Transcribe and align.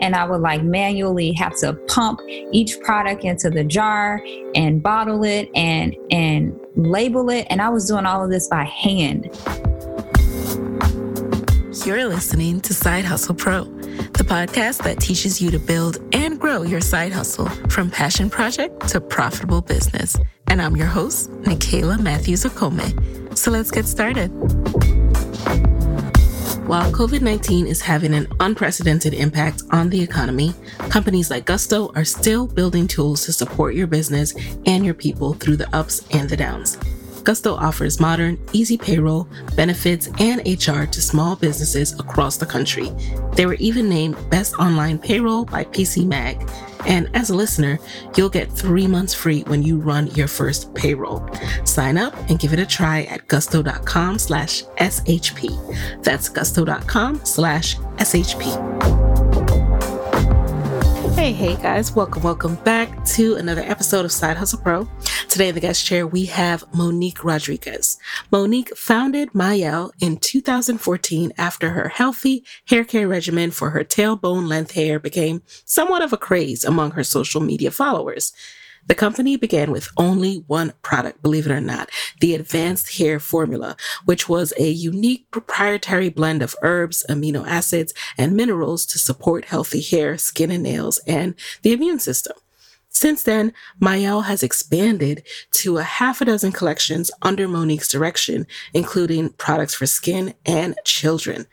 and 0.00 0.14
I 0.14 0.24
would 0.24 0.40
like 0.40 0.62
manually 0.62 1.32
have 1.32 1.56
to 1.58 1.74
pump 1.88 2.20
each 2.28 2.80
product 2.80 3.24
into 3.24 3.50
the 3.50 3.64
jar 3.64 4.22
and 4.54 4.82
bottle 4.82 5.24
it 5.24 5.50
and 5.54 5.96
and 6.10 6.58
label 6.76 7.30
it 7.30 7.46
and 7.50 7.60
I 7.60 7.68
was 7.68 7.86
doing 7.86 8.06
all 8.06 8.24
of 8.24 8.30
this 8.30 8.48
by 8.48 8.64
hand. 8.64 9.30
You're 11.84 12.06
listening 12.06 12.60
to 12.62 12.74
Side 12.74 13.04
Hustle 13.04 13.34
Pro, 13.34 13.64
the 13.64 14.24
podcast 14.24 14.82
that 14.82 14.98
teaches 14.98 15.40
you 15.40 15.52
to 15.52 15.58
build 15.58 15.98
and 16.12 16.40
grow 16.40 16.62
your 16.62 16.80
side 16.80 17.12
hustle 17.12 17.48
from 17.68 17.90
passion 17.90 18.28
project 18.28 18.88
to 18.88 19.00
profitable 19.00 19.60
business. 19.60 20.16
And 20.48 20.60
I'm 20.60 20.76
your 20.76 20.88
host, 20.88 21.30
Nicaila 21.42 22.00
Matthews 22.00 22.44
Okome. 22.44 23.36
So 23.38 23.50
let's 23.52 23.70
get 23.70 23.86
started. 23.86 24.32
While 26.66 26.90
COVID 26.90 27.20
19 27.20 27.68
is 27.68 27.80
having 27.80 28.12
an 28.12 28.26
unprecedented 28.40 29.14
impact 29.14 29.62
on 29.70 29.88
the 29.88 30.02
economy, 30.02 30.52
companies 30.88 31.30
like 31.30 31.46
Gusto 31.46 31.92
are 31.94 32.04
still 32.04 32.48
building 32.48 32.88
tools 32.88 33.24
to 33.26 33.32
support 33.32 33.76
your 33.76 33.86
business 33.86 34.34
and 34.66 34.84
your 34.84 34.94
people 34.94 35.34
through 35.34 35.58
the 35.58 35.72
ups 35.72 36.04
and 36.10 36.28
the 36.28 36.36
downs. 36.36 36.76
Gusto 37.22 37.54
offers 37.54 38.00
modern, 38.00 38.36
easy 38.52 38.76
payroll, 38.76 39.28
benefits, 39.54 40.08
and 40.18 40.40
HR 40.40 40.86
to 40.86 41.00
small 41.00 41.36
businesses 41.36 41.92
across 42.00 42.36
the 42.36 42.46
country. 42.46 42.90
They 43.34 43.46
were 43.46 43.54
even 43.54 43.88
named 43.88 44.16
Best 44.28 44.56
Online 44.56 44.98
Payroll 44.98 45.44
by 45.44 45.66
PC 45.66 46.04
Mag. 46.04 46.50
And 46.84 47.08
as 47.14 47.30
a 47.30 47.34
listener, 47.34 47.78
you'll 48.16 48.28
get 48.28 48.50
three 48.50 48.86
months 48.86 49.14
free 49.14 49.42
when 49.44 49.62
you 49.62 49.78
run 49.78 50.08
your 50.08 50.28
first 50.28 50.74
payroll. 50.74 51.28
Sign 51.64 51.96
up 51.96 52.14
and 52.28 52.38
give 52.38 52.52
it 52.52 52.58
a 52.58 52.66
try 52.66 53.02
at 53.04 53.26
gusto.com 53.28 54.18
slash 54.18 54.62
SHP. 54.80 56.02
That's 56.02 56.28
gusto.com 56.28 57.24
slash 57.24 57.76
SHP. 57.76 59.15
Hey, 61.26 61.32
hey 61.32 61.56
guys, 61.56 61.90
welcome, 61.90 62.22
welcome 62.22 62.54
back 62.62 63.04
to 63.06 63.34
another 63.34 63.62
episode 63.62 64.04
of 64.04 64.12
Side 64.12 64.36
Hustle 64.36 64.60
Pro. 64.60 64.88
Today 65.28 65.48
in 65.48 65.56
the 65.56 65.60
guest 65.60 65.84
chair, 65.84 66.06
we 66.06 66.26
have 66.26 66.62
Monique 66.72 67.24
Rodriguez. 67.24 67.98
Monique 68.30 68.76
founded 68.76 69.34
Mielle 69.34 69.90
in 69.98 70.18
2014 70.18 71.32
after 71.36 71.70
her 71.70 71.88
healthy 71.88 72.44
hair 72.68 72.84
care 72.84 73.08
regimen 73.08 73.50
for 73.50 73.70
her 73.70 73.82
tailbone 73.82 74.46
length 74.46 74.74
hair 74.74 75.00
became 75.00 75.42
somewhat 75.64 76.00
of 76.00 76.12
a 76.12 76.16
craze 76.16 76.62
among 76.62 76.92
her 76.92 77.02
social 77.02 77.40
media 77.40 77.72
followers. 77.72 78.32
The 78.86 78.94
company 78.94 79.36
began 79.36 79.72
with 79.72 79.88
only 79.96 80.44
one 80.46 80.72
product, 80.82 81.22
believe 81.22 81.46
it 81.46 81.52
or 81.52 81.60
not, 81.60 81.90
the 82.20 82.34
Advanced 82.34 82.98
Hair 82.98 83.18
Formula, 83.20 83.76
which 84.04 84.28
was 84.28 84.52
a 84.58 84.68
unique 84.68 85.30
proprietary 85.30 86.08
blend 86.08 86.40
of 86.42 86.54
herbs, 86.62 87.04
amino 87.08 87.46
acids, 87.46 87.92
and 88.16 88.36
minerals 88.36 88.86
to 88.86 88.98
support 88.98 89.46
healthy 89.46 89.80
hair, 89.80 90.16
skin 90.16 90.50
and 90.50 90.62
nails, 90.62 90.98
and 91.06 91.34
the 91.62 91.72
immune 91.72 91.98
system. 91.98 92.36
Since 92.88 93.24
then, 93.24 93.52
Mielle 93.78 94.22
has 94.22 94.42
expanded 94.42 95.26
to 95.52 95.78
a 95.78 95.82
half 95.82 96.22
a 96.22 96.24
dozen 96.24 96.52
collections 96.52 97.10
under 97.20 97.46
Monique's 97.46 97.88
direction, 97.88 98.46
including 98.72 99.30
products 99.30 99.74
for 99.74 99.86
skin 99.86 100.32
and 100.46 100.76
children. 100.84 101.46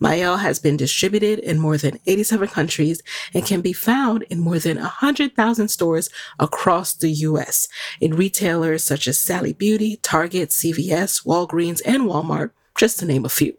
Mielle 0.00 0.38
has 0.38 0.58
been 0.58 0.78
distributed 0.78 1.38
in 1.38 1.60
more 1.60 1.76
than 1.76 2.00
87 2.06 2.48
countries 2.48 3.02
and 3.34 3.44
can 3.44 3.60
be 3.60 3.74
found 3.74 4.22
in 4.24 4.40
more 4.40 4.58
than 4.58 4.78
100,000 4.78 5.68
stores 5.68 6.08
across 6.38 6.94
the 6.94 7.10
US 7.10 7.68
in 8.00 8.16
retailers 8.16 8.82
such 8.82 9.06
as 9.06 9.20
Sally 9.20 9.52
Beauty, 9.52 9.98
Target, 9.98 10.48
CVS, 10.48 11.26
Walgreens, 11.26 11.82
and 11.84 12.04
Walmart, 12.04 12.50
just 12.76 12.98
to 12.98 13.04
name 13.04 13.26
a 13.26 13.28
few. 13.28 13.56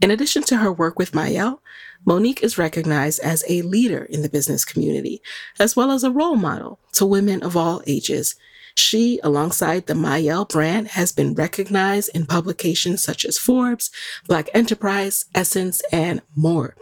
In 0.00 0.10
addition 0.10 0.42
to 0.44 0.56
her 0.56 0.72
work 0.72 0.98
with 0.98 1.14
Mielle, 1.14 1.60
Monique 2.04 2.42
is 2.42 2.56
recognized 2.56 3.20
as 3.20 3.44
a 3.48 3.62
leader 3.62 4.04
in 4.04 4.22
the 4.22 4.28
business 4.28 4.64
community, 4.64 5.20
as 5.58 5.76
well 5.76 5.90
as 5.90 6.04
a 6.04 6.10
role 6.10 6.36
model 6.36 6.78
to 6.92 7.04
women 7.04 7.42
of 7.42 7.56
all 7.56 7.82
ages 7.86 8.36
she, 8.78 9.18
alongside 9.24 9.86
the 9.86 9.94
Mielle 9.94 10.44
brand, 10.44 10.88
has 10.88 11.10
been 11.10 11.34
recognized 11.34 12.10
in 12.14 12.26
publications 12.26 13.02
such 13.02 13.24
as 13.24 13.36
Forbes, 13.36 13.90
Black 14.26 14.48
Enterprise, 14.54 15.24
Essence, 15.34 15.82
and 15.90 16.22
more. 16.36 16.76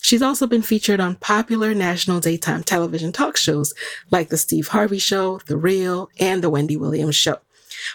She's 0.00 0.22
also 0.22 0.46
been 0.46 0.62
featured 0.62 1.00
on 1.00 1.16
popular 1.16 1.72
national 1.72 2.20
daytime 2.20 2.64
television 2.64 3.12
talk 3.12 3.36
shows 3.36 3.74
like 4.10 4.28
The 4.28 4.36
Steve 4.36 4.68
Harvey 4.68 4.98
Show, 4.98 5.40
The 5.46 5.56
Real, 5.56 6.10
and 6.18 6.42
The 6.42 6.50
Wendy 6.50 6.76
Williams 6.76 7.16
Show. 7.16 7.38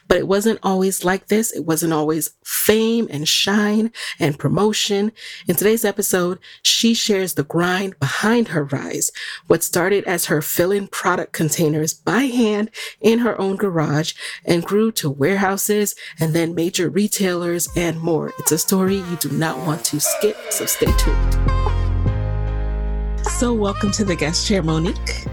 But 0.08 0.18
it 0.18 0.28
wasn't 0.28 0.60
always 0.64 1.04
like 1.04 1.28
this. 1.28 1.52
It 1.52 1.66
wasn't 1.66 1.94
always 1.94 2.32
fame 2.44 3.08
and 3.10 3.28
shine 3.28 3.92
and 4.20 4.40
promotion. 4.40 5.12
In 5.48 5.56
today's 5.56 5.86
episode, 5.86 6.40
she 6.62 6.94
shares 6.94 7.34
the 7.34 7.44
grind 7.44 8.00
behind 8.00 8.50
her 8.50 8.66
rise, 8.66 9.12
what 9.48 9.64
started 9.64 10.04
as 10.06 10.26
her 10.26 10.42
filling 10.42 10.88
product 10.88 11.34
containers 11.34 11.94
by 11.94 12.24
hand 12.24 12.70
in 13.00 13.20
her 13.20 13.40
own 13.40 13.56
garage 13.56 14.14
and 14.46 14.64
grew 14.64 14.92
to 14.92 15.10
warehouses 15.10 15.96
and 16.20 16.34
then 16.34 16.56
major 16.56 16.90
retailers 16.90 17.70
and 17.76 18.00
more. 18.00 18.34
It's 18.40 18.52
a 18.52 18.58
story 18.58 18.98
you 18.98 19.16
do 19.20 19.30
not 19.30 19.58
want 19.66 19.84
to 19.86 20.00
skip, 20.00 20.38
so 20.50 20.66
stay 20.66 20.92
tuned. 20.98 21.72
So, 23.28 23.54
welcome 23.54 23.92
to 23.94 24.06
the 24.06 24.16
guest 24.16 24.48
chair, 24.48 24.62
Monique. 24.62 25.26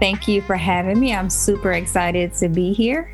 Thank 0.00 0.28
you 0.28 0.42
for 0.42 0.56
having 0.56 1.00
me. 1.00 1.14
I'm 1.14 1.30
super 1.30 1.72
excited 1.72 2.32
to 2.34 2.48
be 2.48 2.72
here. 2.72 3.12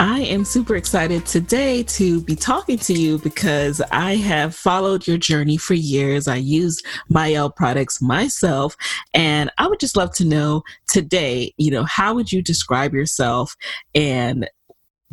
I 0.00 0.20
am 0.20 0.44
super 0.44 0.76
excited 0.76 1.26
today 1.26 1.82
to 1.84 2.20
be 2.22 2.34
talking 2.34 2.78
to 2.78 2.92
you 2.92 3.18
because 3.18 3.80
I 3.92 4.16
have 4.16 4.54
followed 4.54 5.06
your 5.06 5.18
journey 5.18 5.56
for 5.56 5.74
years. 5.74 6.28
I 6.28 6.36
use 6.36 6.82
Mielle 7.08 7.50
products 7.50 8.02
myself, 8.02 8.76
and 9.14 9.50
I 9.58 9.68
would 9.68 9.80
just 9.80 9.96
love 9.96 10.12
to 10.14 10.24
know 10.24 10.62
today, 10.88 11.54
you 11.56 11.70
know, 11.70 11.84
how 11.84 12.14
would 12.14 12.32
you 12.32 12.42
describe 12.42 12.94
yourself 12.94 13.56
and 13.94 14.48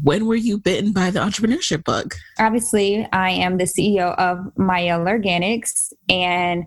when 0.01 0.25
were 0.25 0.35
you 0.35 0.57
bitten 0.57 0.93
by 0.93 1.09
the 1.11 1.19
entrepreneurship 1.19 1.83
bug? 1.83 2.15
Obviously, 2.39 3.07
I 3.11 3.31
am 3.31 3.57
the 3.57 3.65
CEO 3.65 4.15
of 4.17 4.39
Mielle 4.57 5.05
Organics, 5.05 5.91
and 6.07 6.65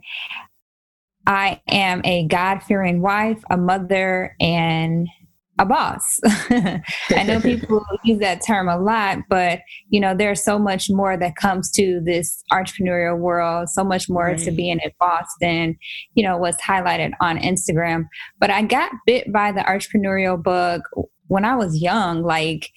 I 1.27 1.61
am 1.69 2.03
a 2.05 2.27
God 2.27 2.63
fearing 2.63 3.01
wife, 3.01 3.43
a 3.49 3.57
mother, 3.57 4.37
and 4.41 5.09
a 5.59 5.67
boss. 5.67 6.21
I 6.25 7.25
know 7.27 7.41
people 7.43 7.85
use 8.05 8.19
that 8.21 8.45
term 8.45 8.69
a 8.69 8.79
lot, 8.79 9.19
but 9.29 9.61
you 9.89 10.01
know, 10.01 10.15
there's 10.17 10.43
so 10.43 10.59
much 10.59 10.91
more 10.91 11.17
that 11.17 11.37
comes 11.37 11.71
to 11.73 12.01
this 12.05 12.43
entrepreneurial 12.53 13.19
world, 13.19 13.69
so 13.69 13.85
much 13.85 14.09
more 14.09 14.27
right. 14.27 14.39
to 14.39 14.51
being 14.51 14.81
a 14.85 14.93
boss 14.99 15.27
than, 15.41 15.77
you 16.15 16.25
know, 16.25 16.37
what's 16.37 16.63
highlighted 16.63 17.13
on 17.21 17.39
Instagram. 17.39 18.09
But 18.39 18.51
I 18.51 18.63
got 18.63 18.93
bit 19.07 19.33
by 19.33 19.53
the 19.53 19.61
entrepreneurial 19.61 20.43
bug 20.43 20.83
when 21.29 21.45
I 21.45 21.57
was 21.57 21.81
young, 21.81 22.23
like 22.23 22.71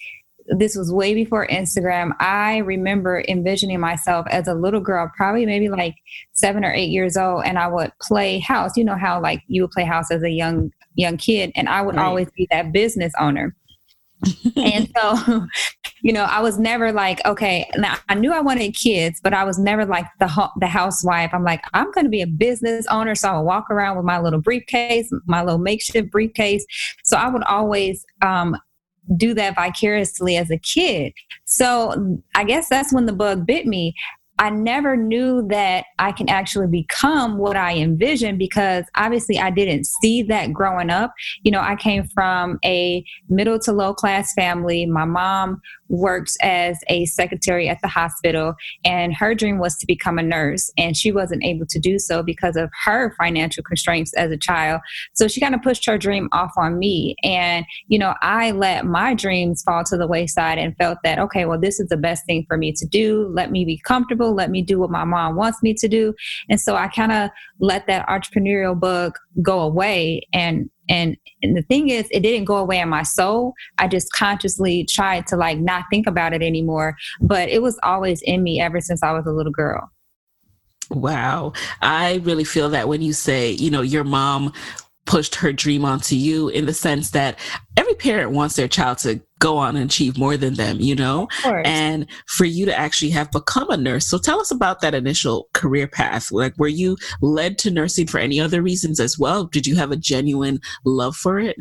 this 0.48 0.76
was 0.76 0.92
way 0.92 1.14
before 1.14 1.46
Instagram. 1.48 2.12
I 2.20 2.58
remember 2.58 3.24
envisioning 3.28 3.80
myself 3.80 4.26
as 4.30 4.46
a 4.46 4.54
little 4.54 4.80
girl, 4.80 5.10
probably 5.16 5.46
maybe 5.46 5.68
like 5.68 5.94
seven 6.32 6.64
or 6.64 6.72
eight 6.72 6.90
years 6.90 7.16
old, 7.16 7.44
and 7.44 7.58
I 7.58 7.68
would 7.68 7.92
play 8.00 8.38
house. 8.38 8.76
You 8.76 8.84
know 8.84 8.96
how 8.96 9.20
like 9.20 9.42
you 9.48 9.62
would 9.62 9.72
play 9.72 9.84
house 9.84 10.10
as 10.10 10.22
a 10.22 10.30
young 10.30 10.70
young 10.96 11.16
kid, 11.16 11.52
and 11.54 11.68
I 11.68 11.82
would 11.82 11.96
right. 11.96 12.04
always 12.04 12.28
be 12.36 12.48
that 12.50 12.72
business 12.72 13.12
owner. 13.18 13.54
and 14.56 14.90
so, 14.96 15.46
you 16.02 16.12
know, 16.12 16.24
I 16.24 16.40
was 16.40 16.58
never 16.58 16.92
like, 16.92 17.24
okay. 17.26 17.68
Now 17.76 17.96
I 18.08 18.14
knew 18.14 18.32
I 18.32 18.40
wanted 18.40 18.74
kids, 18.74 19.20
but 19.22 19.34
I 19.34 19.44
was 19.44 19.58
never 19.58 19.84
like 19.84 20.06
the 20.18 20.50
the 20.60 20.66
housewife. 20.66 21.30
I'm 21.32 21.44
like, 21.44 21.62
I'm 21.74 21.90
going 21.92 22.04
to 22.04 22.10
be 22.10 22.22
a 22.22 22.26
business 22.26 22.86
owner, 22.88 23.14
so 23.14 23.30
I 23.30 23.36
would 23.36 23.44
walk 23.44 23.70
around 23.70 23.96
with 23.96 24.06
my 24.06 24.20
little 24.20 24.40
briefcase, 24.40 25.10
my 25.26 25.42
little 25.42 25.58
makeshift 25.58 26.10
briefcase. 26.10 26.64
So 27.04 27.16
I 27.16 27.28
would 27.28 27.44
always 27.44 28.04
um, 28.22 28.56
do 29.16 29.34
that 29.34 29.54
vicariously 29.54 30.36
as 30.36 30.50
a 30.50 30.58
kid. 30.58 31.12
So 31.44 32.18
I 32.34 32.44
guess 32.44 32.68
that's 32.68 32.92
when 32.92 33.06
the 33.06 33.12
bug 33.12 33.46
bit 33.46 33.66
me. 33.66 33.94
I 34.38 34.50
never 34.50 34.96
knew 34.96 35.46
that 35.48 35.86
I 35.98 36.12
can 36.12 36.28
actually 36.28 36.66
become 36.66 37.38
what 37.38 37.56
I 37.56 37.76
envisioned 37.76 38.38
because 38.38 38.84
obviously 38.94 39.38
I 39.38 39.50
didn't 39.50 39.84
see 39.84 40.22
that 40.24 40.52
growing 40.52 40.90
up. 40.90 41.14
You 41.42 41.52
know, 41.52 41.60
I 41.60 41.76
came 41.76 42.08
from 42.08 42.58
a 42.64 43.04
middle 43.28 43.58
to 43.60 43.72
low 43.72 43.94
class 43.94 44.34
family. 44.34 44.84
My 44.84 45.04
mom 45.04 45.62
worked 45.88 46.32
as 46.42 46.78
a 46.88 47.06
secretary 47.06 47.68
at 47.68 47.80
the 47.82 47.88
hospital 47.88 48.54
and 48.84 49.14
her 49.14 49.34
dream 49.34 49.58
was 49.58 49.76
to 49.76 49.86
become 49.86 50.18
a 50.18 50.22
nurse 50.22 50.70
and 50.76 50.96
she 50.96 51.12
wasn't 51.12 51.42
able 51.44 51.66
to 51.66 51.78
do 51.78 51.98
so 51.98 52.22
because 52.22 52.56
of 52.56 52.70
her 52.84 53.14
financial 53.18 53.62
constraints 53.62 54.12
as 54.14 54.30
a 54.30 54.36
child. 54.36 54.80
So 55.14 55.28
she 55.28 55.40
kind 55.40 55.54
of 55.54 55.62
pushed 55.62 55.86
her 55.86 55.98
dream 55.98 56.28
off 56.32 56.52
on 56.56 56.78
me 56.78 57.14
and 57.22 57.64
you 57.88 57.98
know 57.98 58.14
i 58.22 58.50
let 58.50 58.84
my 58.84 59.14
dreams 59.14 59.62
fall 59.62 59.84
to 59.84 59.96
the 59.96 60.06
wayside 60.06 60.58
and 60.58 60.76
felt 60.76 60.98
that 61.04 61.18
okay 61.18 61.44
well 61.44 61.58
this 61.58 61.80
is 61.80 61.88
the 61.88 61.96
best 61.96 62.24
thing 62.26 62.44
for 62.46 62.56
me 62.56 62.72
to 62.72 62.86
do. 62.86 63.30
Let 63.34 63.50
me 63.50 63.64
be 63.64 63.78
comfortable. 63.78 64.34
Let 64.34 64.50
me 64.50 64.62
do 64.62 64.78
what 64.78 64.90
my 64.90 65.04
mom 65.04 65.36
wants 65.36 65.62
me 65.62 65.74
to 65.74 65.88
do. 65.88 66.14
And 66.48 66.60
so 66.60 66.74
i 66.76 66.88
kind 66.88 67.12
of 67.12 67.30
let 67.58 67.86
that 67.86 68.06
entrepreneurial 68.08 68.78
bug 68.78 69.16
go 69.42 69.60
away 69.60 70.26
and 70.32 70.70
and, 70.88 71.16
and 71.42 71.56
the 71.56 71.62
thing 71.62 71.88
is 71.88 72.06
it 72.10 72.20
didn't 72.20 72.44
go 72.44 72.56
away 72.56 72.78
in 72.78 72.88
my 72.88 73.02
soul 73.02 73.52
i 73.78 73.88
just 73.88 74.12
consciously 74.12 74.84
tried 74.84 75.26
to 75.26 75.36
like 75.36 75.58
not 75.58 75.84
think 75.90 76.06
about 76.06 76.32
it 76.32 76.42
anymore 76.42 76.96
but 77.20 77.48
it 77.48 77.62
was 77.62 77.78
always 77.82 78.22
in 78.22 78.42
me 78.42 78.60
ever 78.60 78.80
since 78.80 79.02
i 79.02 79.12
was 79.12 79.26
a 79.26 79.32
little 79.32 79.52
girl 79.52 79.90
Wow. 80.90 81.52
I 81.82 82.20
really 82.22 82.44
feel 82.44 82.70
that 82.70 82.86
when 82.86 83.02
you 83.02 83.12
say, 83.12 83.50
you 83.50 83.70
know, 83.70 83.82
your 83.82 84.04
mom 84.04 84.52
pushed 85.06 85.36
her 85.36 85.52
dream 85.52 85.84
onto 85.84 86.14
you 86.16 86.48
in 86.48 86.66
the 86.66 86.74
sense 86.74 87.10
that 87.12 87.38
every 87.76 87.94
parent 87.94 88.32
wants 88.32 88.56
their 88.56 88.68
child 88.68 88.98
to 88.98 89.20
go 89.38 89.56
on 89.56 89.76
and 89.76 89.84
achieve 89.84 90.18
more 90.18 90.36
than 90.36 90.54
them, 90.54 90.80
you 90.80 90.94
know? 90.94 91.28
And 91.64 92.06
for 92.26 92.44
you 92.44 92.66
to 92.66 92.76
actually 92.76 93.10
have 93.10 93.30
become 93.30 93.70
a 93.70 93.76
nurse. 93.76 94.06
So 94.06 94.18
tell 94.18 94.40
us 94.40 94.50
about 94.50 94.80
that 94.80 94.94
initial 94.94 95.48
career 95.52 95.86
path. 95.86 96.32
Like, 96.32 96.54
were 96.58 96.68
you 96.68 96.96
led 97.22 97.58
to 97.58 97.70
nursing 97.70 98.06
for 98.06 98.18
any 98.18 98.40
other 98.40 98.62
reasons 98.62 98.98
as 98.98 99.18
well? 99.18 99.44
Did 99.44 99.66
you 99.66 99.76
have 99.76 99.92
a 99.92 99.96
genuine 99.96 100.60
love 100.84 101.16
for 101.16 101.38
it? 101.38 101.56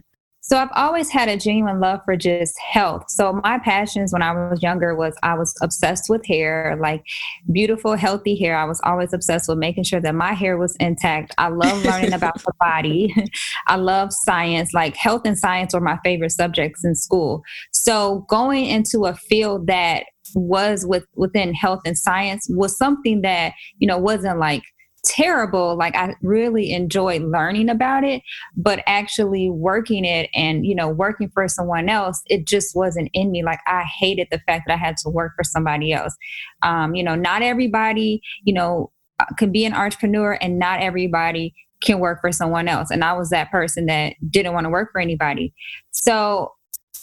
So 0.47 0.57
I've 0.57 0.69
always 0.75 1.09
had 1.09 1.27
a 1.27 1.37
genuine 1.37 1.79
love 1.79 2.01
for 2.05 2.15
just 2.15 2.53
health. 2.59 3.05
So 3.09 3.41
my 3.43 3.57
passions 3.57 4.13
when 4.13 4.21
I 4.21 4.31
was 4.31 4.61
younger 4.61 4.93
was 4.93 5.15
I 5.23 5.33
was 5.33 5.55
obsessed 5.59 6.07
with 6.07 6.23
hair, 6.23 6.77
like 6.79 7.03
beautiful, 7.51 7.95
healthy 7.95 8.35
hair. 8.35 8.55
I 8.55 8.65
was 8.65 8.79
always 8.83 9.11
obsessed 9.11 9.49
with 9.49 9.57
making 9.57 9.85
sure 9.85 9.99
that 10.01 10.13
my 10.13 10.33
hair 10.33 10.55
was 10.55 10.75
intact. 10.75 11.33
I 11.39 11.47
love 11.47 11.83
learning 11.83 12.13
about 12.13 12.35
the 12.43 12.53
body. 12.59 13.15
I 13.67 13.77
love 13.77 14.13
science. 14.13 14.71
Like 14.71 14.95
health 14.95 15.23
and 15.25 15.35
science 15.35 15.73
were 15.73 15.81
my 15.81 15.97
favorite 16.03 16.31
subjects 16.31 16.85
in 16.85 16.93
school. 16.93 17.41
So 17.71 18.27
going 18.29 18.65
into 18.65 19.05
a 19.05 19.15
field 19.15 19.65
that 19.65 20.03
was 20.35 20.85
with 20.85 21.07
within 21.15 21.55
health 21.55 21.81
and 21.87 21.97
science 21.97 22.45
was 22.51 22.77
something 22.77 23.21
that, 23.23 23.53
you 23.79 23.87
know, 23.87 23.97
wasn't 23.97 24.37
like 24.37 24.61
terrible. 25.05 25.77
Like 25.77 25.95
i 25.95 26.15
really 26.21 26.71
enjoyed 26.71 27.21
learning 27.21 27.69
about 27.69 28.03
it 28.03 28.21
but 28.57 28.83
actually 28.87 29.49
working 29.49 30.03
it 30.03 30.29
and 30.33 30.65
you 30.65 30.75
know 30.75 30.89
working 30.89 31.29
for 31.29 31.47
someone 31.47 31.89
else 31.89 32.21
it 32.27 32.45
just 32.45 32.75
wasn't 32.75 33.09
in 33.13 33.31
me. 33.31 33.43
Like 33.43 33.59
i 33.67 33.83
hated 33.83 34.27
the 34.31 34.39
fact 34.39 34.65
that 34.67 34.73
i 34.73 34.77
had 34.77 34.97
to 34.97 35.09
work 35.09 35.33
for 35.35 35.43
somebody 35.43 35.93
else. 35.93 36.15
Um, 36.61 36.95
you 36.95 37.03
know 37.03 37.15
not 37.15 37.41
everybody 37.41 38.21
you 38.43 38.53
know 38.53 38.91
uh, 39.19 39.25
can 39.37 39.51
be 39.51 39.65
an 39.65 39.73
entrepreneur 39.73 40.37
and 40.41 40.59
not 40.59 40.81
everybody 40.81 41.53
can 41.81 41.99
work 41.99 42.19
for 42.21 42.31
someone 42.31 42.67
else. 42.67 42.89
And 42.89 43.03
i 43.03 43.13
was 43.13 43.29
that 43.29 43.51
person 43.51 43.85
that 43.85 44.15
didn't 44.29 44.53
want 44.53 44.65
to 44.65 44.69
work 44.69 44.91
for 44.91 44.99
anybody. 44.99 45.53
So 45.91 46.51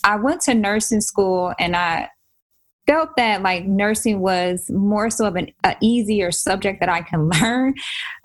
i 0.05 0.17
went 0.17 0.41
to 0.43 0.55
nursing 0.55 1.01
school 1.01 1.55
and 1.59 1.77
i 1.77 2.09
felt 2.87 3.17
that 3.17 3.43
like 3.43 3.64
nursing 3.64 4.20
was 4.20 4.69
more 4.70 5.08
so 5.08 5.26
of 5.26 5.37
an 5.37 5.49
easier 5.81 6.32
subject 6.32 6.81
that 6.81 6.88
I 6.88 7.02
can 7.02 7.29
learn 7.40 7.75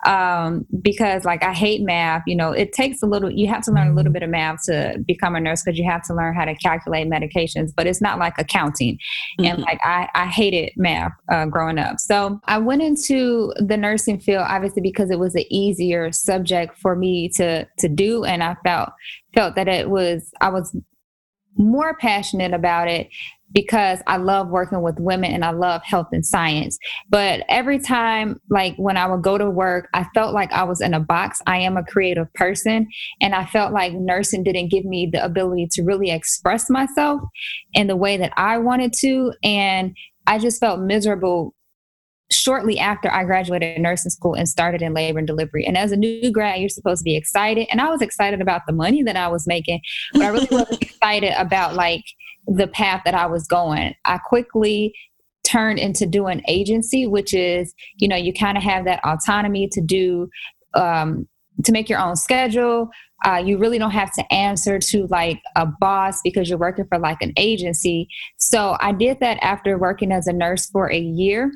um, 0.04 0.66
because 0.82 1.24
like 1.24 1.44
I 1.44 1.52
hate 1.52 1.82
math. 1.82 2.22
You 2.26 2.36
know, 2.36 2.52
it 2.52 2.72
takes 2.72 3.02
a 3.02 3.06
little. 3.06 3.30
You 3.30 3.46
have 3.48 3.62
to 3.64 3.72
learn 3.72 3.88
a 3.88 3.94
little 3.94 4.12
bit 4.12 4.22
of 4.22 4.30
math 4.30 4.64
to 4.64 5.02
become 5.06 5.34
a 5.34 5.40
nurse 5.40 5.62
because 5.62 5.78
you 5.78 5.88
have 5.88 6.02
to 6.04 6.14
learn 6.14 6.34
how 6.34 6.44
to 6.44 6.54
calculate 6.56 7.08
medications. 7.08 7.72
But 7.76 7.86
it's 7.86 8.00
not 8.00 8.18
like 8.18 8.34
accounting, 8.38 8.98
mm-hmm. 9.38 9.44
and 9.44 9.62
like 9.62 9.78
I, 9.82 10.08
I 10.14 10.26
hated 10.26 10.72
math 10.76 11.12
uh, 11.30 11.46
growing 11.46 11.78
up. 11.78 12.00
So 12.00 12.40
I 12.44 12.58
went 12.58 12.82
into 12.82 13.52
the 13.56 13.76
nursing 13.76 14.18
field 14.18 14.44
obviously 14.48 14.82
because 14.82 15.10
it 15.10 15.18
was 15.18 15.34
an 15.34 15.44
easier 15.50 16.10
subject 16.12 16.78
for 16.78 16.96
me 16.96 17.28
to 17.30 17.66
to 17.78 17.88
do, 17.88 18.24
and 18.24 18.42
I 18.42 18.56
felt 18.64 18.90
felt 19.34 19.54
that 19.54 19.68
it 19.68 19.90
was 19.90 20.32
I 20.40 20.48
was 20.48 20.74
more 21.56 21.96
passionate 21.96 22.54
about 22.54 22.88
it 22.88 23.08
because 23.52 24.00
I 24.06 24.16
love 24.18 24.48
working 24.48 24.82
with 24.82 24.98
women 24.98 25.32
and 25.32 25.44
I 25.44 25.50
love 25.50 25.82
health 25.84 26.08
and 26.12 26.24
science. 26.24 26.78
But 27.08 27.42
every 27.48 27.78
time, 27.78 28.40
like 28.50 28.74
when 28.76 28.96
I 28.96 29.06
would 29.06 29.22
go 29.22 29.38
to 29.38 29.48
work, 29.48 29.88
I 29.94 30.06
felt 30.14 30.34
like 30.34 30.52
I 30.52 30.64
was 30.64 30.80
in 30.80 30.94
a 30.94 31.00
box. 31.00 31.40
I 31.46 31.58
am 31.58 31.76
a 31.76 31.84
creative 31.84 32.32
person. 32.34 32.88
And 33.20 33.34
I 33.34 33.46
felt 33.46 33.72
like 33.72 33.92
nursing 33.94 34.42
didn't 34.42 34.70
give 34.70 34.84
me 34.84 35.08
the 35.10 35.24
ability 35.24 35.68
to 35.72 35.82
really 35.82 36.10
express 36.10 36.68
myself 36.68 37.22
in 37.72 37.86
the 37.86 37.96
way 37.96 38.16
that 38.16 38.32
I 38.36 38.58
wanted 38.58 38.92
to. 39.00 39.32
And 39.42 39.96
I 40.26 40.38
just 40.38 40.60
felt 40.60 40.80
miserable 40.80 41.54
shortly 42.30 42.78
after 42.78 43.10
I 43.10 43.24
graduated 43.24 43.80
nursing 43.80 44.10
school 44.10 44.34
and 44.34 44.48
started 44.48 44.82
in 44.82 44.92
labor 44.92 45.18
and 45.18 45.26
delivery. 45.26 45.66
And 45.66 45.78
as 45.78 45.92
a 45.92 45.96
new 45.96 46.30
grad, 46.30 46.60
you're 46.60 46.68
supposed 46.68 47.00
to 47.00 47.04
be 47.04 47.16
excited. 47.16 47.66
And 47.70 47.80
I 47.80 47.88
was 47.88 48.02
excited 48.02 48.42
about 48.42 48.62
the 48.66 48.72
money 48.72 49.02
that 49.02 49.16
I 49.16 49.28
was 49.28 49.46
making, 49.46 49.80
but 50.12 50.22
I 50.22 50.28
really 50.28 50.48
wasn't 50.50 50.82
excited 50.82 51.32
about 51.38 51.74
like 51.74 52.04
the 52.48 52.66
path 52.66 53.02
that 53.04 53.14
I 53.14 53.26
was 53.26 53.46
going. 53.46 53.94
I 54.04 54.18
quickly 54.18 54.94
turned 55.44 55.78
into 55.78 56.06
doing 56.06 56.42
agency, 56.48 57.06
which 57.06 57.32
is, 57.32 57.74
you 57.96 58.08
know, 58.08 58.16
you 58.16 58.32
kind 58.32 58.56
of 58.56 58.64
have 58.64 58.84
that 58.84 59.00
autonomy 59.04 59.68
to 59.72 59.80
do, 59.80 60.28
um, 60.74 61.28
to 61.64 61.72
make 61.72 61.88
your 61.88 61.98
own 61.98 62.16
schedule. 62.16 62.88
Uh, 63.24 63.42
you 63.44 63.58
really 63.58 63.78
don't 63.78 63.90
have 63.90 64.12
to 64.12 64.32
answer 64.32 64.78
to 64.78 65.06
like 65.08 65.40
a 65.56 65.66
boss 65.66 66.20
because 66.22 66.48
you're 66.48 66.58
working 66.58 66.86
for 66.88 66.98
like 66.98 67.20
an 67.20 67.32
agency. 67.36 68.08
So 68.36 68.76
I 68.80 68.92
did 68.92 69.20
that 69.20 69.38
after 69.42 69.78
working 69.78 70.12
as 70.12 70.26
a 70.26 70.32
nurse 70.32 70.66
for 70.66 70.90
a 70.90 70.98
year. 70.98 71.52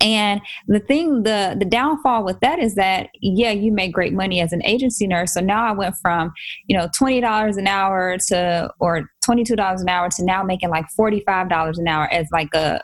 And 0.00 0.40
the 0.68 0.80
thing, 0.80 1.22
the 1.22 1.56
the 1.58 1.64
downfall 1.64 2.24
with 2.24 2.38
that 2.40 2.58
is 2.58 2.74
that 2.74 3.08
yeah, 3.20 3.50
you 3.50 3.72
make 3.72 3.92
great 3.92 4.12
money 4.12 4.40
as 4.40 4.52
an 4.52 4.62
agency 4.64 5.06
nurse. 5.06 5.32
So 5.32 5.40
now 5.40 5.64
I 5.64 5.72
went 5.72 5.96
from 6.02 6.32
you 6.66 6.76
know 6.76 6.88
twenty 6.94 7.20
dollars 7.20 7.56
an 7.56 7.66
hour 7.66 8.18
to 8.28 8.70
or 8.78 9.10
twenty 9.24 9.42
two 9.42 9.56
dollars 9.56 9.80
an 9.80 9.88
hour 9.88 10.08
to 10.10 10.24
now 10.24 10.42
making 10.42 10.70
like 10.70 10.86
forty 10.90 11.22
five 11.26 11.48
dollars 11.48 11.78
an 11.78 11.88
hour 11.88 12.12
as 12.12 12.26
like 12.30 12.52
a 12.54 12.80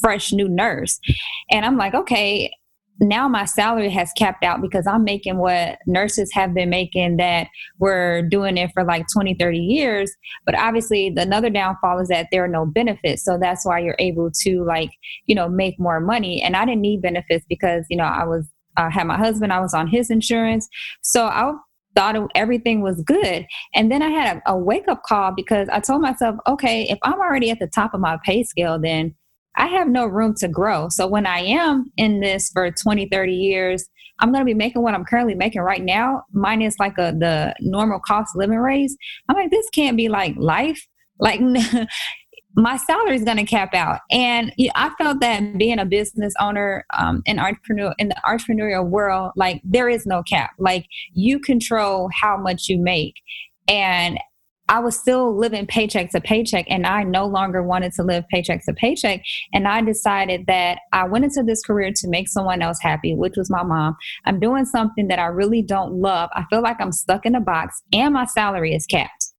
fresh 0.00 0.32
new 0.32 0.48
nurse. 0.48 0.98
And 1.50 1.64
I'm 1.64 1.76
like, 1.76 1.94
okay, 1.94 2.52
now 3.00 3.28
my 3.28 3.44
salary 3.44 3.90
has 3.90 4.10
capped 4.16 4.44
out 4.44 4.60
because 4.60 4.86
I'm 4.86 5.04
making 5.04 5.38
what 5.38 5.78
nurses 5.86 6.30
have 6.32 6.54
been 6.54 6.70
making 6.70 7.16
that 7.18 7.48
were 7.78 8.22
doing 8.22 8.56
it 8.56 8.70
for 8.74 8.84
like 8.84 9.06
20, 9.12 9.34
30 9.34 9.58
years. 9.58 10.12
But 10.44 10.58
obviously, 10.58 11.10
the 11.10 11.22
another 11.22 11.50
downfall 11.50 12.00
is 12.00 12.08
that 12.08 12.28
there 12.32 12.44
are 12.44 12.48
no 12.48 12.66
benefits. 12.66 13.24
So 13.24 13.38
that's 13.38 13.64
why 13.64 13.78
you're 13.80 13.96
able 13.98 14.30
to 14.42 14.64
like, 14.64 14.90
you 15.26 15.34
know, 15.34 15.48
make 15.48 15.78
more 15.78 16.00
money. 16.00 16.42
And 16.42 16.56
I 16.56 16.64
didn't 16.64 16.80
need 16.80 17.02
benefits 17.02 17.44
because, 17.48 17.84
you 17.88 17.96
know, 17.96 18.04
I 18.04 18.24
was, 18.24 18.48
I 18.76 18.90
had 18.90 19.06
my 19.06 19.16
husband, 19.16 19.52
I 19.52 19.60
was 19.60 19.74
on 19.74 19.86
his 19.86 20.10
insurance. 20.10 20.68
So 21.02 21.26
I 21.26 21.52
thought 21.94 22.16
everything 22.34 22.80
was 22.80 23.02
good. 23.02 23.46
And 23.74 23.90
then 23.90 24.02
I 24.02 24.08
had 24.08 24.36
a, 24.46 24.52
a 24.52 24.56
wake 24.56 24.88
up 24.88 25.02
call 25.02 25.32
because 25.32 25.68
I 25.70 25.80
told 25.80 26.02
myself, 26.02 26.36
okay, 26.46 26.82
if 26.84 26.98
I'm 27.02 27.20
already 27.20 27.50
at 27.50 27.58
the 27.58 27.66
top 27.66 27.94
of 27.94 28.00
my 28.00 28.18
pay 28.24 28.42
scale, 28.42 28.78
then 28.78 29.14
I 29.58 29.66
have 29.66 29.88
no 29.88 30.06
room 30.06 30.34
to 30.38 30.48
grow. 30.48 30.88
So 30.88 31.06
when 31.06 31.26
I 31.26 31.40
am 31.40 31.92
in 31.96 32.20
this 32.20 32.48
for 32.50 32.70
20, 32.70 33.08
30 33.08 33.32
years, 33.32 33.84
I'm 34.20 34.32
going 34.32 34.40
to 34.40 34.46
be 34.46 34.54
making 34.54 34.82
what 34.82 34.94
I'm 34.94 35.04
currently 35.04 35.34
making 35.34 35.60
right 35.62 35.82
now, 35.82 36.22
minus 36.32 36.78
like 36.78 36.96
a 36.98 37.12
the 37.12 37.54
normal 37.60 38.00
cost 38.00 38.34
living 38.34 38.58
raise. 38.58 38.96
I'm 39.28 39.36
like, 39.36 39.50
this 39.50 39.68
can't 39.70 39.96
be 39.96 40.08
like 40.08 40.34
life. 40.36 40.86
Like 41.18 41.40
my 42.54 42.76
salary 42.76 43.16
is 43.16 43.24
going 43.24 43.36
to 43.36 43.44
cap 43.44 43.74
out. 43.74 44.00
And 44.10 44.52
I 44.74 44.90
felt 44.98 45.20
that 45.20 45.58
being 45.58 45.78
a 45.78 45.84
business 45.84 46.34
owner 46.40 46.84
um, 46.96 47.22
in 47.26 47.38
entrepreneur 47.38 47.94
in 47.98 48.08
the 48.08 48.16
entrepreneurial 48.24 48.86
world, 48.86 49.32
like 49.36 49.60
there 49.64 49.88
is 49.88 50.06
no 50.06 50.22
cap. 50.22 50.50
Like 50.58 50.86
you 51.14 51.40
control 51.40 52.10
how 52.12 52.36
much 52.36 52.68
you 52.68 52.78
make. 52.78 53.14
And 53.68 54.18
I 54.68 54.80
was 54.80 54.98
still 54.98 55.36
living 55.36 55.66
paycheck 55.66 56.10
to 56.10 56.20
paycheck 56.20 56.66
and 56.68 56.86
I 56.86 57.02
no 57.02 57.26
longer 57.26 57.62
wanted 57.62 57.92
to 57.94 58.02
live 58.02 58.24
paycheck 58.28 58.64
to 58.66 58.74
paycheck. 58.74 59.22
And 59.52 59.66
I 59.66 59.80
decided 59.80 60.46
that 60.46 60.80
I 60.92 61.04
went 61.04 61.24
into 61.24 61.42
this 61.42 61.62
career 61.62 61.92
to 61.94 62.08
make 62.08 62.28
someone 62.28 62.60
else 62.60 62.78
happy, 62.80 63.14
which 63.14 63.34
was 63.36 63.50
my 63.50 63.62
mom. 63.62 63.96
I'm 64.26 64.38
doing 64.40 64.64
something 64.64 65.08
that 65.08 65.18
I 65.18 65.26
really 65.26 65.62
don't 65.62 65.94
love. 65.94 66.30
I 66.34 66.44
feel 66.50 66.62
like 66.62 66.80
I'm 66.80 66.92
stuck 66.92 67.24
in 67.24 67.34
a 67.34 67.40
box 67.40 67.82
and 67.92 68.14
my 68.14 68.26
salary 68.26 68.74
is 68.74 68.86
capped. 68.86 69.32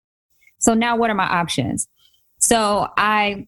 So 0.59 0.73
now 0.73 0.97
what 0.97 1.09
are 1.09 1.15
my 1.15 1.27
options? 1.27 1.87
So 2.39 2.87
I 2.97 3.47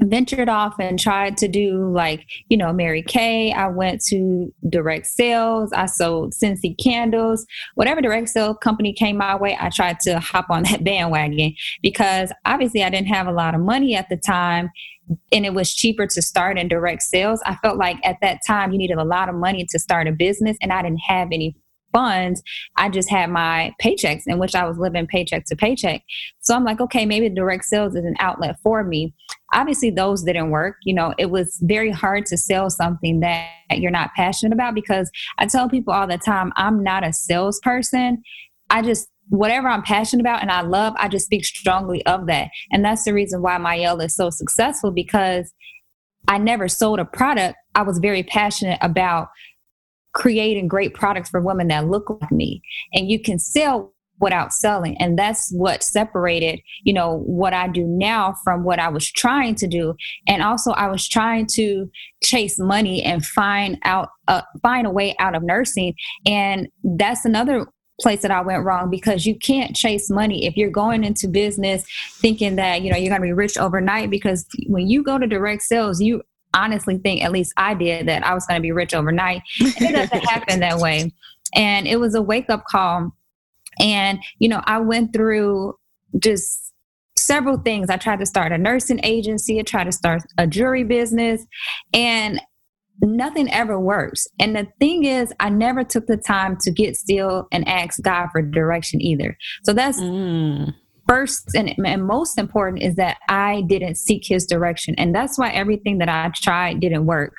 ventured 0.00 0.48
off 0.48 0.74
and 0.78 0.98
tried 0.98 1.36
to 1.36 1.46
do 1.46 1.90
like 1.92 2.26
you 2.48 2.56
know 2.56 2.72
mary 2.72 3.02
kay 3.02 3.52
i 3.52 3.66
went 3.66 4.02
to 4.02 4.52
direct 4.70 5.06
sales 5.06 5.70
i 5.74 5.84
sold 5.84 6.32
Scentsy 6.32 6.74
candles 6.82 7.44
whatever 7.74 8.00
direct 8.00 8.30
sale 8.30 8.54
company 8.54 8.92
came 8.92 9.18
my 9.18 9.36
way 9.36 9.56
i 9.60 9.68
tried 9.68 10.00
to 10.00 10.18
hop 10.18 10.48
on 10.48 10.62
that 10.70 10.82
bandwagon 10.82 11.54
because 11.82 12.32
obviously 12.46 12.82
i 12.82 12.88
didn't 12.88 13.08
have 13.08 13.26
a 13.26 13.32
lot 13.32 13.54
of 13.54 13.60
money 13.60 13.94
at 13.94 14.08
the 14.08 14.16
time 14.16 14.70
and 15.30 15.44
it 15.44 15.52
was 15.52 15.74
cheaper 15.74 16.06
to 16.06 16.22
start 16.22 16.58
in 16.58 16.68
direct 16.68 17.02
sales 17.02 17.42
i 17.44 17.54
felt 17.56 17.76
like 17.76 17.98
at 18.02 18.16
that 18.22 18.38
time 18.46 18.72
you 18.72 18.78
needed 18.78 18.96
a 18.98 19.04
lot 19.04 19.28
of 19.28 19.34
money 19.34 19.66
to 19.68 19.78
start 19.78 20.08
a 20.08 20.12
business 20.12 20.56
and 20.62 20.72
i 20.72 20.80
didn't 20.80 21.02
have 21.06 21.28
any 21.32 21.54
funds. 21.92 22.42
I 22.76 22.88
just 22.88 23.10
had 23.10 23.30
my 23.30 23.74
paychecks 23.80 24.22
in 24.26 24.38
which 24.38 24.54
I 24.54 24.66
was 24.66 24.78
living 24.78 25.06
paycheck 25.06 25.44
to 25.46 25.56
paycheck. 25.56 26.02
So 26.40 26.54
I'm 26.54 26.64
like, 26.64 26.80
okay, 26.80 27.06
maybe 27.06 27.28
direct 27.28 27.64
sales 27.64 27.94
is 27.94 28.04
an 28.04 28.16
outlet 28.18 28.56
for 28.62 28.82
me. 28.82 29.14
Obviously, 29.52 29.90
those 29.90 30.22
didn't 30.22 30.50
work. 30.50 30.76
You 30.84 30.94
know, 30.94 31.14
it 31.18 31.30
was 31.30 31.58
very 31.62 31.90
hard 31.90 32.26
to 32.26 32.36
sell 32.36 32.70
something 32.70 33.20
that 33.20 33.50
you're 33.70 33.90
not 33.90 34.10
passionate 34.16 34.52
about 34.52 34.74
because 34.74 35.10
I 35.38 35.46
tell 35.46 35.68
people 35.68 35.92
all 35.92 36.06
the 36.06 36.18
time, 36.18 36.52
I'm 36.56 36.82
not 36.82 37.06
a 37.06 37.12
salesperson. 37.12 38.22
I 38.70 38.82
just 38.82 39.08
whatever 39.28 39.68
I'm 39.68 39.82
passionate 39.82 40.20
about 40.20 40.42
and 40.42 40.50
I 40.50 40.60
love, 40.60 40.94
I 40.98 41.08
just 41.08 41.26
speak 41.26 41.44
strongly 41.44 42.04
of 42.06 42.26
that. 42.26 42.50
And 42.70 42.84
that's 42.84 43.04
the 43.04 43.14
reason 43.14 43.40
why 43.40 43.56
Mielle 43.56 44.00
is 44.00 44.14
so 44.14 44.30
successful 44.30 44.90
because 44.90 45.52
I 46.28 46.38
never 46.38 46.68
sold 46.68 46.98
a 46.98 47.04
product. 47.04 47.56
I 47.74 47.82
was 47.82 47.98
very 47.98 48.22
passionate 48.22 48.78
about 48.82 49.28
creating 50.12 50.68
great 50.68 50.92
products 50.94 51.30
for 51.30 51.40
women 51.40 51.68
that 51.68 51.88
look 51.88 52.10
like 52.20 52.30
me. 52.30 52.62
And 52.92 53.10
you 53.10 53.20
can 53.20 53.38
sell 53.38 53.94
without 54.22 54.52
selling. 54.52 54.96
And 54.98 55.18
that's 55.18 55.50
what 55.52 55.82
separated 55.82 56.60
you 56.84 56.92
know 56.92 57.18
what 57.26 57.52
i 57.52 57.68
do 57.68 57.84
now 57.84 58.34
from 58.44 58.64
what 58.64 58.78
i 58.78 58.88
was 58.88 59.10
trying 59.10 59.54
to 59.56 59.66
do. 59.66 59.94
And 60.26 60.42
also 60.42 60.70
i 60.72 60.88
was 60.88 61.06
trying 61.06 61.46
to 61.54 61.90
chase 62.22 62.58
money 62.58 63.02
and 63.02 63.24
find 63.24 63.78
out 63.84 64.08
uh, 64.28 64.42
find 64.62 64.86
a 64.86 64.90
way 64.90 65.14
out 65.18 65.34
of 65.34 65.42
nursing. 65.42 65.94
And 66.26 66.68
that's 66.84 67.24
another 67.24 67.66
place 68.00 68.22
that 68.22 68.30
I 68.30 68.40
went 68.40 68.64
wrong 68.64 68.90
because 68.90 69.26
you 69.26 69.38
can't 69.38 69.76
chase 69.76 70.10
money 70.10 70.46
if 70.46 70.56
you're 70.56 70.70
going 70.70 71.04
into 71.04 71.28
business 71.28 71.84
thinking 72.20 72.56
that 72.56 72.82
you 72.82 72.90
know 72.90 72.96
you're 72.96 73.10
going 73.10 73.20
to 73.20 73.26
be 73.26 73.32
rich 73.32 73.58
overnight. 73.58 74.10
Because 74.10 74.46
when 74.68 74.88
you 74.88 75.02
go 75.02 75.18
to 75.18 75.26
direct 75.26 75.62
sales 75.62 76.00
you 76.00 76.22
honestly 76.54 76.98
think 76.98 77.22
at 77.22 77.32
least 77.32 77.52
I 77.56 77.74
did 77.74 78.08
that 78.08 78.24
I 78.24 78.34
was 78.34 78.46
going 78.46 78.58
to 78.58 78.62
be 78.62 78.72
rich 78.72 78.94
overnight. 78.94 79.42
And 79.60 79.74
it 79.80 79.92
doesn't 79.92 80.24
happen 80.30 80.60
that 80.60 80.78
way. 80.78 81.12
And 81.54 81.86
it 81.86 82.00
was 82.00 82.14
a 82.14 82.22
wake 82.22 82.48
up 82.48 82.64
call 82.64 83.12
and, 83.80 84.22
you 84.38 84.48
know, 84.48 84.62
I 84.64 84.78
went 84.78 85.12
through 85.12 85.74
just 86.18 86.72
several 87.18 87.58
things. 87.58 87.90
I 87.90 87.96
tried 87.96 88.18
to 88.18 88.26
start 88.26 88.52
a 88.52 88.58
nursing 88.58 89.00
agency, 89.04 89.58
I 89.58 89.62
tried 89.62 89.84
to 89.84 89.92
start 89.92 90.22
a 90.38 90.46
jewelry 90.46 90.84
business, 90.84 91.44
and 91.92 92.40
nothing 93.00 93.50
ever 93.52 93.78
works. 93.78 94.26
And 94.38 94.54
the 94.54 94.68
thing 94.78 95.04
is, 95.04 95.32
I 95.40 95.48
never 95.48 95.84
took 95.84 96.06
the 96.06 96.16
time 96.16 96.56
to 96.62 96.70
get 96.70 96.96
still 96.96 97.48
and 97.52 97.66
ask 97.66 98.02
God 98.02 98.28
for 98.32 98.42
direction 98.42 99.00
either. 99.00 99.36
So 99.64 99.72
that's 99.72 100.00
mm. 100.00 100.72
first 101.08 101.54
and, 101.54 101.74
and 101.84 102.06
most 102.06 102.38
important 102.38 102.82
is 102.82 102.96
that 102.96 103.18
I 103.28 103.62
didn't 103.62 103.96
seek 103.96 104.26
his 104.26 104.46
direction. 104.46 104.94
And 104.98 105.14
that's 105.14 105.38
why 105.38 105.50
everything 105.50 105.98
that 105.98 106.08
I 106.08 106.30
tried 106.34 106.80
didn't 106.80 107.06
work. 107.06 107.34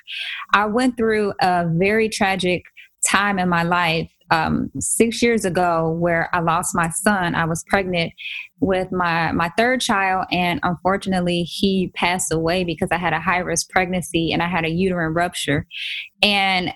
I 0.54 0.66
went 0.66 0.98
through 0.98 1.34
a 1.42 1.66
very 1.68 2.10
tragic 2.10 2.64
time 3.06 3.38
in 3.38 3.50
my 3.50 3.64
life 3.64 4.10
um, 4.34 4.72
six 4.80 5.22
years 5.22 5.46
ago 5.46 5.92
where 5.92 6.28
I 6.34 6.40
lost 6.40 6.74
my 6.74 6.90
son. 6.90 7.36
I 7.36 7.46
was 7.46 7.64
pregnant 7.68 8.14
with 8.60 8.92
my 8.92 9.32
my 9.32 9.50
third 9.56 9.80
child, 9.80 10.26
and 10.32 10.60
unfortunately, 10.64 11.44
he 11.44 11.92
passed 11.96 12.34
away 12.34 12.64
because 12.64 12.90
I 12.92 12.98
had 12.98 13.14
a 13.14 13.20
high 13.20 13.38
risk 13.38 13.70
pregnancy 13.70 14.34
and 14.34 14.42
I 14.42 14.48
had 14.48 14.66
a 14.66 14.72
uterine 14.72 15.14
rupture. 15.14 15.68
And 16.24 16.74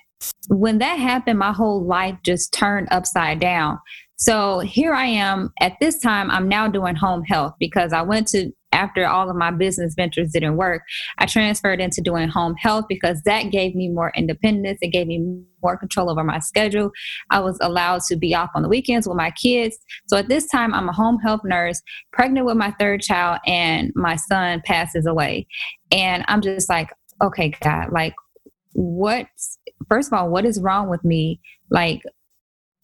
when 0.49 0.77
that 0.79 0.99
happened, 0.99 1.39
my 1.39 1.51
whole 1.51 1.83
life 1.83 2.17
just 2.23 2.53
turned 2.53 2.87
upside 2.91 3.39
down. 3.39 3.79
So 4.17 4.59
here 4.59 4.93
I 4.93 5.05
am. 5.05 5.51
At 5.59 5.77
this 5.79 5.99
time, 5.99 6.29
I'm 6.31 6.47
now 6.47 6.67
doing 6.67 6.95
home 6.95 7.23
health 7.23 7.53
because 7.59 7.93
I 7.93 8.01
went 8.01 8.27
to 8.29 8.51
after 8.71 9.07
all 9.07 9.29
of 9.29 9.35
my 9.35 9.51
business 9.51 9.93
ventures 9.95 10.31
didn't 10.31 10.57
work, 10.57 10.83
I 11.17 11.25
transferred 11.25 11.79
into 11.79 12.01
doing 12.01 12.27
home 12.27 12.55
health 12.55 12.85
because 12.89 13.21
that 13.23 13.51
gave 13.51 13.75
me 13.75 13.89
more 13.89 14.11
independence. 14.15 14.79
It 14.81 14.89
gave 14.89 15.07
me 15.07 15.41
more 15.63 15.77
control 15.77 16.09
over 16.09 16.23
my 16.23 16.39
schedule. 16.39 16.91
I 17.29 17.39
was 17.39 17.57
allowed 17.61 18.01
to 18.09 18.15
be 18.15 18.35
off 18.35 18.49
on 18.55 18.63
the 18.63 18.69
weekends 18.69 19.07
with 19.07 19.17
my 19.17 19.31
kids. 19.31 19.77
So 20.07 20.17
at 20.17 20.29
this 20.29 20.47
time, 20.47 20.73
I'm 20.73 20.89
a 20.89 20.93
home 20.93 21.19
health 21.19 21.41
nurse, 21.43 21.81
pregnant 22.11 22.45
with 22.45 22.57
my 22.57 22.71
third 22.79 23.01
child, 23.01 23.39
and 23.45 23.91
my 23.95 24.15
son 24.15 24.61
passes 24.65 25.05
away. 25.05 25.47
And 25.91 26.23
I'm 26.27 26.41
just 26.41 26.69
like, 26.69 26.89
okay, 27.21 27.53
God, 27.61 27.91
like, 27.91 28.13
what, 28.73 29.27
first 29.89 30.11
of 30.11 30.13
all, 30.13 30.29
what 30.29 30.45
is 30.45 30.61
wrong 30.61 30.89
with 30.89 31.03
me? 31.03 31.39
Like, 31.71 32.01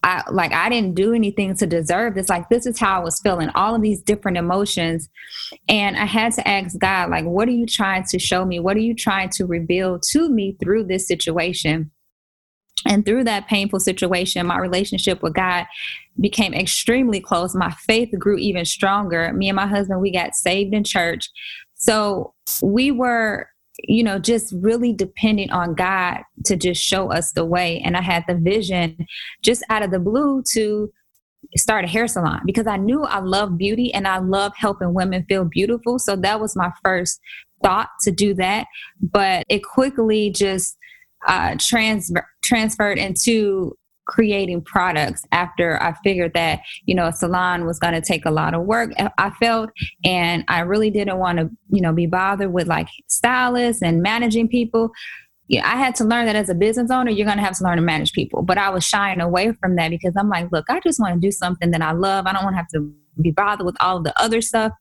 I 0.03 0.23
like 0.29 0.51
I 0.51 0.69
didn't 0.69 0.95
do 0.95 1.13
anything 1.13 1.55
to 1.55 1.65
deserve 1.65 2.15
this. 2.15 2.29
Like 2.29 2.49
this 2.49 2.65
is 2.65 2.79
how 2.79 2.99
I 2.99 3.03
was 3.03 3.19
feeling, 3.21 3.49
all 3.55 3.73
of 3.73 3.81
these 3.81 4.01
different 4.01 4.37
emotions. 4.37 5.09
And 5.69 5.95
I 5.95 6.05
had 6.05 6.33
to 6.33 6.47
ask 6.47 6.77
God, 6.77 7.09
like, 7.09 7.25
what 7.25 7.47
are 7.47 7.51
you 7.51 7.65
trying 7.65 8.03
to 8.09 8.19
show 8.19 8.45
me? 8.45 8.59
What 8.59 8.75
are 8.75 8.81
you 8.81 8.93
trying 8.93 9.29
to 9.29 9.45
reveal 9.45 9.99
to 10.11 10.29
me 10.29 10.57
through 10.61 10.85
this 10.85 11.07
situation? 11.07 11.91
And 12.85 13.05
through 13.05 13.23
that 13.25 13.47
painful 13.47 13.79
situation, 13.79 14.45
my 14.45 14.57
relationship 14.57 15.23
with 15.23 15.33
God 15.33 15.65
became 16.19 16.53
extremely 16.53 17.21
close. 17.21 17.55
My 17.55 17.71
faith 17.71 18.09
grew 18.19 18.37
even 18.37 18.65
stronger. 18.65 19.31
Me 19.31 19.47
and 19.47 19.55
my 19.55 19.67
husband, 19.67 20.01
we 20.01 20.11
got 20.11 20.35
saved 20.35 20.73
in 20.73 20.83
church. 20.83 21.29
So 21.75 22.33
we 22.61 22.91
were 22.91 23.47
you 23.79 24.03
know, 24.03 24.19
just 24.19 24.53
really 24.57 24.93
depending 24.93 25.49
on 25.51 25.73
God 25.73 26.21
to 26.45 26.55
just 26.55 26.81
show 26.81 27.11
us 27.11 27.31
the 27.31 27.45
way. 27.45 27.81
And 27.83 27.97
I 27.97 28.01
had 28.01 28.23
the 28.27 28.35
vision 28.35 29.07
just 29.41 29.63
out 29.69 29.83
of 29.83 29.91
the 29.91 29.99
blue 29.99 30.43
to 30.53 30.91
start 31.57 31.85
a 31.85 31.87
hair 31.87 32.07
salon 32.07 32.41
because 32.45 32.67
I 32.67 32.77
knew 32.77 33.03
I 33.03 33.19
love 33.19 33.57
beauty 33.57 33.93
and 33.93 34.07
I 34.07 34.19
love 34.19 34.53
helping 34.55 34.93
women 34.93 35.25
feel 35.27 35.45
beautiful. 35.45 35.99
So 35.99 36.15
that 36.17 36.39
was 36.39 36.55
my 36.55 36.71
first 36.83 37.19
thought 37.63 37.89
to 38.01 38.11
do 38.11 38.33
that. 38.35 38.67
But 39.01 39.43
it 39.49 39.63
quickly 39.63 40.29
just 40.29 40.77
uh, 41.27 41.55
trans- 41.59 42.11
transferred 42.43 42.97
into 42.97 43.75
creating 44.05 44.61
products 44.61 45.25
after 45.31 45.81
I 45.81 45.93
figured 46.03 46.33
that, 46.33 46.61
you 46.85 46.95
know, 46.95 47.07
a 47.07 47.13
salon 47.13 47.65
was 47.65 47.79
going 47.79 47.93
to 47.93 48.01
take 48.01 48.25
a 48.25 48.31
lot 48.31 48.53
of 48.53 48.63
work, 48.63 48.91
uh, 48.99 49.09
I 49.17 49.31
felt, 49.31 49.69
and 50.05 50.43
I 50.47 50.61
really 50.61 50.89
didn't 50.89 51.17
want 51.17 51.39
to, 51.39 51.49
you 51.69 51.81
know, 51.81 51.93
be 51.93 52.05
bothered 52.05 52.53
with 52.53 52.67
like 52.67 52.87
stylists 53.07 53.81
and 53.81 54.01
managing 54.01 54.47
people. 54.47 54.91
Yeah, 55.47 55.65
I 55.65 55.75
had 55.75 55.95
to 55.95 56.05
learn 56.05 56.25
that 56.25 56.35
as 56.35 56.49
a 56.49 56.55
business 56.55 56.89
owner, 56.89 57.11
you're 57.11 57.25
going 57.25 57.37
to 57.37 57.43
have 57.43 57.57
to 57.57 57.63
learn 57.63 57.75
to 57.75 57.83
manage 57.83 58.13
people. 58.13 58.41
But 58.41 58.57
I 58.57 58.69
was 58.69 58.83
shying 58.83 59.19
away 59.19 59.51
from 59.53 59.75
that 59.75 59.89
because 59.89 60.13
I'm 60.17 60.29
like, 60.29 60.51
look, 60.51 60.65
I 60.69 60.79
just 60.79 60.99
want 60.99 61.15
to 61.15 61.19
do 61.19 61.31
something 61.31 61.71
that 61.71 61.81
I 61.81 61.91
love. 61.91 62.25
I 62.25 62.33
don't 62.33 62.43
want 62.43 62.53
to 62.53 62.57
have 62.57 62.69
to 62.69 62.93
be 63.21 63.31
bothered 63.31 63.65
with 63.65 63.75
all 63.79 63.97
of 63.97 64.03
the 64.03 64.19
other 64.21 64.41
stuff. 64.41 64.71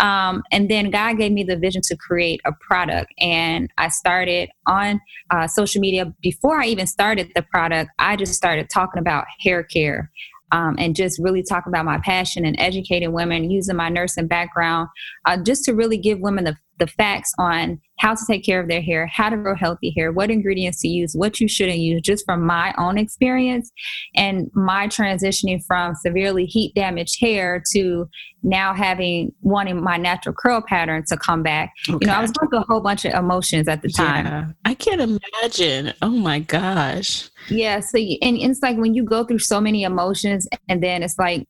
Um, 0.00 0.42
and 0.50 0.70
then 0.70 0.90
God 0.90 1.18
gave 1.18 1.32
me 1.32 1.44
the 1.44 1.56
vision 1.56 1.82
to 1.86 1.96
create 1.96 2.40
a 2.44 2.52
product. 2.60 3.12
And 3.20 3.70
I 3.78 3.88
started 3.88 4.50
on 4.66 5.00
uh, 5.30 5.46
social 5.46 5.80
media. 5.80 6.12
Before 6.22 6.60
I 6.60 6.66
even 6.66 6.86
started 6.86 7.30
the 7.34 7.42
product, 7.42 7.90
I 7.98 8.16
just 8.16 8.34
started 8.34 8.70
talking 8.70 9.00
about 9.00 9.26
hair 9.40 9.62
care 9.62 10.10
um, 10.52 10.76
and 10.78 10.96
just 10.96 11.18
really 11.18 11.42
talk 11.42 11.66
about 11.66 11.84
my 11.84 11.98
passion 11.98 12.44
and 12.44 12.58
educating 12.58 13.12
women 13.12 13.50
using 13.50 13.76
my 13.76 13.88
nursing 13.88 14.26
background 14.26 14.88
uh, 15.26 15.36
just 15.36 15.64
to 15.64 15.74
really 15.74 15.98
give 15.98 16.20
women 16.20 16.44
the, 16.44 16.56
the 16.80 16.88
facts 16.88 17.32
on 17.38 17.80
how 18.00 18.14
to 18.14 18.20
take 18.26 18.44
care 18.44 18.60
of 18.60 18.68
their 18.68 18.80
hair, 18.80 19.06
how 19.06 19.28
to 19.28 19.36
grow 19.36 19.54
healthy 19.54 19.92
hair, 19.96 20.10
what 20.10 20.30
ingredients 20.30 20.80
to 20.80 20.88
use, 20.88 21.12
what 21.14 21.38
you 21.38 21.46
shouldn't 21.46 21.78
use, 21.78 22.00
just 22.00 22.24
from 22.24 22.44
my 22.44 22.74
own 22.78 22.96
experience 22.98 23.70
and 24.16 24.50
my 24.54 24.88
transitioning 24.88 25.62
from 25.66 25.94
severely 25.94 26.46
heat 26.46 26.74
damaged 26.74 27.20
hair 27.20 27.62
to 27.72 28.08
now 28.42 28.72
having 28.72 29.30
wanting 29.42 29.82
my 29.82 29.98
natural 29.98 30.34
curl 30.34 30.62
pattern 30.66 31.04
to 31.06 31.16
come 31.16 31.42
back. 31.42 31.72
Okay. 31.88 31.98
You 32.00 32.06
know, 32.06 32.14
I 32.14 32.22
was 32.22 32.32
going 32.32 32.48
through 32.48 32.60
a 32.60 32.64
whole 32.66 32.80
bunch 32.80 33.04
of 33.04 33.12
emotions 33.12 33.68
at 33.68 33.82
the 33.82 33.90
time. 33.90 34.24
Yeah, 34.24 34.46
I 34.64 34.72
can't 34.72 35.00
imagine. 35.02 35.92
Oh 36.00 36.08
my 36.08 36.38
gosh. 36.38 37.28
Yeah. 37.50 37.80
So, 37.80 37.98
and 37.98 38.36
it's 38.38 38.62
like 38.62 38.78
when 38.78 38.94
you 38.94 39.04
go 39.04 39.24
through 39.24 39.40
so 39.40 39.60
many 39.60 39.82
emotions 39.82 40.48
and 40.68 40.82
then 40.82 41.02
it's 41.02 41.18
like, 41.18 41.46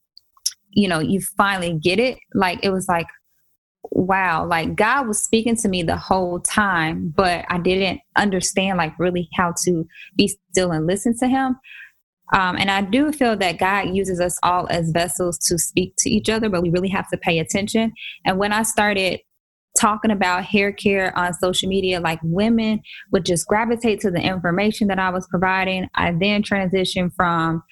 you 0.72 0.88
know, 0.88 0.98
you 0.98 1.20
finally 1.36 1.78
get 1.80 1.98
it. 2.00 2.18
Like, 2.34 2.58
it 2.64 2.70
was 2.70 2.88
like, 2.88 3.06
wow, 3.90 4.46
like 4.46 4.76
God 4.76 5.08
was 5.08 5.22
speaking 5.22 5.56
to 5.56 5.68
me 5.68 5.82
the 5.82 5.96
whole 5.96 6.40
time, 6.40 7.12
but 7.16 7.44
I 7.48 7.58
didn't 7.58 8.00
understand 8.16 8.78
like 8.78 8.98
really 8.98 9.28
how 9.34 9.54
to 9.64 9.86
be 10.16 10.28
still 10.52 10.72
and 10.72 10.86
listen 10.86 11.16
to 11.18 11.26
Him. 11.26 11.56
Um, 12.32 12.56
and 12.56 12.70
I 12.70 12.82
do 12.82 13.10
feel 13.10 13.36
that 13.36 13.58
God 13.58 13.94
uses 13.94 14.20
us 14.20 14.38
all 14.42 14.68
as 14.70 14.90
vessels 14.90 15.38
to 15.48 15.58
speak 15.58 15.94
to 15.98 16.10
each 16.10 16.28
other, 16.28 16.48
but 16.48 16.62
we 16.62 16.70
really 16.70 16.88
have 16.88 17.08
to 17.10 17.18
pay 17.18 17.38
attention. 17.40 17.92
And 18.24 18.38
when 18.38 18.52
I 18.52 18.62
started 18.62 19.20
talking 19.78 20.10
about 20.10 20.44
hair 20.44 20.72
care 20.72 21.16
on 21.18 21.34
social 21.34 21.68
media, 21.68 22.00
like 22.00 22.20
women 22.22 22.80
would 23.12 23.24
just 23.24 23.46
gravitate 23.46 24.00
to 24.00 24.10
the 24.10 24.20
information 24.20 24.88
that 24.88 24.98
I 24.98 25.10
was 25.10 25.26
providing. 25.28 25.88
I 25.94 26.12
then 26.12 26.42
transitioned 26.42 27.14
from 27.14 27.62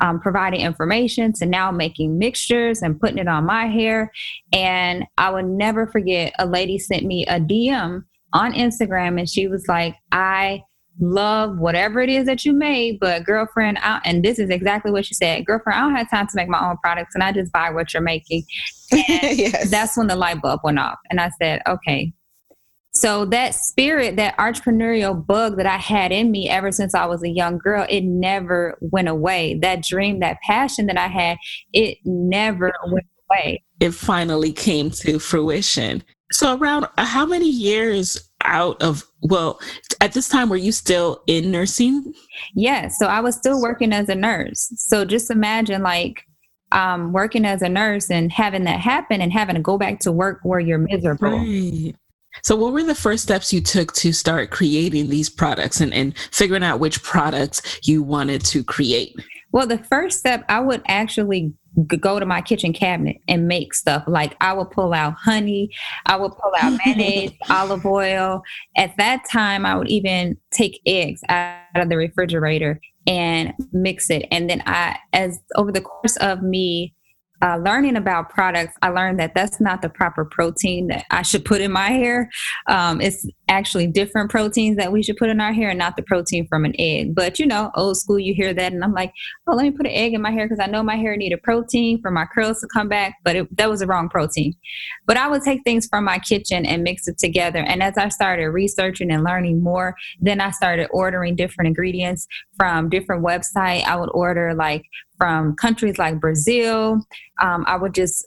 um, 0.00 0.20
providing 0.20 0.60
information 0.60 1.32
to 1.34 1.46
now 1.46 1.70
making 1.70 2.18
mixtures 2.18 2.82
and 2.82 3.00
putting 3.00 3.18
it 3.18 3.28
on 3.28 3.46
my 3.46 3.66
hair. 3.66 4.10
And 4.52 5.04
I 5.18 5.30
will 5.30 5.46
never 5.46 5.86
forget 5.86 6.32
a 6.38 6.46
lady 6.46 6.78
sent 6.78 7.04
me 7.04 7.26
a 7.26 7.40
DM 7.40 8.02
on 8.32 8.52
Instagram 8.52 9.18
and 9.18 9.28
she 9.28 9.48
was 9.48 9.66
like, 9.68 9.96
I 10.12 10.62
love 10.98 11.58
whatever 11.58 12.00
it 12.00 12.08
is 12.08 12.26
that 12.26 12.44
you 12.44 12.52
made, 12.52 12.98
but 13.00 13.24
girlfriend, 13.24 13.78
I, 13.82 14.00
and 14.04 14.24
this 14.24 14.38
is 14.38 14.50
exactly 14.50 14.90
what 14.90 15.04
she 15.04 15.14
said 15.14 15.44
girlfriend, 15.44 15.78
I 15.78 15.82
don't 15.82 15.96
have 15.96 16.10
time 16.10 16.26
to 16.26 16.32
make 16.36 16.48
my 16.48 16.66
own 16.68 16.76
products 16.82 17.14
and 17.14 17.22
I 17.22 17.32
just 17.32 17.52
buy 17.52 17.70
what 17.70 17.92
you're 17.92 18.02
making. 18.02 18.44
yes. 18.92 19.70
That's 19.70 19.96
when 19.96 20.06
the 20.06 20.16
light 20.16 20.40
bulb 20.40 20.60
went 20.64 20.78
off. 20.78 20.98
And 21.10 21.20
I 21.20 21.30
said, 21.40 21.60
okay, 21.66 22.12
so 22.96 23.24
that 23.26 23.54
spirit, 23.54 24.16
that 24.16 24.36
entrepreneurial 24.38 25.26
bug 25.26 25.56
that 25.58 25.66
I 25.66 25.76
had 25.76 26.12
in 26.12 26.30
me 26.30 26.48
ever 26.48 26.72
since 26.72 26.94
I 26.94 27.06
was 27.06 27.22
a 27.22 27.28
young 27.28 27.58
girl, 27.58 27.86
it 27.88 28.02
never 28.02 28.78
went 28.80 29.08
away. 29.08 29.58
That 29.60 29.82
dream, 29.82 30.20
that 30.20 30.38
passion 30.42 30.86
that 30.86 30.98
I 30.98 31.08
had, 31.08 31.38
it 31.72 31.98
never 32.04 32.72
went 32.90 33.06
away. 33.30 33.62
It 33.80 33.92
finally 33.92 34.52
came 34.52 34.90
to 34.90 35.18
fruition. 35.18 36.02
So 36.32 36.56
around 36.56 36.86
uh, 36.96 37.04
how 37.04 37.26
many 37.26 37.48
years 37.48 38.30
out 38.44 38.80
of 38.82 39.04
well 39.22 39.60
at 40.00 40.12
this 40.12 40.28
time 40.28 40.48
were 40.48 40.56
you 40.56 40.70
still 40.70 41.22
in 41.26 41.50
nursing 41.50 42.14
yes 42.54 42.96
so 42.98 43.06
i 43.06 43.18
was 43.18 43.34
still 43.34 43.60
working 43.60 43.92
as 43.92 44.08
a 44.08 44.14
nurse 44.14 44.70
so 44.76 45.04
just 45.04 45.30
imagine 45.30 45.82
like 45.82 46.22
um, 46.72 47.12
working 47.12 47.44
as 47.44 47.62
a 47.62 47.68
nurse 47.68 48.10
and 48.10 48.30
having 48.30 48.64
that 48.64 48.80
happen 48.80 49.20
and 49.20 49.32
having 49.32 49.54
to 49.54 49.62
go 49.62 49.78
back 49.78 50.00
to 50.00 50.12
work 50.12 50.40
where 50.42 50.60
you're 50.60 50.78
miserable 50.78 51.30
right. 51.30 51.94
So, 52.42 52.56
what 52.56 52.72
were 52.72 52.82
the 52.82 52.94
first 52.94 53.22
steps 53.22 53.52
you 53.52 53.60
took 53.60 53.92
to 53.94 54.12
start 54.12 54.50
creating 54.50 55.08
these 55.08 55.28
products 55.28 55.80
and, 55.80 55.92
and 55.92 56.16
figuring 56.30 56.62
out 56.62 56.80
which 56.80 57.02
products 57.02 57.80
you 57.86 58.02
wanted 58.02 58.44
to 58.46 58.64
create? 58.64 59.14
Well, 59.52 59.66
the 59.66 59.78
first 59.78 60.18
step, 60.18 60.44
I 60.48 60.60
would 60.60 60.82
actually 60.86 61.54
go 61.86 62.18
to 62.18 62.26
my 62.26 62.40
kitchen 62.40 62.72
cabinet 62.72 63.18
and 63.28 63.48
make 63.48 63.74
stuff. 63.74 64.04
Like 64.06 64.36
I 64.40 64.52
would 64.52 64.70
pull 64.70 64.92
out 64.94 65.14
honey, 65.14 65.70
I 66.06 66.16
would 66.16 66.32
pull 66.32 66.52
out 66.60 66.78
mayonnaise, 66.86 67.32
olive 67.50 67.84
oil. 67.84 68.42
At 68.76 68.96
that 68.98 69.24
time, 69.30 69.66
I 69.66 69.76
would 69.76 69.88
even 69.88 70.36
take 70.50 70.80
eggs 70.86 71.20
out 71.28 71.58
of 71.74 71.88
the 71.88 71.96
refrigerator 71.96 72.80
and 73.06 73.52
mix 73.72 74.10
it. 74.10 74.26
And 74.30 74.50
then 74.50 74.62
I, 74.66 74.98
as 75.12 75.38
over 75.54 75.70
the 75.70 75.80
course 75.80 76.16
of 76.16 76.42
me 76.42 76.94
uh, 77.42 77.56
learning 77.56 77.96
about 77.96 78.30
products, 78.30 78.74
I 78.82 78.88
learned 78.88 79.20
that 79.20 79.34
that's 79.34 79.60
not 79.60 79.82
the 79.82 79.88
proper 79.88 80.24
protein 80.24 80.86
that 80.88 81.04
I 81.10 81.22
should 81.22 81.44
put 81.44 81.60
in 81.60 81.72
my 81.72 81.90
hair. 81.90 82.30
Um, 82.68 83.00
it's 83.00 83.26
actually 83.48 83.86
different 83.86 84.30
proteins 84.30 84.76
that 84.76 84.92
we 84.92 85.02
should 85.02 85.16
put 85.16 85.28
in 85.28 85.40
our 85.40 85.52
hair 85.52 85.68
and 85.70 85.78
not 85.78 85.96
the 85.96 86.02
protein 86.02 86.46
from 86.48 86.64
an 86.64 86.74
egg. 86.78 87.14
But 87.14 87.38
you 87.38 87.46
know, 87.46 87.70
old 87.74 87.96
school, 87.96 88.18
you 88.18 88.34
hear 88.34 88.54
that, 88.54 88.72
and 88.72 88.82
I'm 88.82 88.92
like, 88.92 89.12
oh, 89.46 89.54
let 89.54 89.64
me 89.64 89.70
put 89.70 89.86
an 89.86 89.92
egg 89.92 90.14
in 90.14 90.22
my 90.22 90.30
hair 90.30 90.48
because 90.48 90.62
I 90.62 90.70
know 90.70 90.82
my 90.82 90.96
hair 90.96 91.16
needed 91.16 91.42
protein 91.42 92.00
for 92.00 92.10
my 92.10 92.26
curls 92.26 92.60
to 92.60 92.68
come 92.68 92.88
back. 92.88 93.14
But 93.24 93.36
it, 93.36 93.56
that 93.56 93.68
was 93.68 93.80
the 93.80 93.86
wrong 93.86 94.08
protein. 94.08 94.54
But 95.06 95.16
I 95.16 95.28
would 95.28 95.42
take 95.42 95.62
things 95.64 95.86
from 95.86 96.04
my 96.04 96.18
kitchen 96.18 96.64
and 96.64 96.82
mix 96.82 97.06
it 97.06 97.18
together. 97.18 97.58
And 97.58 97.82
as 97.82 97.98
I 97.98 98.08
started 98.08 98.48
researching 98.48 99.10
and 99.10 99.24
learning 99.24 99.62
more, 99.62 99.94
then 100.20 100.40
I 100.40 100.50
started 100.50 100.88
ordering 100.90 101.36
different 101.36 101.68
ingredients 101.68 102.26
from 102.56 102.88
different 102.88 103.24
websites. 103.24 103.84
I 103.84 103.96
would 103.96 104.10
order 104.12 104.54
like 104.54 104.82
from 105.16 105.54
countries 105.56 105.98
like 105.98 106.20
Brazil. 106.20 107.00
Um, 107.40 107.64
I 107.66 107.76
would 107.76 107.94
just 107.94 108.26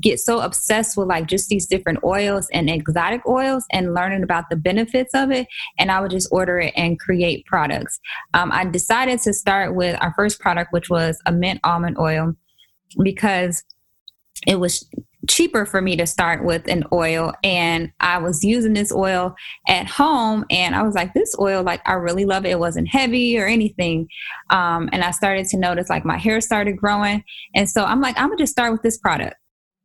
get 0.00 0.20
so 0.20 0.40
obsessed 0.40 0.96
with 0.96 1.08
like 1.08 1.26
just 1.26 1.48
these 1.48 1.66
different 1.66 1.98
oils 2.04 2.48
and 2.52 2.68
exotic 2.68 3.26
oils 3.26 3.64
and 3.72 3.94
learning 3.94 4.22
about 4.22 4.44
the 4.50 4.56
benefits 4.56 5.14
of 5.14 5.30
it 5.30 5.46
and 5.78 5.90
i 5.90 6.00
would 6.00 6.10
just 6.10 6.28
order 6.30 6.58
it 6.58 6.72
and 6.76 7.00
create 7.00 7.46
products 7.46 7.98
um, 8.34 8.52
i 8.52 8.64
decided 8.64 9.18
to 9.20 9.32
start 9.32 9.74
with 9.74 9.96
our 10.02 10.12
first 10.16 10.38
product 10.38 10.72
which 10.72 10.90
was 10.90 11.18
a 11.24 11.32
mint 11.32 11.60
almond 11.64 11.96
oil 11.98 12.34
because 13.02 13.64
it 14.46 14.60
was 14.60 14.86
cheaper 15.28 15.64
for 15.66 15.80
me 15.80 15.96
to 15.96 16.06
start 16.06 16.44
with 16.44 16.66
an 16.68 16.84
oil 16.92 17.32
and 17.42 17.90
i 18.00 18.18
was 18.18 18.42
using 18.42 18.72
this 18.72 18.92
oil 18.92 19.34
at 19.68 19.86
home 19.86 20.44
and 20.50 20.74
i 20.74 20.82
was 20.82 20.94
like 20.94 21.12
this 21.14 21.34
oil 21.38 21.62
like 21.62 21.80
i 21.86 21.92
really 21.92 22.24
love 22.24 22.44
it. 22.44 22.50
It 22.50 22.58
wasn't 22.58 22.88
heavy 22.88 23.38
or 23.38 23.46
anything. 23.46 24.08
Um, 24.50 24.88
and 24.92 25.02
i 25.02 25.10
started 25.10 25.46
to 25.46 25.58
notice 25.58 25.88
like 25.88 26.04
my 26.04 26.18
hair 26.18 26.40
started 26.40 26.76
growing 26.76 27.22
and 27.54 27.68
so 27.68 27.84
i'm 27.84 28.00
like 28.00 28.18
i'm 28.18 28.28
gonna 28.28 28.38
just 28.38 28.52
start 28.52 28.72
with 28.72 28.82
this 28.82 28.98
product. 28.98 29.36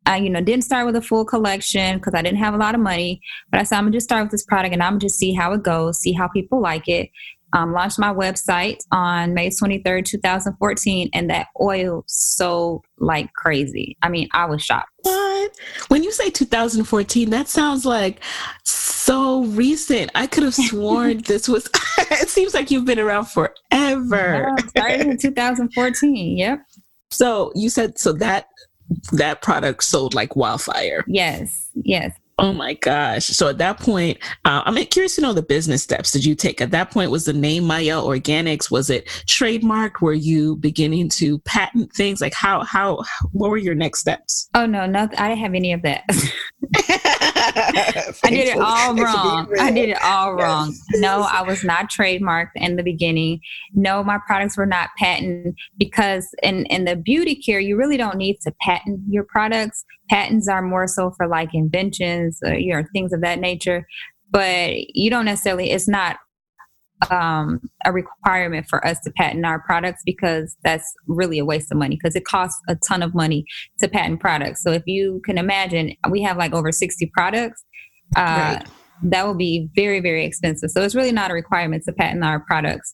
I, 0.06 0.18
you 0.18 0.30
know, 0.30 0.42
didn't 0.42 0.64
start 0.64 0.88
with 0.88 0.96
a 0.96 1.02
full 1.02 1.24
collection 1.24 1.98
because 1.98 2.16
I 2.16 2.24
didn't 2.24 2.40
have 2.40 2.56
a 2.56 2.58
lot 2.58 2.74
of 2.74 2.82
money. 2.82 3.22
But 3.52 3.60
I 3.60 3.64
said, 3.64 3.78
I'm 3.78 3.84
gonna 3.84 3.94
just 3.94 4.06
start 4.06 4.24
with 4.24 4.32
this 4.32 4.46
product 4.46 4.74
and 4.74 4.82
I'm 4.82 4.94
gonna 4.94 5.02
just 5.02 5.20
see 5.20 5.34
how 5.34 5.54
it 5.54 5.62
goes, 5.62 6.00
see 6.00 6.14
how 6.14 6.28
people 6.30 6.62
like 6.62 6.88
it 6.88 7.10
um, 7.54 7.74
launched 7.74 8.00
my 8.00 8.14
website 8.14 8.80
on 8.92 9.34
May 9.34 9.50
23rd, 9.50 10.06
2014, 10.06 11.10
and 11.14 11.30
that 11.30 11.48
oil 11.60 12.04
sold 12.08 12.86
like 13.00 13.32
crazy. 13.34 13.98
I 14.02 14.10
mean, 14.10 14.28
I 14.34 14.46
was 14.46 14.62
shocked. 14.62 14.90
What? 15.04 15.52
When 15.88 16.04
you 16.04 16.12
say 16.12 16.30
2014, 16.30 17.30
that 17.30 17.48
sounds 17.48 17.86
like 17.86 18.22
so 18.64 19.44
recent. 19.46 20.12
I 20.16 20.28
could 20.28 20.44
have 20.44 20.56
sworn 20.56 21.18
this 21.26 21.48
was, 21.48 21.70
it 21.98 22.30
seems 22.30 22.54
like 22.54 22.72
you've 22.72 22.86
been 22.86 23.00
around 23.00 23.26
forever. 23.26 23.54
Yeah, 23.72 24.56
started 24.68 25.02
in 25.02 25.18
2014. 25.18 26.38
Yep. 26.38 26.60
So 27.12 27.52
you 27.56 27.70
said, 27.70 27.98
so 27.98 28.14
that 28.14 28.48
that 29.12 29.42
product 29.42 29.84
sold 29.84 30.14
like 30.14 30.36
wildfire. 30.36 31.04
Yes, 31.08 31.70
yes. 31.76 32.12
Oh 32.40 32.54
my 32.54 32.74
gosh. 32.74 33.26
So 33.26 33.50
at 33.50 33.58
that 33.58 33.80
point, 33.80 34.18
uh, 34.46 34.64
I'm 34.66 34.76
curious 34.86 35.16
to 35.16 35.22
know 35.22 35.34
the 35.34 35.42
business 35.42 35.84
steps 35.84 36.12
did 36.12 36.24
you 36.24 36.36
take? 36.36 36.62
At 36.62 36.72
that 36.72 36.90
point, 36.92 37.12
was 37.12 37.26
the 37.26 37.34
name 37.34 37.68
Mielle 37.68 38.08
Organics, 38.08 38.72
was 38.72 38.90
it 38.90 39.08
trademarked? 39.28 40.02
Were 40.02 40.14
you 40.14 40.56
beginning 40.56 41.10
to 41.10 41.40
patent 41.40 41.92
things? 41.94 42.22
Like 42.22 42.34
how, 42.34 42.64
how, 42.64 43.04
what 43.32 43.50
were 43.50 43.58
your 43.58 43.76
next 43.76 44.00
steps? 44.00 44.50
Oh 44.54 44.66
no, 44.66 44.86
no, 44.86 45.10
I 45.18 45.30
didn't 45.30 45.40
have 45.40 45.54
any 45.54 45.74
of 45.74 45.82
that. 45.82 46.04
I 46.76 48.30
did 48.30 48.48
it 48.48 48.58
all 48.58 48.96
wrong. 49.04 49.52
I 49.60 49.72
did 49.72 49.90
it 49.90 50.02
all 50.02 50.34
wrong. 50.34 50.76
No, 50.96 51.24
I 51.24 51.42
was 51.42 51.64
not 51.64 51.90
trademarked 51.90 52.52
in 52.56 52.76
the 52.76 52.84
beginning. 52.84 53.42
No, 53.74 54.04
my 54.04 54.20
products 54.26 54.58
were 54.58 54.66
not 54.66 54.90
patent 54.98 55.56
because 55.78 56.28
in, 56.44 56.66
in 56.68 56.86
the 56.86 56.96
beauty 56.96 57.36
care, 57.36 57.60
you 57.60 57.78
really 57.78 57.98
don't 57.98 58.18
need 58.18 58.40
to 58.42 58.54
patent 58.62 59.02
your 59.10 59.24
products. 59.24 59.86
Patents 60.10 60.48
are 60.48 60.62
more 60.62 60.88
so 60.88 61.12
for 61.12 61.28
like 61.28 61.50
inventions, 61.54 62.40
or, 62.44 62.54
you 62.54 62.74
know, 62.74 62.84
things 62.94 63.14
of 63.14 63.22
that 63.22 63.40
nature. 63.40 63.86
But 64.32 64.96
you 64.96 65.10
don't 65.10 65.26
necessarily, 65.26 65.72
it's 65.72 65.88
not 65.88 66.18
um, 67.10 67.62
a 67.86 67.92
requirement 67.92 68.68
for 68.68 68.86
us 68.86 69.00
to 69.02 69.12
patent 69.12 69.46
our 69.46 69.60
products 69.62 70.02
because 70.06 70.56
that's 70.64 70.94
really 71.08 71.40
a 71.40 71.46
waste 71.46 71.72
of 71.72 71.78
money 71.78 71.98
because 72.02 72.16
it 72.16 72.26
costs 72.26 72.60
a 72.68 72.76
ton 72.88 73.02
of 73.02 73.16
money 73.16 73.46
to 73.80 73.88
patent 73.88 74.20
products. 74.20 74.62
So 74.64 74.72
if 74.72 74.84
you 74.86 75.22
can 75.26 75.38
imagine, 75.38 75.94
we 76.10 76.22
have 76.24 76.38
like 76.38 76.54
over 76.54 76.72
60 76.72 77.10
products. 77.14 77.64
Uh, 78.16 78.58
right. 78.58 78.68
That 79.02 79.26
will 79.26 79.36
be 79.36 79.70
very, 79.76 80.02
very 80.02 80.26
expensive. 80.26 80.72
So 80.72 80.82
it's 80.84 80.96
really 80.96 81.14
not 81.14 81.32
a 81.32 81.34
requirement 81.34 81.84
to 81.86 81.94
patent 81.94 82.24
our 82.24 82.42
products. 82.42 82.94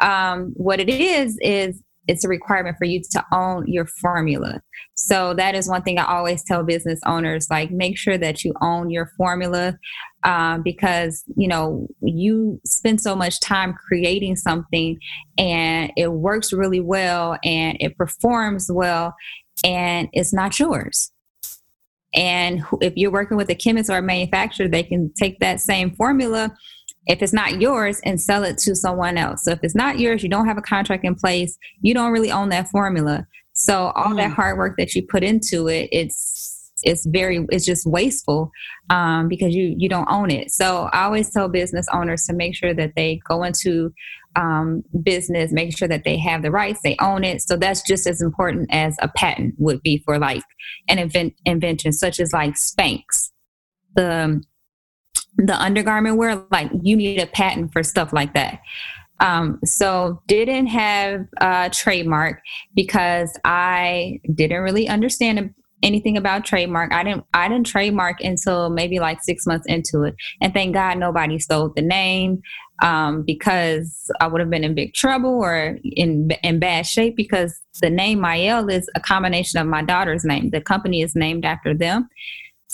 Um, 0.00 0.52
what 0.54 0.80
it 0.80 0.90
is, 0.90 1.38
is 1.40 1.82
it's 2.08 2.24
a 2.24 2.28
requirement 2.28 2.76
for 2.78 2.84
you 2.84 3.00
to 3.10 3.24
own 3.32 3.66
your 3.66 3.86
formula. 3.86 4.60
So 4.94 5.34
that 5.34 5.54
is 5.54 5.68
one 5.68 5.82
thing 5.82 5.98
I 5.98 6.06
always 6.06 6.42
tell 6.44 6.62
business 6.62 7.00
owners 7.06 7.48
like 7.50 7.70
make 7.70 7.98
sure 7.98 8.18
that 8.18 8.44
you 8.44 8.54
own 8.60 8.90
your 8.90 9.10
formula 9.16 9.78
um, 10.24 10.62
because 10.62 11.24
you 11.36 11.48
know 11.48 11.86
you 12.00 12.60
spend 12.64 13.00
so 13.00 13.14
much 13.14 13.40
time 13.40 13.74
creating 13.74 14.36
something 14.36 14.98
and 15.38 15.92
it 15.96 16.12
works 16.12 16.52
really 16.52 16.80
well 16.80 17.38
and 17.44 17.76
it 17.80 17.96
performs 17.96 18.70
well 18.72 19.14
and 19.64 20.08
it's 20.12 20.32
not 20.32 20.58
yours. 20.58 21.12
And 22.14 22.64
if 22.80 22.94
you're 22.96 23.10
working 23.10 23.36
with 23.36 23.50
a 23.50 23.54
chemist 23.54 23.90
or 23.90 23.98
a 23.98 24.02
manufacturer, 24.02 24.68
they 24.68 24.82
can 24.82 25.12
take 25.18 25.38
that 25.40 25.60
same 25.60 25.94
formula 25.94 26.56
if 27.06 27.22
it's 27.22 27.32
not 27.32 27.60
yours 27.60 28.00
and 28.04 28.20
sell 28.20 28.44
it 28.44 28.58
to 28.58 28.74
someone 28.74 29.16
else. 29.16 29.44
So 29.44 29.52
if 29.52 29.60
it's 29.62 29.74
not 29.74 29.98
yours, 29.98 30.22
you 30.22 30.28
don't 30.28 30.46
have 30.46 30.58
a 30.58 30.62
contract 30.62 31.04
in 31.04 31.14
place, 31.14 31.56
you 31.80 31.94
don't 31.94 32.12
really 32.12 32.32
own 32.32 32.48
that 32.50 32.68
formula. 32.68 33.26
So 33.52 33.92
all 33.94 34.12
mm. 34.12 34.16
that 34.16 34.32
hard 34.32 34.58
work 34.58 34.76
that 34.78 34.94
you 34.94 35.06
put 35.06 35.22
into 35.22 35.68
it, 35.68 35.88
it's 35.92 36.52
it's 36.82 37.06
very 37.06 37.46
it's 37.50 37.64
just 37.64 37.86
wasteful 37.86 38.50
um, 38.90 39.28
because 39.28 39.54
you 39.54 39.74
you 39.78 39.88
don't 39.88 40.10
own 40.10 40.30
it. 40.30 40.50
So 40.50 40.88
I 40.92 41.04
always 41.04 41.30
tell 41.30 41.48
business 41.48 41.86
owners 41.92 42.26
to 42.26 42.34
make 42.34 42.54
sure 42.54 42.74
that 42.74 42.92
they 42.96 43.20
go 43.28 43.42
into 43.44 43.92
um, 44.36 44.84
business, 45.02 45.52
make 45.52 45.76
sure 45.76 45.88
that 45.88 46.04
they 46.04 46.18
have 46.18 46.42
the 46.42 46.50
rights, 46.50 46.80
they 46.84 46.96
own 47.00 47.24
it. 47.24 47.40
So 47.40 47.56
that's 47.56 47.82
just 47.82 48.06
as 48.06 48.20
important 48.20 48.68
as 48.70 48.96
a 49.00 49.08
patent 49.08 49.54
would 49.58 49.82
be 49.82 50.02
for 50.04 50.18
like 50.18 50.42
an 50.88 50.98
invent, 50.98 51.34
invention, 51.46 51.92
such 51.92 52.20
as 52.20 52.32
like 52.32 52.54
Spanx. 52.54 53.30
The 53.94 54.42
the 55.36 55.60
undergarment 55.60 56.16
wear, 56.16 56.42
like 56.50 56.70
you 56.82 56.96
need 56.96 57.20
a 57.20 57.26
patent 57.26 57.72
for 57.72 57.82
stuff 57.82 58.12
like 58.12 58.34
that. 58.34 58.60
Um, 59.20 59.60
so 59.64 60.22
didn't 60.26 60.66
have 60.66 61.26
a 61.40 61.70
trademark 61.72 62.40
because 62.74 63.38
I 63.44 64.20
didn't 64.34 64.62
really 64.62 64.88
understand 64.88 65.54
anything 65.82 66.16
about 66.16 66.44
trademark. 66.44 66.92
I 66.92 67.02
didn't 67.02 67.24
I 67.32 67.48
didn't 67.48 67.66
trademark 67.66 68.20
until 68.20 68.70
maybe 68.70 68.98
like 68.98 69.22
six 69.22 69.46
months 69.46 69.66
into 69.66 70.02
it. 70.02 70.14
And 70.40 70.52
thank 70.52 70.74
God 70.74 70.98
nobody 70.98 71.38
stole 71.38 71.72
the 71.74 71.82
name 71.82 72.42
um, 72.82 73.22
because 73.22 74.10
I 74.20 74.26
would 74.26 74.40
have 74.40 74.50
been 74.50 74.64
in 74.64 74.74
big 74.74 74.94
trouble 74.94 75.30
or 75.30 75.78
in 75.82 76.30
in 76.42 76.58
bad 76.58 76.86
shape 76.86 77.16
because 77.16 77.58
the 77.80 77.90
name 77.90 78.20
Mielle 78.20 78.68
is 78.68 78.88
a 78.94 79.00
combination 79.00 79.60
of 79.60 79.66
my 79.66 79.82
daughter's 79.82 80.24
name. 80.24 80.50
The 80.50 80.60
company 80.60 81.02
is 81.02 81.14
named 81.14 81.44
after 81.44 81.74
them. 81.74 82.08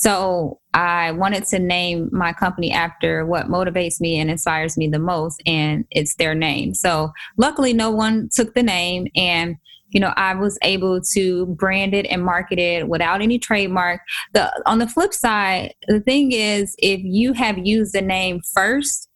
So 0.03 0.59
I 0.75 1.13
wanted 1.13 1.45
to 1.47 1.61
name 1.61 2.09
my 2.11 2.33
company 2.33 2.73
after 2.73 3.25
what 3.25 3.47
motivates 3.47 4.01
me 4.01 4.19
and 4.19 4.33
inspires 4.33 4.77
me 4.77 4.89
the 4.89 4.99
most, 4.99 5.41
and 5.47 5.85
it's 5.93 6.17
their 6.17 6.35
name. 6.35 6.75
So 6.75 7.13
luckily, 7.37 7.73
no 7.73 7.93
one 7.93 8.29
took 8.33 8.55
the 8.55 8.65
name, 8.65 9.07
and 9.15 9.55
you 9.91 10.01
know 10.01 10.13
I 10.17 10.35
was 10.35 10.59
able 10.63 11.01
to 11.13 11.47
brand 11.47 11.95
it 11.95 12.07
and 12.07 12.25
market 12.25 12.59
it 12.59 12.89
without 12.89 13.23
any 13.23 13.39
trademark. 13.39 14.01
The 14.33 14.51
on 14.67 14.81
the 14.81 14.89
flip 14.89 15.15
side, 15.15 15.73
the 15.87 16.01
thing 16.01 16.33
is, 16.33 16.75
if 16.79 17.01
you 17.05 17.33
have 17.35 17.59
used 17.59 17.93
the 17.93 18.03
name 18.03 18.41
first 18.53 19.09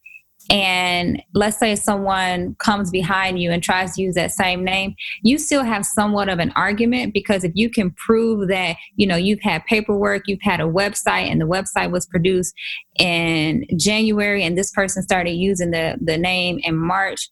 and 0.50 1.22
let's 1.34 1.58
say 1.58 1.74
someone 1.74 2.54
comes 2.58 2.90
behind 2.90 3.40
you 3.40 3.50
and 3.50 3.62
tries 3.62 3.94
to 3.94 4.02
use 4.02 4.14
that 4.14 4.30
same 4.30 4.64
name 4.64 4.94
you 5.22 5.38
still 5.38 5.62
have 5.62 5.84
somewhat 5.84 6.28
of 6.28 6.38
an 6.38 6.52
argument 6.54 7.12
because 7.12 7.44
if 7.44 7.52
you 7.54 7.68
can 7.68 7.90
prove 7.92 8.48
that 8.48 8.76
you 8.96 9.06
know 9.06 9.16
you've 9.16 9.40
had 9.40 9.64
paperwork 9.66 10.22
you've 10.26 10.42
had 10.42 10.60
a 10.60 10.64
website 10.64 11.30
and 11.30 11.40
the 11.40 11.46
website 11.46 11.90
was 11.90 12.06
produced 12.06 12.54
in 12.98 13.64
january 13.76 14.44
and 14.44 14.56
this 14.56 14.70
person 14.72 15.02
started 15.02 15.32
using 15.32 15.70
the 15.70 15.96
the 16.00 16.18
name 16.18 16.58
in 16.62 16.76
march 16.76 17.28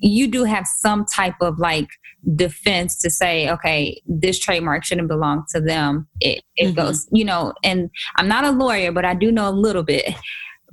you 0.00 0.28
do 0.28 0.44
have 0.44 0.66
some 0.66 1.04
type 1.04 1.34
of 1.40 1.58
like 1.58 1.88
defense 2.34 3.00
to 3.00 3.10
say 3.10 3.48
okay 3.50 4.00
this 4.06 4.38
trademark 4.38 4.84
shouldn't 4.84 5.08
belong 5.08 5.44
to 5.48 5.60
them 5.60 6.06
it, 6.20 6.42
it 6.56 6.66
mm-hmm. 6.66 6.74
goes 6.74 7.06
you 7.12 7.24
know 7.24 7.52
and 7.62 7.90
i'm 8.16 8.28
not 8.28 8.44
a 8.44 8.50
lawyer 8.50 8.90
but 8.90 9.04
i 9.04 9.14
do 9.14 9.30
know 9.30 9.48
a 9.48 9.52
little 9.52 9.82
bit 9.82 10.14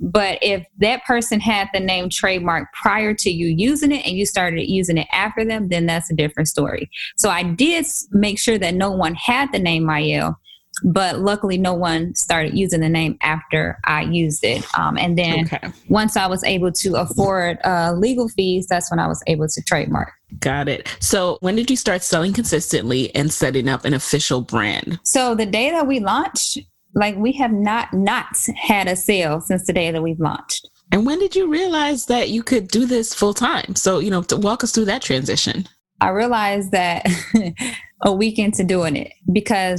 But 0.00 0.38
if 0.42 0.66
that 0.78 1.04
person 1.04 1.40
had 1.40 1.68
the 1.72 1.80
name 1.80 2.10
trademark 2.10 2.72
prior 2.74 3.14
to 3.14 3.30
you 3.30 3.48
using 3.48 3.92
it 3.92 4.06
and 4.06 4.16
you 4.16 4.26
started 4.26 4.68
using 4.68 4.98
it 4.98 5.08
after 5.12 5.44
them, 5.44 5.68
then 5.68 5.86
that's 5.86 6.10
a 6.10 6.14
different 6.14 6.48
story. 6.48 6.90
So 7.16 7.30
I 7.30 7.42
did 7.42 7.86
make 8.10 8.38
sure 8.38 8.58
that 8.58 8.74
no 8.74 8.90
one 8.90 9.14
had 9.14 9.52
the 9.52 9.58
name 9.58 9.86
Mielle 9.86 10.38
but 10.84 11.20
luckily 11.20 11.56
no 11.56 11.72
one 11.72 12.14
started 12.14 12.56
using 12.56 12.80
the 12.80 12.88
name 12.88 13.16
after 13.22 13.78
i 13.84 14.02
used 14.02 14.44
it 14.44 14.64
um, 14.78 14.98
and 14.98 15.18
then 15.18 15.46
okay. 15.46 15.72
once 15.88 16.16
i 16.16 16.26
was 16.26 16.44
able 16.44 16.70
to 16.70 16.94
afford 16.96 17.58
uh, 17.64 17.92
legal 17.92 18.28
fees 18.28 18.66
that's 18.66 18.90
when 18.90 18.98
i 18.98 19.06
was 19.06 19.22
able 19.26 19.48
to 19.48 19.62
trademark 19.62 20.12
got 20.38 20.68
it 20.68 20.94
so 21.00 21.38
when 21.40 21.56
did 21.56 21.70
you 21.70 21.76
start 21.76 22.02
selling 22.02 22.32
consistently 22.32 23.14
and 23.14 23.32
setting 23.32 23.68
up 23.68 23.84
an 23.84 23.94
official 23.94 24.40
brand 24.40 24.98
so 25.02 25.34
the 25.34 25.46
day 25.46 25.70
that 25.70 25.86
we 25.86 25.98
launched 25.98 26.58
like 26.96 27.14
we 27.16 27.32
have 27.32 27.52
not 27.52 27.92
not 27.92 28.26
had 28.56 28.88
a 28.88 28.96
sale 28.96 29.40
since 29.40 29.66
the 29.66 29.72
day 29.72 29.92
that 29.92 30.02
we've 30.02 30.18
launched. 30.18 30.68
And 30.90 31.04
when 31.04 31.18
did 31.18 31.36
you 31.36 31.46
realize 31.46 32.06
that 32.06 32.30
you 32.30 32.42
could 32.42 32.68
do 32.68 32.86
this 32.86 33.14
full 33.14 33.34
time? 33.34 33.76
So 33.76 34.00
you 34.00 34.10
know 34.10 34.22
to 34.22 34.36
walk 34.36 34.64
us 34.64 34.72
through 34.72 34.86
that 34.86 35.02
transition. 35.02 35.68
I 36.00 36.08
realized 36.08 36.72
that 36.72 37.06
a 38.04 38.12
week 38.12 38.38
into 38.38 38.64
doing 38.64 38.96
it 38.96 39.12
because 39.32 39.78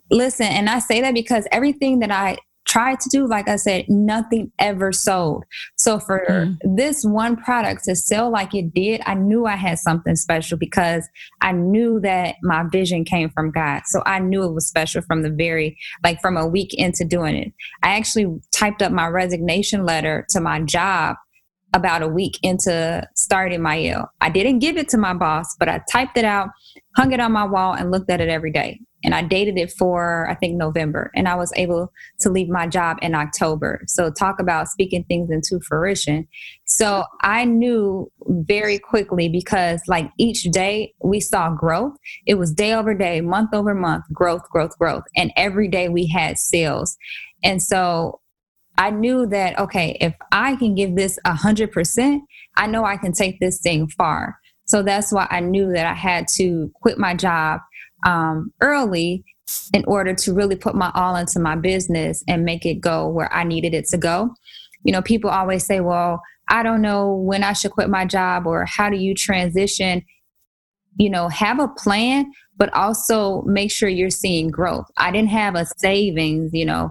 listen, 0.10 0.46
and 0.46 0.70
I 0.70 0.78
say 0.78 1.00
that 1.00 1.14
because 1.14 1.48
everything 1.50 1.98
that 2.00 2.12
I 2.12 2.36
tried 2.66 3.00
to 3.00 3.08
do, 3.10 3.26
like 3.26 3.48
I 3.48 3.56
said, 3.56 3.86
nothing 3.88 4.50
ever 4.58 4.92
sold. 4.92 5.44
So 5.76 5.98
for 5.98 6.24
mm. 6.28 6.56
this 6.64 7.04
one 7.04 7.36
product 7.36 7.84
to 7.84 7.96
sell 7.96 8.30
like 8.30 8.54
it 8.54 8.72
did, 8.72 9.00
I 9.04 9.14
knew 9.14 9.46
I 9.46 9.56
had 9.56 9.78
something 9.78 10.16
special 10.16 10.56
because 10.58 11.08
I 11.40 11.52
knew 11.52 12.00
that 12.00 12.36
my 12.42 12.64
vision 12.70 13.04
came 13.04 13.30
from 13.30 13.50
God. 13.50 13.82
So 13.86 14.02
I 14.06 14.20
knew 14.20 14.44
it 14.44 14.52
was 14.52 14.66
special 14.66 15.02
from 15.02 15.22
the 15.22 15.30
very, 15.30 15.76
like 16.04 16.20
from 16.20 16.36
a 16.36 16.46
week 16.46 16.74
into 16.74 17.04
doing 17.04 17.36
it. 17.36 17.52
I 17.82 17.96
actually 17.96 18.40
typed 18.52 18.82
up 18.82 18.92
my 18.92 19.08
resignation 19.08 19.84
letter 19.84 20.26
to 20.30 20.40
my 20.40 20.60
job 20.60 21.16
about 21.74 22.02
a 22.02 22.08
week 22.08 22.38
into 22.42 23.06
starting 23.16 23.62
Mielle. 23.62 24.10
I 24.20 24.28
didn't 24.28 24.58
give 24.58 24.76
it 24.76 24.88
to 24.90 24.98
my 24.98 25.14
boss, 25.14 25.56
but 25.58 25.68
I 25.68 25.80
typed 25.90 26.16
it 26.18 26.24
out, 26.24 26.50
hung 26.96 27.12
it 27.12 27.20
on 27.20 27.32
my 27.32 27.44
wall, 27.44 27.72
and 27.72 27.90
looked 27.90 28.10
at 28.10 28.20
it 28.20 28.28
every 28.28 28.52
day. 28.52 28.80
And 29.04 29.14
I 29.14 29.22
dated 29.22 29.58
it 29.58 29.72
for, 29.72 30.28
I 30.28 30.34
think, 30.34 30.56
November. 30.56 31.10
And 31.14 31.28
I 31.28 31.34
was 31.34 31.52
able 31.56 31.92
to 32.20 32.30
leave 32.30 32.48
my 32.48 32.66
job 32.66 32.98
in 33.02 33.14
October. 33.14 33.82
So, 33.86 34.10
talk 34.10 34.40
about 34.40 34.68
speaking 34.68 35.04
things 35.04 35.30
into 35.30 35.60
fruition. 35.66 36.28
So, 36.64 37.04
I 37.22 37.44
knew 37.44 38.10
very 38.26 38.78
quickly 38.78 39.28
because, 39.28 39.82
like, 39.88 40.10
each 40.18 40.44
day 40.44 40.94
we 41.02 41.20
saw 41.20 41.50
growth. 41.50 41.94
It 42.26 42.34
was 42.34 42.52
day 42.52 42.72
over 42.72 42.94
day, 42.94 43.20
month 43.20 43.54
over 43.54 43.74
month, 43.74 44.04
growth, 44.12 44.48
growth, 44.50 44.78
growth. 44.78 45.04
And 45.16 45.32
every 45.36 45.68
day 45.68 45.88
we 45.88 46.06
had 46.06 46.38
sales. 46.38 46.96
And 47.42 47.62
so 47.62 48.20
I 48.78 48.90
knew 48.90 49.26
that, 49.26 49.58
okay, 49.58 49.96
if 50.00 50.14
I 50.32 50.56
can 50.56 50.74
give 50.74 50.96
this 50.96 51.18
a 51.24 51.32
100%, 51.32 52.20
I 52.56 52.66
know 52.66 52.84
I 52.84 52.96
can 52.96 53.12
take 53.12 53.40
this 53.40 53.60
thing 53.60 53.88
far. 53.88 54.38
So 54.64 54.82
that's 54.82 55.12
why 55.12 55.26
I 55.30 55.40
knew 55.40 55.72
that 55.72 55.86
I 55.86 55.94
had 55.94 56.28
to 56.36 56.70
quit 56.80 56.98
my 56.98 57.14
job 57.14 57.60
um, 58.04 58.52
early 58.60 59.24
in 59.74 59.84
order 59.86 60.14
to 60.14 60.32
really 60.32 60.56
put 60.56 60.74
my 60.74 60.90
all 60.94 61.16
into 61.16 61.38
my 61.38 61.56
business 61.56 62.22
and 62.28 62.44
make 62.44 62.64
it 62.64 62.80
go 62.80 63.08
where 63.08 63.32
I 63.32 63.44
needed 63.44 63.74
it 63.74 63.86
to 63.88 63.98
go. 63.98 64.34
You 64.84 64.92
know, 64.92 65.02
people 65.02 65.30
always 65.30 65.64
say, 65.64 65.80
well, 65.80 66.20
I 66.48 66.62
don't 66.62 66.82
know 66.82 67.14
when 67.14 67.44
I 67.44 67.52
should 67.52 67.72
quit 67.72 67.88
my 67.88 68.04
job 68.04 68.46
or 68.46 68.64
how 68.66 68.90
do 68.90 68.96
you 68.96 69.14
transition. 69.14 70.02
You 70.98 71.08
know, 71.08 71.28
have 71.28 71.58
a 71.58 71.68
plan, 71.68 72.30
but 72.56 72.72
also 72.74 73.42
make 73.42 73.70
sure 73.70 73.88
you're 73.88 74.10
seeing 74.10 74.48
growth. 74.48 74.84
I 74.98 75.10
didn't 75.10 75.30
have 75.30 75.54
a 75.54 75.66
savings, 75.78 76.50
you 76.52 76.66
know, 76.66 76.90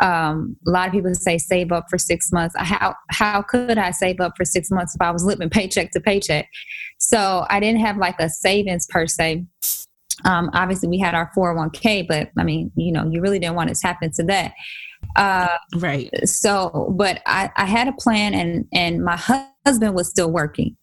um, 0.00 0.56
a 0.66 0.70
lot 0.70 0.86
of 0.86 0.92
people 0.92 1.14
say 1.14 1.38
save 1.38 1.72
up 1.72 1.86
for 1.90 1.98
six 1.98 2.30
months. 2.32 2.54
How 2.56 2.94
how 3.10 3.42
could 3.42 3.78
I 3.78 3.90
save 3.90 4.20
up 4.20 4.34
for 4.36 4.44
six 4.44 4.70
months 4.70 4.94
if 4.94 5.00
I 5.00 5.10
was 5.10 5.24
living 5.24 5.50
paycheck 5.50 5.90
to 5.92 6.00
paycheck? 6.00 6.48
So 6.98 7.46
I 7.48 7.60
didn't 7.60 7.80
have 7.80 7.96
like 7.96 8.20
a 8.20 8.28
savings 8.28 8.86
per 8.86 9.06
se. 9.06 9.44
Um, 10.24 10.50
obviously, 10.52 10.88
we 10.88 10.98
had 10.98 11.14
our 11.14 11.30
401k, 11.36 12.06
but 12.08 12.30
I 12.36 12.44
mean, 12.44 12.72
you 12.76 12.92
know, 12.92 13.08
you 13.08 13.20
really 13.20 13.38
didn't 13.38 13.56
want 13.56 13.70
it 13.70 13.74
to 13.74 13.80
tap 13.80 14.02
into 14.02 14.22
that. 14.24 14.54
Uh, 15.16 15.56
right. 15.76 16.10
So, 16.28 16.92
but 16.96 17.22
I, 17.26 17.50
I 17.56 17.66
had 17.66 17.88
a 17.88 17.92
plan, 17.92 18.34
and 18.34 18.66
and 18.72 19.04
my 19.04 19.16
husband 19.16 19.94
was 19.94 20.08
still 20.08 20.30
working, 20.30 20.76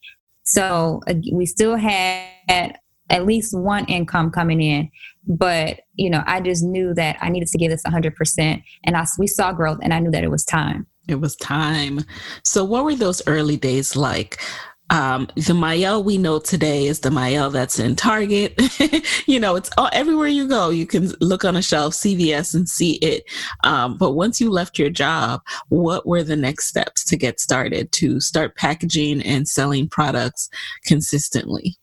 so 0.43 1.01
uh, 1.07 1.15
we 1.31 1.45
still 1.45 1.75
had 1.75 2.77
at 3.09 3.25
least 3.25 3.57
one 3.57 3.85
income 3.85 4.31
coming 4.31 4.61
in 4.61 4.89
but 5.27 5.81
you 5.95 6.09
know 6.09 6.23
i 6.25 6.39
just 6.39 6.63
knew 6.63 6.93
that 6.93 7.17
i 7.21 7.29
needed 7.29 7.47
to 7.47 7.57
give 7.57 7.71
this 7.71 7.83
100% 7.83 8.63
and 8.83 8.97
I, 8.97 9.05
we 9.17 9.27
saw 9.27 9.51
growth 9.51 9.79
and 9.81 9.93
i 9.93 9.99
knew 9.99 10.11
that 10.11 10.23
it 10.23 10.31
was 10.31 10.43
time 10.43 10.87
it 11.07 11.19
was 11.19 11.35
time 11.35 11.99
so 12.43 12.63
what 12.63 12.83
were 12.83 12.95
those 12.95 13.21
early 13.27 13.57
days 13.57 13.95
like 13.95 14.41
um, 14.89 15.27
the 15.35 15.53
Mielle 15.53 16.03
we 16.03 16.17
know 16.17 16.39
today 16.39 16.85
is 16.85 16.99
the 16.99 17.11
Mielle 17.11 17.49
that's 17.49 17.79
in 17.79 17.95
Target. 17.95 18.59
you 19.27 19.39
know, 19.39 19.55
it's 19.55 19.69
all, 19.77 19.89
everywhere 19.93 20.27
you 20.27 20.47
go. 20.47 20.69
You 20.69 20.85
can 20.85 21.11
look 21.21 21.43
on 21.43 21.55
a 21.55 21.61
shelf, 21.61 21.93
CVS, 21.93 22.53
and 22.53 22.69
see 22.69 22.93
it. 22.95 23.23
Um, 23.63 23.97
but 23.97 24.13
once 24.13 24.39
you 24.39 24.49
left 24.49 24.77
your 24.77 24.89
job, 24.89 25.41
what 25.69 26.05
were 26.05 26.23
the 26.23 26.35
next 26.35 26.67
steps 26.67 27.03
to 27.05 27.17
get 27.17 27.39
started 27.39 27.91
to 27.93 28.19
start 28.19 28.55
packaging 28.55 29.21
and 29.23 29.47
selling 29.47 29.89
products 29.89 30.49
consistently? 30.85 31.77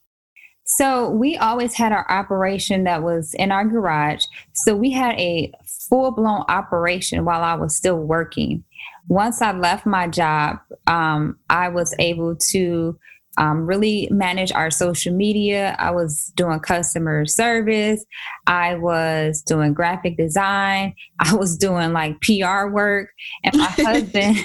So 0.76 1.10
we 1.10 1.36
always 1.36 1.74
had 1.74 1.92
our 1.92 2.10
operation 2.10 2.84
that 2.84 3.02
was 3.02 3.34
in 3.34 3.52
our 3.52 3.64
garage. 3.64 4.24
So 4.52 4.74
we 4.74 4.90
had 4.90 5.18
a 5.18 5.52
full 5.66 6.10
blown 6.12 6.44
operation 6.48 7.24
while 7.24 7.42
I 7.42 7.54
was 7.54 7.76
still 7.76 7.98
working. 7.98 8.64
Once 9.08 9.42
I 9.42 9.52
left 9.52 9.84
my 9.84 10.08
job, 10.08 10.58
um, 10.86 11.38
I 11.50 11.68
was 11.68 11.94
able 11.98 12.36
to 12.36 12.98
um, 13.38 13.66
really 13.66 14.08
manage 14.10 14.52
our 14.52 14.70
social 14.70 15.14
media. 15.14 15.74
I 15.78 15.90
was 15.90 16.32
doing 16.36 16.60
customer 16.60 17.24
service. 17.26 18.04
I 18.46 18.74
was 18.76 19.42
doing 19.42 19.72
graphic 19.72 20.16
design. 20.16 20.94
I 21.18 21.34
was 21.34 21.56
doing 21.56 21.92
like 21.92 22.20
PR 22.20 22.66
work. 22.68 23.10
And 23.44 23.56
my 23.56 23.64
husband, 23.78 24.36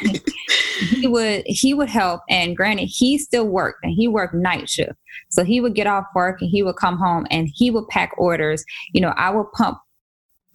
he 0.80 1.08
would 1.08 1.44
he 1.46 1.74
would 1.74 1.90
help. 1.90 2.22
And 2.30 2.56
granted, 2.56 2.86
he 2.86 3.18
still 3.18 3.48
worked 3.48 3.80
and 3.84 3.94
he 3.94 4.08
worked 4.08 4.34
night 4.34 4.70
shift. 4.70 4.94
So 5.30 5.44
he 5.44 5.62
would 5.62 5.76
get 5.76 5.88
off 5.88 6.06
work 6.16 6.42
and 6.42 6.50
he 6.50 6.64
would 6.64 6.76
come 6.76 6.98
home 6.98 7.26
and 7.32 7.50
he 7.54 7.72
would 7.72 7.88
pack 7.90 8.12
orders. 8.18 8.64
You 8.94 9.02
know, 9.02 9.14
I 9.18 9.30
would 9.30 9.52
pump 9.54 9.80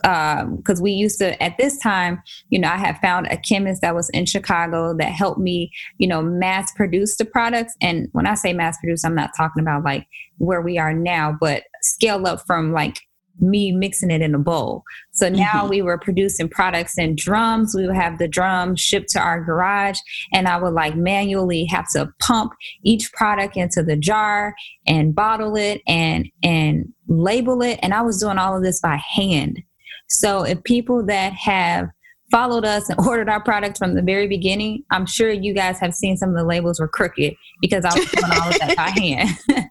because 0.03 0.79
um, 0.79 0.83
we 0.83 0.91
used 0.91 1.19
to 1.19 1.41
at 1.41 1.57
this 1.59 1.79
time 1.79 2.21
you 2.51 2.59
know 2.59 2.69
i 2.69 2.77
had 2.77 2.99
found 2.99 3.27
a 3.29 3.37
chemist 3.37 3.83
that 3.83 3.95
was 3.95 4.11
in 4.11 4.27
chicago 4.27 4.93
that 4.97 5.13
helped 5.13 5.39
me 5.39 5.71
you 5.99 6.09
know 6.09 6.21
mass 6.21 6.73
produce 6.73 7.17
the 7.17 7.25
products 7.25 7.75
and 7.81 8.09
when 8.11 8.27
i 8.27 8.35
say 8.35 8.53
mass 8.53 8.77
produce 8.81 9.05
i'm 9.05 9.15
not 9.15 9.31
talking 9.37 9.63
about 9.63 9.85
like 9.85 10.05
where 10.39 10.61
we 10.61 10.77
are 10.77 10.93
now 10.93 11.37
but 11.41 11.63
scale 11.83 12.27
up 12.27 12.45
from 12.47 12.73
like 12.73 12.99
me 13.43 13.73
mixing 13.73 14.11
it 14.11 14.23
in 14.23 14.35
a 14.35 14.39
bowl. 14.39 14.85
So 15.11 15.29
now 15.29 15.63
mm-hmm. 15.63 15.69
we 15.69 15.83
were 15.83 15.99
producing 15.99 16.49
products 16.49 16.97
in 16.97 17.17
drums. 17.17 17.75
We 17.75 17.87
would 17.87 17.97
have 17.97 18.19
the 18.19 18.29
drums 18.29 18.81
shipped 18.81 19.11
to 19.11 19.21
our 19.21 19.43
garage, 19.43 19.99
and 20.33 20.49
I 20.49 20.57
would 20.59 20.73
like 20.73 20.97
manually 20.97 21.65
have 21.67 21.87
to 21.93 22.13
pump 22.21 22.53
each 22.85 23.13
product 23.13 23.57
into 23.57 23.83
the 23.83 23.97
jar 23.97 24.55
and 24.87 25.15
bottle 25.15 25.57
it 25.57 25.83
and 25.87 26.29
and 26.43 26.93
label 27.09 27.63
it. 27.63 27.79
And 27.83 27.93
I 27.93 28.03
was 28.03 28.21
doing 28.21 28.39
all 28.39 28.57
of 28.57 28.63
this 28.63 28.81
by 28.81 28.97
hand. 28.97 29.61
So 30.09 30.45
if 30.45 30.63
people 30.65 31.05
that 31.07 31.33
have 31.33 31.89
followed 32.33 32.65
us 32.65 32.89
and 32.89 32.99
ordered 33.07 33.29
our 33.29 33.43
products 33.43 33.79
from 33.79 33.95
the 33.95 34.03
very 34.03 34.27
beginning, 34.27 34.85
I'm 34.91 35.07
sure 35.07 35.31
you 35.31 35.55
guys 35.55 35.79
have 35.79 35.95
seen 35.95 36.17
some 36.17 36.31
of 36.31 36.37
the 36.37 36.45
labels 36.45 36.81
were 36.81 36.89
crooked 36.89 37.35
because 37.61 37.85
I 37.85 37.95
was 37.95 38.11
doing 38.11 38.33
all 38.33 38.49
of 38.49 38.59
that 38.59 38.77
by 38.77 38.91
hand. 39.01 39.69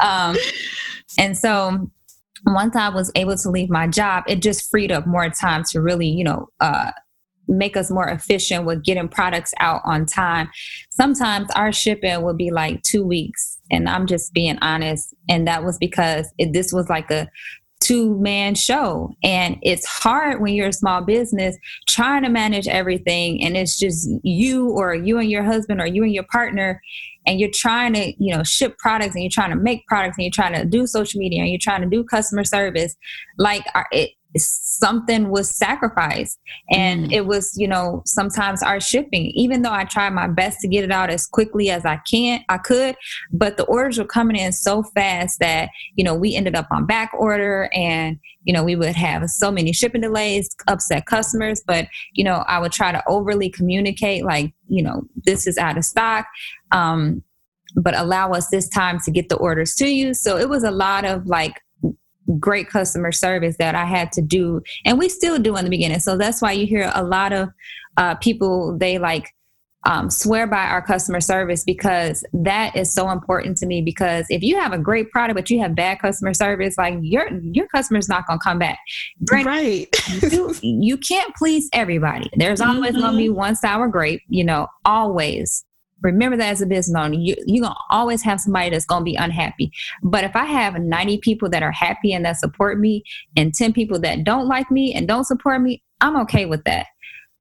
um, 0.00 0.36
and 1.18 1.36
so 1.36 1.90
once 2.46 2.76
I 2.76 2.88
was 2.88 3.10
able 3.14 3.36
to 3.36 3.50
leave 3.50 3.70
my 3.70 3.86
job, 3.86 4.24
it 4.26 4.42
just 4.42 4.70
freed 4.70 4.92
up 4.92 5.06
more 5.06 5.28
time 5.30 5.64
to 5.70 5.80
really, 5.80 6.08
you 6.08 6.24
know, 6.24 6.48
uh, 6.60 6.92
make 7.48 7.76
us 7.76 7.90
more 7.90 8.08
efficient 8.08 8.64
with 8.64 8.84
getting 8.84 9.08
products 9.08 9.52
out 9.58 9.82
on 9.84 10.06
time. 10.06 10.48
Sometimes 10.90 11.48
our 11.56 11.72
shipping 11.72 12.22
would 12.22 12.36
be 12.36 12.50
like 12.50 12.82
two 12.82 13.04
weeks, 13.04 13.58
and 13.70 13.88
I'm 13.88 14.06
just 14.06 14.32
being 14.32 14.58
honest. 14.60 15.14
And 15.28 15.46
that 15.46 15.64
was 15.64 15.76
because 15.78 16.32
it, 16.38 16.52
this 16.52 16.72
was 16.72 16.88
like 16.88 17.10
a 17.10 17.28
two 17.80 18.18
man 18.20 18.54
show. 18.54 19.10
And 19.24 19.56
it's 19.62 19.86
hard 19.86 20.40
when 20.40 20.54
you're 20.54 20.68
a 20.68 20.72
small 20.72 21.00
business 21.00 21.56
trying 21.88 22.22
to 22.22 22.28
manage 22.28 22.68
everything. 22.68 23.42
And 23.42 23.56
it's 23.56 23.78
just 23.78 24.08
you 24.22 24.68
or 24.70 24.94
you 24.94 25.18
and 25.18 25.30
your 25.30 25.42
husband 25.42 25.80
or 25.80 25.86
you 25.86 26.04
and 26.04 26.12
your 26.12 26.26
partner 26.30 26.80
and 27.30 27.38
you're 27.38 27.50
trying 27.54 27.94
to 27.94 28.12
you 28.22 28.34
know 28.34 28.42
ship 28.42 28.76
products 28.78 29.14
and 29.14 29.22
you're 29.22 29.30
trying 29.30 29.50
to 29.50 29.56
make 29.56 29.86
products 29.86 30.18
and 30.18 30.24
you're 30.24 30.32
trying 30.32 30.52
to 30.52 30.64
do 30.64 30.86
social 30.86 31.18
media 31.18 31.40
and 31.40 31.50
you're 31.50 31.60
trying 31.60 31.80
to 31.80 31.88
do 31.88 32.02
customer 32.02 32.44
service 32.44 32.96
like 33.38 33.64
it, 33.92 34.10
something 34.36 35.30
was 35.30 35.50
sacrificed. 35.50 36.38
And 36.70 37.06
mm. 37.06 37.12
it 37.12 37.26
was 37.26 37.54
you 37.56 37.68
know 37.68 38.02
sometimes 38.06 38.62
our 38.62 38.80
shipping 38.80 39.26
even 39.34 39.62
though 39.62 39.72
i 39.72 39.84
tried 39.84 40.10
my 40.10 40.26
best 40.26 40.60
to 40.60 40.68
get 40.68 40.84
it 40.84 40.90
out 40.90 41.10
as 41.10 41.26
quickly 41.26 41.70
as 41.70 41.84
i 41.84 41.96
can 42.10 42.44
i 42.48 42.58
could 42.58 42.96
but 43.32 43.56
the 43.56 43.64
orders 43.64 43.98
were 43.98 44.04
coming 44.04 44.36
in 44.36 44.52
so 44.52 44.82
fast 44.82 45.38
that 45.40 45.68
you 45.94 46.04
know 46.04 46.14
we 46.14 46.34
ended 46.34 46.54
up 46.54 46.66
on 46.70 46.86
back 46.86 47.12
order 47.18 47.68
and 47.74 48.18
you 48.44 48.52
know 48.52 48.62
we 48.62 48.76
would 48.76 48.94
have 48.94 49.28
so 49.28 49.50
many 49.50 49.72
shipping 49.72 50.00
delays 50.00 50.48
upset 50.68 51.06
customers. 51.06 51.62
But 51.66 51.86
you 52.12 52.24
know 52.24 52.44
i 52.46 52.58
would 52.58 52.72
try 52.72 52.92
to 52.92 53.02
overly 53.06 53.50
communicate 53.50 54.24
like 54.24 54.52
you 54.68 54.82
know 54.82 55.02
this 55.24 55.46
is 55.46 55.58
out 55.58 55.76
of 55.76 55.84
stock 55.84 56.26
um 56.72 57.22
but 57.76 57.96
allow 57.96 58.32
us 58.32 58.48
this 58.48 58.68
time 58.68 58.98
to 59.04 59.12
get 59.12 59.28
the 59.28 59.36
orders 59.36 59.74
to 59.76 59.86
you. 59.86 60.12
So 60.12 60.36
it 60.36 60.48
was 60.48 60.64
a 60.64 60.72
lot 60.72 61.04
of 61.04 61.26
like 61.26 61.60
great 62.38 62.68
customer 62.68 63.12
service 63.12 63.56
that 63.58 63.74
I 63.74 63.84
had 63.84 64.12
to 64.12 64.22
do, 64.22 64.62
and 64.84 64.98
we 64.98 65.08
still 65.08 65.38
do 65.38 65.56
in 65.56 65.64
the 65.64 65.70
beginning. 65.70 66.00
So 66.00 66.16
that's 66.16 66.40
why 66.40 66.52
you 66.52 66.66
hear 66.66 66.90
a 66.94 67.02
lot 67.02 67.32
of 67.32 67.50
uh, 67.96 68.14
people 68.16 68.76
they 68.78 68.98
like 68.98 69.26
um, 69.84 70.10
swear 70.10 70.46
by 70.46 70.64
our 70.64 70.82
customer 70.82 71.20
service 71.20 71.64
because 71.64 72.22
that 72.32 72.76
is 72.76 72.92
so 72.92 73.10
important 73.10 73.56
to 73.58 73.66
me. 73.66 73.80
Because 73.80 74.26
if 74.28 74.42
you 74.42 74.58
have 74.60 74.72
a 74.72 74.78
great 74.78 75.10
product 75.10 75.36
but 75.36 75.50
you 75.50 75.60
have 75.60 75.74
bad 75.74 76.00
customer 76.00 76.34
service, 76.34 76.76
like 76.76 76.98
your 77.00 77.28
your 77.40 77.66
customer's 77.68 78.08
not 78.08 78.26
gonna 78.26 78.40
come 78.42 78.58
back. 78.58 78.78
right. 79.32 79.88
you, 80.30 80.54
you, 80.62 80.96
can't 80.98 81.34
please 81.34 81.68
everybody. 81.72 82.28
There's 82.36 82.60
always 82.60 82.92
mm-hmm. 82.92 83.00
gonna 83.00 83.16
be 83.16 83.30
one 83.30 83.56
sour 83.56 83.88
grape. 83.88 84.22
You 84.28 84.44
know, 84.44 84.66
always 84.84 85.64
remember 86.02 86.36
that 86.36 86.50
as 86.50 86.62
a 86.62 86.66
business 86.66 87.00
owner 87.00 87.14
you, 87.14 87.34
you're 87.46 87.62
going 87.62 87.74
to 87.74 87.80
always 87.90 88.22
have 88.22 88.40
somebody 88.40 88.70
that's 88.70 88.86
going 88.86 89.00
to 89.00 89.04
be 89.04 89.16
unhappy. 89.16 89.70
But 90.02 90.24
if 90.24 90.34
i 90.36 90.44
have 90.44 90.78
90 90.78 91.18
people 91.18 91.48
that 91.50 91.62
are 91.62 91.72
happy 91.72 92.12
and 92.12 92.24
that 92.24 92.36
support 92.36 92.78
me 92.78 93.02
and 93.36 93.54
10 93.54 93.72
people 93.72 93.98
that 94.00 94.24
don't 94.24 94.48
like 94.48 94.70
me 94.70 94.92
and 94.94 95.06
don't 95.06 95.24
support 95.24 95.62
me 95.62 95.82
i'm 96.00 96.16
okay 96.16 96.46
with 96.46 96.64
that 96.64 96.86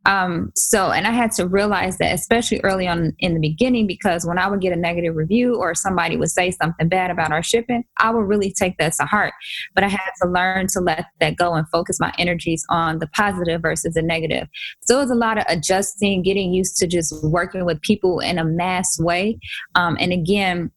um, 0.10 0.52
so, 0.56 0.90
and 0.90 1.06
I 1.06 1.12
had 1.12 1.32
to 1.34 1.48
realize 1.48 2.00
that, 2.00 2.16
especially 2.16 2.60
early 2.64 2.88
on 2.88 3.14
in 3.20 3.36
the 3.36 3.40
beginning, 3.40 3.86
because 3.86 4.26
when 4.26 4.40
I 4.40 4.48
would 4.48 4.60
get 4.60 4.74
a 4.74 4.76
negative 4.76 5.16
review 5.16 5.58
or 5.58 5.76
somebody 5.76 6.18
would 6.18 6.32
say 6.32 6.50
something 6.50 6.90
bad 6.90 7.12
about 7.12 7.32
our 7.32 7.44
shipping, 7.44 7.84
I 8.00 8.10
would 8.10 8.28
really 8.28 8.52
take 8.52 8.80
that 8.80 8.94
to 8.94 9.06
heart. 9.06 9.36
But 9.76 9.84
I 9.84 9.88
had 9.88 10.10
to 10.24 10.28
learn 10.28 10.66
to 10.70 10.80
let 10.80 11.06
that 11.20 11.36
go 11.36 11.54
and 11.54 11.70
focus 11.70 12.00
my 12.00 12.12
energies 12.18 12.66
on 12.72 12.98
the 12.98 13.06
positive 13.06 13.62
versus 13.62 13.94
the 13.94 14.02
negative. 14.02 14.48
So 14.82 14.98
it 14.98 15.02
was 15.04 15.12
a 15.12 15.16
lot 15.16 15.38
of 15.38 15.46
adjusting, 15.48 16.24
getting 16.24 16.56
used 16.56 16.78
to 16.78 16.88
just 16.88 17.14
working 17.24 17.64
with 17.64 17.80
people 17.82 18.20
in 18.20 18.40
a 18.40 18.44
mass 18.44 19.00
way. 19.00 19.38
Um, 19.76 19.96
and 20.00 20.12
again, 20.12 20.72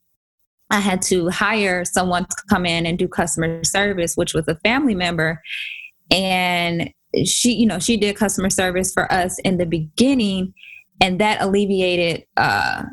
I 0.69 0.81
had 0.81 1.01
to 1.03 1.31
hire 1.31 1.87
someone 1.87 2.27
to 2.27 2.37
come 2.51 2.67
in 2.67 2.85
and 2.85 2.99
do 2.99 3.09
customer 3.09 3.65
service, 3.65 4.15
which 4.15 4.35
was 4.35 4.47
a 4.47 4.57
family 4.57 4.95
member. 4.95 5.41
And 6.11 6.93
she 7.25 7.55
you 7.55 7.67
know 7.67 7.79
she 7.79 7.97
did 7.97 8.17
customer 8.17 8.51
service 8.51 8.93
for 8.93 9.11
us 9.13 9.39
in 9.41 9.59
the 9.59 9.67
beginning 9.67 10.55
and 11.01 11.21
that 11.21 11.41
alleviated 11.43 12.25
uh, 12.37 12.85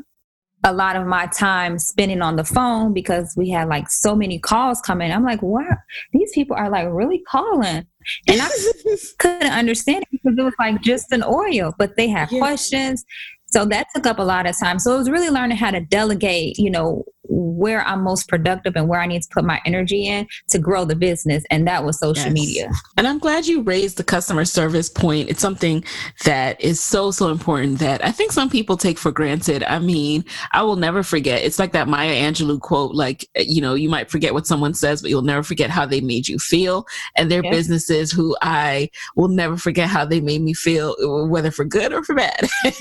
a 0.64 0.72
lot 0.72 0.96
of 0.96 1.06
my 1.06 1.26
time 1.26 1.78
spending 1.78 2.20
on 2.20 2.36
the 2.36 2.44
phone 2.44 2.92
because 2.92 3.34
we 3.36 3.48
had 3.48 3.68
like 3.68 3.88
so 3.88 4.14
many 4.14 4.38
calls 4.38 4.80
coming. 4.80 5.10
I'm 5.10 5.24
like 5.24 5.42
wow 5.42 5.76
these 6.12 6.32
people 6.32 6.56
are 6.56 6.70
like 6.70 6.88
really 6.90 7.22
calling. 7.28 7.86
And 8.28 8.40
i 8.42 8.48
couldn't 9.18 9.52
understand 9.52 10.02
it 10.02 10.08
because 10.10 10.38
it 10.38 10.42
was 10.42 10.54
like 10.58 10.80
just 10.80 11.12
an 11.12 11.22
oil 11.22 11.74
but 11.78 11.96
they 11.96 12.08
had 12.08 12.30
yeah. 12.30 12.40
questions. 12.40 13.04
So 13.46 13.64
that 13.66 13.88
took 13.94 14.06
up 14.06 14.20
a 14.20 14.22
lot 14.22 14.46
of 14.46 14.56
time. 14.58 14.78
So 14.78 14.94
it 14.94 14.98
was 14.98 15.10
really 15.10 15.30
learning 15.30 15.56
how 15.56 15.70
to 15.70 15.80
delegate 15.80 16.58
you 16.58 16.70
know 16.70 17.04
where 17.30 17.82
I'm 17.82 18.02
most 18.02 18.28
productive 18.28 18.74
and 18.74 18.88
where 18.88 19.00
I 19.00 19.06
need 19.06 19.22
to 19.22 19.28
put 19.32 19.44
my 19.44 19.60
energy 19.64 20.06
in 20.06 20.26
to 20.48 20.58
grow 20.58 20.84
the 20.84 20.96
business. 20.96 21.44
And 21.50 21.66
that 21.68 21.84
was 21.84 21.98
social 21.98 22.24
yes. 22.24 22.32
media. 22.32 22.70
And 22.96 23.06
I'm 23.06 23.18
glad 23.18 23.46
you 23.46 23.62
raised 23.62 23.96
the 23.96 24.04
customer 24.04 24.44
service 24.44 24.88
point. 24.88 25.30
It's 25.30 25.40
something 25.40 25.84
that 26.24 26.60
is 26.60 26.80
so, 26.80 27.12
so 27.12 27.28
important 27.28 27.78
that 27.78 28.04
I 28.04 28.10
think 28.10 28.32
some 28.32 28.50
people 28.50 28.76
take 28.76 28.98
for 28.98 29.12
granted. 29.12 29.62
I 29.62 29.78
mean, 29.78 30.24
I 30.52 30.62
will 30.62 30.76
never 30.76 31.02
forget. 31.02 31.42
It's 31.42 31.58
like 31.58 31.72
that 31.72 31.88
Maya 31.88 32.14
Angelou 32.14 32.60
quote, 32.60 32.94
like, 32.94 33.26
eh, 33.36 33.44
you 33.46 33.62
know, 33.62 33.74
you 33.74 33.88
might 33.88 34.10
forget 34.10 34.34
what 34.34 34.46
someone 34.46 34.74
says, 34.74 35.00
but 35.00 35.10
you'll 35.10 35.22
never 35.22 35.44
forget 35.44 35.70
how 35.70 35.86
they 35.86 36.00
made 36.00 36.28
you 36.28 36.38
feel. 36.38 36.84
And 37.16 37.30
their 37.30 37.40
are 37.40 37.50
businesses 37.50 38.10
who 38.10 38.36
I 38.42 38.90
will 39.14 39.28
never 39.28 39.56
forget 39.56 39.88
how 39.88 40.04
they 40.04 40.20
made 40.20 40.42
me 40.42 40.52
feel, 40.52 40.96
whether 41.28 41.52
for 41.52 41.64
good 41.64 41.92
or 41.92 42.02
for 42.02 42.14
bad. 42.14 42.48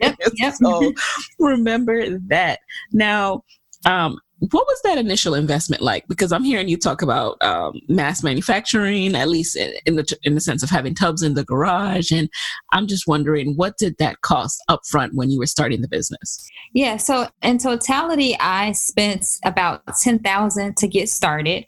Yep. 0.00 0.16
Yep. 0.34 0.54
so 0.54 0.92
remember 1.38 2.18
that. 2.28 2.60
Now, 2.92 3.42
um, 3.86 4.18
what 4.40 4.66
was 4.66 4.80
that 4.84 4.96
initial 4.96 5.34
investment 5.34 5.82
like? 5.82 6.08
Because 6.08 6.32
I'm 6.32 6.44
hearing 6.44 6.68
you 6.68 6.78
talk 6.78 7.02
about 7.02 7.40
um, 7.42 7.78
mass 7.88 8.22
manufacturing, 8.22 9.14
at 9.14 9.28
least 9.28 9.54
in 9.84 9.96
the 9.96 10.18
in 10.22 10.34
the 10.34 10.40
sense 10.40 10.62
of 10.62 10.70
having 10.70 10.94
tubs 10.94 11.22
in 11.22 11.34
the 11.34 11.44
garage, 11.44 12.10
and 12.10 12.30
I'm 12.72 12.86
just 12.86 13.06
wondering 13.06 13.54
what 13.56 13.76
did 13.76 13.98
that 13.98 14.22
cost 14.22 14.62
upfront 14.70 15.12
when 15.12 15.30
you 15.30 15.38
were 15.38 15.46
starting 15.46 15.82
the 15.82 15.88
business? 15.88 16.48
Yeah, 16.72 16.96
so 16.96 17.28
in 17.42 17.58
totality, 17.58 18.34
I 18.40 18.72
spent 18.72 19.26
about 19.44 19.82
ten 20.02 20.18
thousand 20.20 20.78
to 20.78 20.88
get 20.88 21.10
started, 21.10 21.66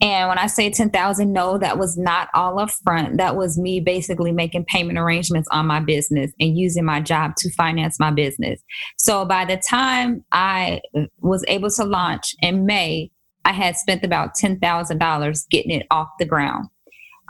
and 0.00 0.28
when 0.28 0.38
I 0.38 0.48
say 0.48 0.70
ten 0.70 0.90
thousand, 0.90 1.32
no, 1.32 1.56
that 1.58 1.78
was 1.78 1.96
not 1.96 2.30
all 2.34 2.56
upfront. 2.56 3.18
That 3.18 3.36
was 3.36 3.56
me 3.56 3.78
basically 3.78 4.32
making 4.32 4.64
payment 4.64 4.98
arrangements 4.98 5.48
on 5.52 5.66
my 5.66 5.78
business 5.78 6.32
and 6.40 6.58
using 6.58 6.84
my 6.84 7.00
job 7.00 7.36
to 7.36 7.50
finance 7.52 8.00
my 8.00 8.10
business. 8.10 8.60
So 8.96 9.24
by 9.24 9.44
the 9.44 9.56
time 9.56 10.24
I 10.32 10.80
was 11.20 11.44
able 11.46 11.70
to 11.70 11.84
launch 11.84 12.07
launch 12.08 12.34
in 12.40 12.66
May, 12.66 13.10
I 13.44 13.52
had 13.52 13.76
spent 13.76 14.04
about 14.04 14.36
$10,000 14.36 15.48
getting 15.50 15.70
it 15.70 15.86
off 15.90 16.08
the 16.18 16.26
ground. 16.26 16.68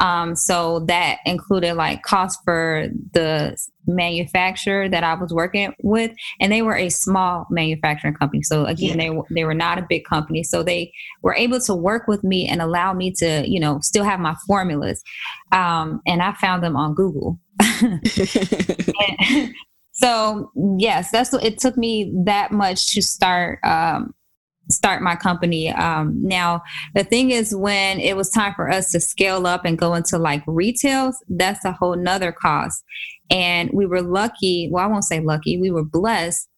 Um, 0.01 0.37
so 0.37 0.81
that 0.87 1.19
included 1.27 1.75
like 1.75 2.05
cost 2.05 2.39
for 2.45 2.87
the 3.15 3.57
manufacturer 3.89 4.89
that 4.89 5.03
I 5.03 5.15
was 5.15 5.33
working 5.33 5.73
with, 5.83 6.13
and 6.41 6.53
they 6.53 6.63
were 6.63 6.77
a 6.77 6.89
small 6.89 7.49
manufacturing 7.51 8.15
company. 8.15 8.43
So 8.45 8.65
again, 8.65 9.01
yeah. 9.01 9.11
they 9.11 9.35
they 9.35 9.45
were 9.45 9.55
not 9.55 9.79
a 9.79 9.87
big 9.89 10.05
company, 10.05 10.45
so 10.45 10.63
they 10.63 10.93
were 11.23 11.35
able 11.35 11.59
to 11.63 11.75
work 11.75 12.07
with 12.07 12.23
me 12.23 12.47
and 12.47 12.63
allow 12.63 12.93
me 12.93 13.13
to, 13.19 13.43
you 13.45 13.59
know, 13.59 13.81
still 13.81 14.05
have 14.05 14.21
my 14.21 14.37
formulas. 14.47 15.03
Um, 15.51 16.01
and 16.07 16.23
I 16.23 16.33
found 16.35 16.63
them 16.63 16.77
on 16.77 16.95
Google. 16.95 17.41
so 19.95 20.53
yes, 20.79 21.11
that's 21.11 21.33
what 21.33 21.45
it 21.45 21.59
took 21.59 21.77
me 21.77 22.13
that 22.25 22.53
much 22.53 22.95
to 22.95 23.03
start 23.03 23.59
um, 23.65 24.15
start 24.71 25.03
my 25.03 25.17
company. 25.17 25.71
Um, 25.71 26.21
now, 26.23 26.63
the 26.95 27.05
thing 27.05 27.31
is, 27.31 27.55
when 27.55 28.01
it 28.01 28.17
was 28.17 28.31
time 28.31 28.55
for 28.55 28.71
us 28.71 28.91
to 28.93 29.01
scale 29.01 29.47
up 29.47 29.65
and 29.65 29.79
go 29.79 29.95
into 29.95 30.19
like 30.19 30.43
retails, 30.47 31.17
that's 31.29 31.65
a 31.65 31.73
whole 31.73 31.97
nother 31.97 32.33
cost. 32.33 32.85
And 33.31 33.71
we 33.73 33.87
were 33.87 34.03
lucky, 34.03 34.69
well, 34.71 34.85
I 34.85 34.89
won't 34.89 35.05
say 35.05 35.21
lucky, 35.21 35.59
we 35.59 35.71
were 35.71 35.85
blessed 35.85 36.49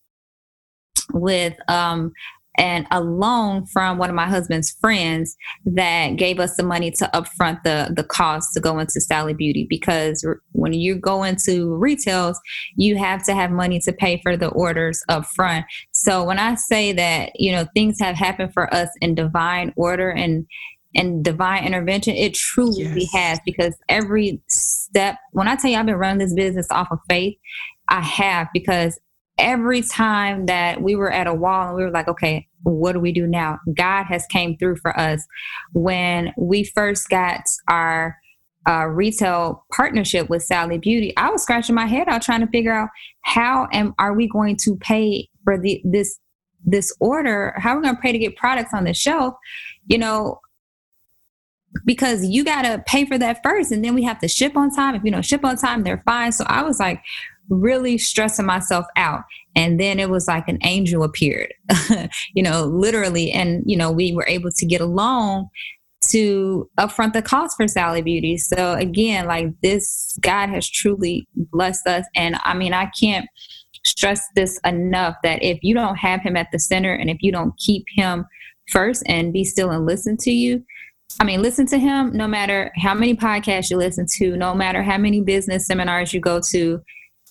with 1.13 1.57
um, 1.69 2.13
and 2.57 2.87
a 2.91 3.01
loan 3.01 3.65
from 3.67 3.99
one 3.99 4.11
of 4.11 4.17
my 4.17 4.27
husband's 4.27 4.71
friends 4.81 5.37
that 5.65 6.17
gave 6.17 6.41
us 6.41 6.57
the 6.57 6.63
money 6.63 6.91
to 6.91 7.11
upfront 7.15 7.63
the 7.63 7.93
the 7.95 8.05
cost 8.05 8.53
to 8.55 8.61
go 8.61 8.79
into 8.79 9.01
Sally 9.01 9.35
Beauty 9.35 9.67
because 9.69 10.27
when 10.53 10.73
you 10.73 10.97
go 10.97 11.23
into 11.23 11.75
retails, 11.77 12.41
you 12.77 12.97
have 12.97 13.23
to 13.25 13.35
have 13.35 13.51
money 13.51 13.81
to 13.81 13.93
pay 13.93 14.21
for 14.23 14.37
the 14.37 14.49
orders 14.49 15.03
up 15.09 15.27
front. 15.27 15.65
So 15.93 16.25
when 16.25 16.39
I 16.39 16.55
say 16.57 16.93
that, 16.93 17.33
you 17.37 17.53
know, 17.53 17.67
things 17.75 17.99
have 18.01 18.17
happened 18.17 18.53
for 18.53 18.73
us 18.75 18.89
in 19.01 19.15
divine 19.15 19.73
order 19.77 20.11
and 20.11 20.47
and 20.95 21.25
divine 21.25 21.65
intervention, 21.65 22.17
it 22.17 22.35
truly 22.35 22.83
yes. 22.83 23.13
has 23.13 23.41
because 23.45 23.77
every 23.89 24.43
step, 24.49 25.19
when 25.33 25.47
I 25.47 25.55
tell 25.55 25.71
you 25.71 25.77
I've 25.77 25.87
been 25.87 25.95
running 25.95 26.19
this 26.19 26.35
business 26.35 26.67
off 26.71 26.89
of 26.91 26.99
faith, 27.09 27.37
I 27.89 28.01
have 28.01 28.49
because 28.53 28.99
every 29.41 29.83
time 29.83 30.47
that 30.47 30.83
we 30.83 30.95
were 30.95 31.11
at 31.11 31.27
a 31.27 31.35
wall 31.35 31.69
and 31.69 31.77
we 31.77 31.83
were 31.83 31.91
like, 31.91 32.09
okay, 32.09 32.47
what 32.63 32.93
do 32.93 33.01
we 33.01 33.11
do 33.11 33.27
now? 33.27 33.59
God 33.75 34.05
has 34.05 34.27
came 34.27 34.57
through 34.57 34.77
for 34.77 34.99
us. 34.99 35.27
When 35.73 36.33
we 36.37 36.65
first 36.65 37.09
got 37.09 37.41
our 37.69 38.17
uh, 38.69 38.87
retail 38.87 39.65
partnership 39.73 40.29
with 40.29 40.43
Sally 40.43 40.79
Beauty, 40.79 41.17
I 41.17 41.31
was 41.31 41.43
scratching 41.43 41.75
my 41.75 41.87
head 41.87 42.09
out 42.09 42.23
trying 42.23 42.41
to 42.41 42.47
figure 42.49 42.75
out 42.75 42.91
how 43.23 43.67
am 43.73 43.95
are 43.99 44.13
we 44.13 44.29
going 44.29 44.57
to 44.59 44.77
pay 44.77 45.29
for 45.45 45.59
the 45.59 45.81
this 45.85 46.19
this 46.63 46.95
order? 47.01 47.55
How 47.57 47.73
are 47.73 47.77
we 47.77 47.85
going 47.85 47.97
to 47.97 48.03
pay 48.03 48.13
to 48.13 48.19
get 48.19 48.37
products 48.37 48.75
on 48.75 48.85
the 48.85 48.93
shelf? 48.93 49.35
You 49.87 49.97
know, 49.97 50.41
because 51.87 52.27
you 52.27 52.45
got 52.45 52.63
to 52.63 52.83
pay 52.87 53.07
for 53.07 53.17
that 53.17 53.43
first 53.43 53.73
and 53.73 53.85
then 53.85 53.95
we 53.95 54.03
have 54.03 54.19
to 54.19 54.29
ship 54.29 54.57
on 54.57 54.75
time 54.75 54.95
if 54.95 55.05
you 55.05 55.11
know 55.11 55.23
ship 55.23 55.45
on 55.45 55.57
time 55.57 55.85
they're 55.85 56.03
fine 56.05 56.33
so 56.33 56.45
i 56.49 56.63
was 56.63 56.81
like 56.81 57.01
really 57.51 57.99
stressing 57.99 58.47
myself 58.47 58.87
out. 58.97 59.25
And 59.55 59.79
then 59.79 59.99
it 59.99 60.09
was 60.09 60.29
like 60.29 60.49
an 60.49 60.59
angel 60.63 61.03
appeared, 61.03 61.53
you 62.35 62.43
know, 62.43 62.65
literally. 62.65 63.33
And, 63.33 63.63
you 63.67 63.77
know, 63.77 63.91
we 63.91 64.13
were 64.13 64.27
able 64.27 64.51
to 64.53 64.65
get 64.65 64.81
a 64.81 64.87
loan 64.87 65.49
to 66.09 66.71
upfront 66.79 67.13
the 67.13 67.21
cost 67.21 67.57
for 67.57 67.69
Sally 67.69 68.01
Beauty. 68.01 68.39
So 68.39 68.75
again, 68.75 69.27
like 69.27 69.49
this, 69.61 70.17
God 70.23 70.49
has 70.49 70.71
truly 70.71 71.29
blessed 71.35 71.87
us. 71.87 72.07
And 72.15 72.37
I 72.45 72.55
mean, 72.55 72.73
I 72.73 72.91
can't 72.99 73.29
stress 73.85 74.27
this 74.35 74.59
enough 74.65 75.17
that 75.23 75.43
if 75.43 75.59
you 75.63 75.75
don't 75.75 75.97
have 75.97 76.23
him 76.23 76.37
at 76.37 76.49
the 76.53 76.59
center 76.59 76.95
and 76.95 77.11
if 77.11 77.19
you 77.21 77.33
don't 77.33 77.57
keep 77.59 77.85
him 77.95 78.25
first 78.69 79.03
and 79.07 79.33
be 79.33 79.45
still 79.45 79.71
and 79.71 79.85
listen 79.85 80.17
to 80.19 80.31
you, 80.31 80.65
I 81.19 81.25
mean, 81.25 81.43
listen 81.43 81.67
to 81.67 81.79
him 81.79 82.17
no 82.17 82.29
matter 82.29 82.71
how 82.77 82.95
many 82.95 83.15
podcasts 83.15 83.71
you 83.71 83.77
listen 83.77 84.07
to, 84.19 84.37
no 84.37 84.55
matter 84.55 84.83
how 84.83 84.97
many 84.97 85.21
business 85.21 85.67
seminars 85.67 86.15
you 86.15 86.21
go 86.21 86.41
to, 86.51 86.81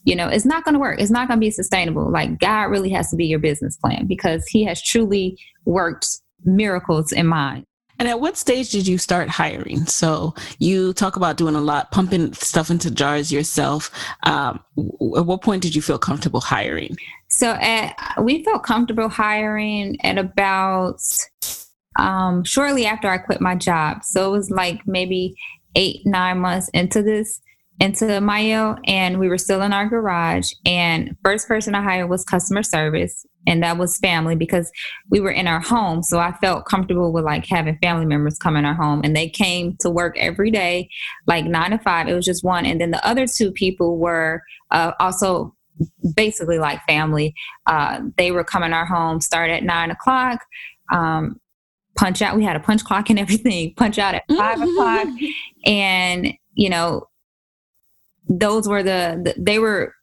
you 0.03 0.15
know, 0.15 0.27
it's 0.27 0.45
not 0.45 0.63
going 0.63 0.73
to 0.73 0.79
work. 0.79 0.99
It's 0.99 1.11
not 1.11 1.27
going 1.27 1.39
to 1.39 1.45
be 1.45 1.51
sustainable. 1.51 2.09
Like, 2.11 2.39
God 2.39 2.63
really 2.63 2.89
has 2.91 3.09
to 3.09 3.15
be 3.15 3.25
your 3.25 3.39
business 3.39 3.77
plan 3.77 4.07
because 4.07 4.47
He 4.47 4.63
has 4.65 4.81
truly 4.81 5.37
worked 5.65 6.07
miracles 6.43 7.11
in 7.11 7.27
mine. 7.27 7.65
And 7.99 8.07
at 8.07 8.21
what 8.21 8.37
stage 8.37 8.71
did 8.71 8.87
you 8.87 8.97
start 8.97 9.27
hiring? 9.27 9.85
So 9.85 10.33
you 10.57 10.93
talk 10.93 11.17
about 11.17 11.35
doing 11.35 11.55
a 11.55 11.61
lot, 11.61 11.91
pumping 11.91 12.31
stuff 12.31 12.71
into 12.71 12.89
jars 12.89 13.29
yourself. 13.29 13.91
Um, 14.23 14.61
at 15.17 15.25
what 15.25 15.41
point 15.41 15.61
did 15.61 15.75
you 15.75 15.81
feel 15.81 15.99
comfortable 15.99 16.39
hiring? 16.39 16.95
So 17.27 17.51
at, 17.59 17.93
we 18.23 18.41
felt 18.45 18.63
comfortable 18.63 19.09
hiring 19.09 19.99
at 20.01 20.17
about 20.17 21.01
um, 21.97 22.45
shortly 22.45 22.85
after 22.85 23.09
I 23.09 23.17
quit 23.17 23.41
my 23.41 23.55
job. 23.55 24.05
So 24.05 24.29
it 24.29 24.37
was 24.37 24.49
like 24.49 24.87
maybe 24.87 25.35
eight, 25.75 26.05
nine 26.05 26.39
months 26.39 26.69
into 26.69 27.03
this, 27.03 27.41
into 27.79 28.19
Mielle 28.21 28.77
and 28.85 29.19
we 29.19 29.29
were 29.29 29.37
still 29.37 29.61
in 29.61 29.73
our 29.73 29.87
garage. 29.87 30.51
And 30.65 31.15
first 31.23 31.47
person 31.47 31.75
I 31.75 31.81
hired 31.81 32.09
was 32.09 32.23
customer 32.23 32.63
service, 32.63 33.25
and 33.47 33.63
that 33.63 33.77
was 33.77 33.97
family 33.97 34.35
because 34.35 34.71
we 35.09 35.19
were 35.19 35.31
in 35.31 35.47
our 35.47 35.61
home. 35.61 36.03
So 36.03 36.19
I 36.19 36.33
felt 36.33 36.65
comfortable 36.65 37.13
with 37.13 37.23
like 37.23 37.45
having 37.47 37.77
family 37.81 38.05
members 38.05 38.37
come 38.37 38.55
in 38.55 38.65
our 38.65 38.73
home, 38.73 39.01
and 39.03 39.15
they 39.15 39.29
came 39.29 39.77
to 39.79 39.89
work 39.89 40.17
every 40.17 40.51
day, 40.51 40.89
like 41.25 41.45
nine 41.45 41.71
to 41.71 41.79
five. 41.79 42.07
It 42.07 42.13
was 42.13 42.25
just 42.25 42.43
one, 42.43 42.65
and 42.65 42.81
then 42.81 42.91
the 42.91 43.05
other 43.07 43.25
two 43.27 43.51
people 43.51 43.97
were 43.97 44.43
uh, 44.71 44.91
also 44.99 45.55
basically 46.15 46.59
like 46.59 46.83
family. 46.85 47.33
Uh, 47.65 48.01
they 48.17 48.31
were 48.31 48.43
coming 48.43 48.73
our 48.73 48.85
home, 48.85 49.21
start 49.21 49.49
at 49.49 49.63
nine 49.63 49.91
o'clock. 49.91 50.39
Um, 50.91 51.39
punch 51.99 52.21
out. 52.21 52.35
We 52.35 52.43
had 52.43 52.55
a 52.55 52.59
punch 52.61 52.83
clock 52.83 53.09
and 53.09 53.19
everything, 53.19 53.73
punch 53.75 53.99
out 53.99 54.15
at 54.15 54.23
5 54.29 54.61
o'clock. 54.61 55.07
And, 55.65 56.33
you 56.53 56.69
know, 56.69 57.09
those 58.29 58.67
were 58.67 58.83
the, 58.83 59.21
the, 59.23 59.35
they 59.41 59.59
were 59.59 59.93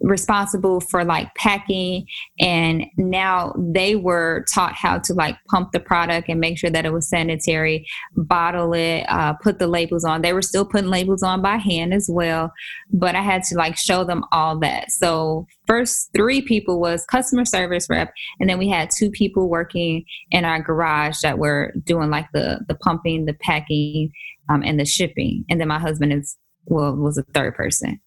responsible 0.00 0.80
for 0.80 1.04
like 1.04 1.32
packing 1.34 2.06
and 2.38 2.84
now 2.96 3.54
they 3.56 3.96
were 3.96 4.44
taught 4.52 4.74
how 4.74 4.98
to 4.98 5.14
like 5.14 5.36
pump 5.48 5.70
the 5.72 5.80
product 5.80 6.28
and 6.28 6.40
make 6.40 6.58
sure 6.58 6.68
that 6.68 6.84
it 6.84 6.92
was 6.92 7.08
sanitary 7.08 7.86
bottle 8.16 8.74
it 8.74 9.04
uh, 9.08 9.32
put 9.34 9.58
the 9.58 9.66
labels 9.66 10.04
on. 10.04 10.20
They 10.20 10.32
were 10.32 10.42
still 10.42 10.64
putting 10.64 10.90
labels 10.90 11.22
on 11.22 11.40
by 11.40 11.56
hand 11.56 11.94
as 11.94 12.08
well 12.10 12.52
but 12.92 13.14
i 13.14 13.22
had 13.22 13.42
to 13.44 13.56
like 13.56 13.76
show 13.76 14.04
them 14.04 14.24
all 14.32 14.58
that. 14.60 14.90
So 14.90 15.46
first 15.66 16.10
three 16.14 16.42
people 16.42 16.80
was 16.80 17.06
customer 17.06 17.44
service 17.44 17.88
rep 17.88 18.12
and 18.40 18.50
then 18.50 18.58
we 18.58 18.68
had 18.68 18.90
two 18.90 19.10
people 19.10 19.48
working 19.48 20.04
in 20.30 20.44
our 20.44 20.60
garage 20.60 21.20
that 21.22 21.38
were 21.38 21.72
doing 21.84 22.10
like 22.10 22.26
the 22.34 22.60
the 22.68 22.74
pumping 22.74 23.24
the 23.24 23.34
packing 23.34 24.10
um, 24.48 24.62
and 24.62 24.78
the 24.78 24.84
shipping. 24.84 25.44
And 25.48 25.60
then 25.60 25.68
my 25.68 25.78
husband 25.78 26.12
is 26.12 26.36
well 26.66 26.94
was 26.94 27.18
a 27.18 27.22
third 27.34 27.54
person 27.54 28.00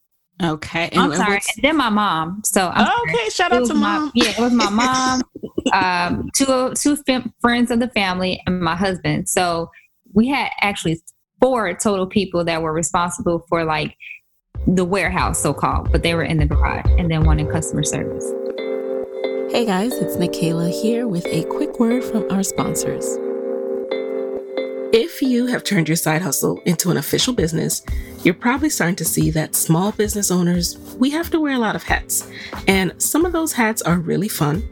Okay. 0.43 0.89
And, 0.91 1.02
I'm 1.02 1.15
sorry. 1.15 1.39
And 1.56 1.63
then 1.63 1.78
my 1.78 1.89
mom. 1.89 2.41
So 2.46 2.70
I'm 2.74 2.88
oh, 2.88 3.06
okay, 3.10 3.30
shout 3.30 3.52
out 3.52 3.65
to 3.65 3.74
my, 3.74 3.98
mom. 3.98 4.12
Yeah, 4.13 4.30
it 4.30 4.39
was 4.39 4.54
my 4.54 4.70
mom, 4.70 5.24
um, 5.74 6.30
two 6.36 6.74
two 6.76 6.96
fam- 6.98 7.34
friends 7.41 7.72
of 7.72 7.80
the 7.80 7.89
family, 7.89 8.41
and 8.46 8.62
my 8.62 8.76
husband. 8.76 9.28
So 9.30 9.72
we 10.13 10.28
had 10.28 10.52
actually 10.62 11.02
four 11.41 11.74
total 11.74 12.06
people 12.06 12.43
that 12.46 12.62
were 12.62 12.74
responsible 12.74 13.46
for 13.50 13.63
like 13.63 13.96
the 14.67 14.86
warehouse, 14.86 15.41
so 15.41 15.54
called, 15.54 15.91
but 15.91 16.04
they 16.04 16.13
were 16.13 16.24
in 16.24 16.38
the 16.38 16.46
garage, 16.46 16.86
and 16.98 17.10
then 17.10 17.24
one 17.24 17.39
in 17.39 17.48
customer 17.48 17.84
service. 17.84 18.32
Hey 19.52 19.65
guys, 19.65 19.93
it's 19.93 20.17
Nicaila 20.17 20.70
here 20.70 21.08
with 21.08 21.26
a 21.28 21.46
quick 21.46 21.80
word 21.80 22.04
from 22.04 22.30
our 22.30 22.43
sponsors. 22.43 23.17
If 24.93 25.22
you 25.22 25.48
have 25.48 25.63
turned 25.63 25.89
your 25.89 25.98
side 25.98 26.22
hustle 26.22 26.62
into 26.65 26.91
an 26.91 26.98
official 26.98 27.34
business, 27.34 27.82
you're 28.23 28.34
probably 28.34 28.69
starting 28.69 28.95
to 28.97 29.06
see 29.06 29.32
that 29.32 29.56
small 29.56 29.91
business 29.91 30.32
owners, 30.32 30.77
we 30.97 31.10
have 31.12 31.30
to 31.32 31.39
wear 31.39 31.53
a 31.53 31.60
lot 31.60 31.75
of 31.75 31.84
hats. 31.84 32.30
And 32.67 32.93
some 33.01 33.25
of 33.25 33.32
those 33.32 33.53
hats 33.53 33.82
are 33.82 33.99
really 33.99 34.27
fun, 34.27 34.67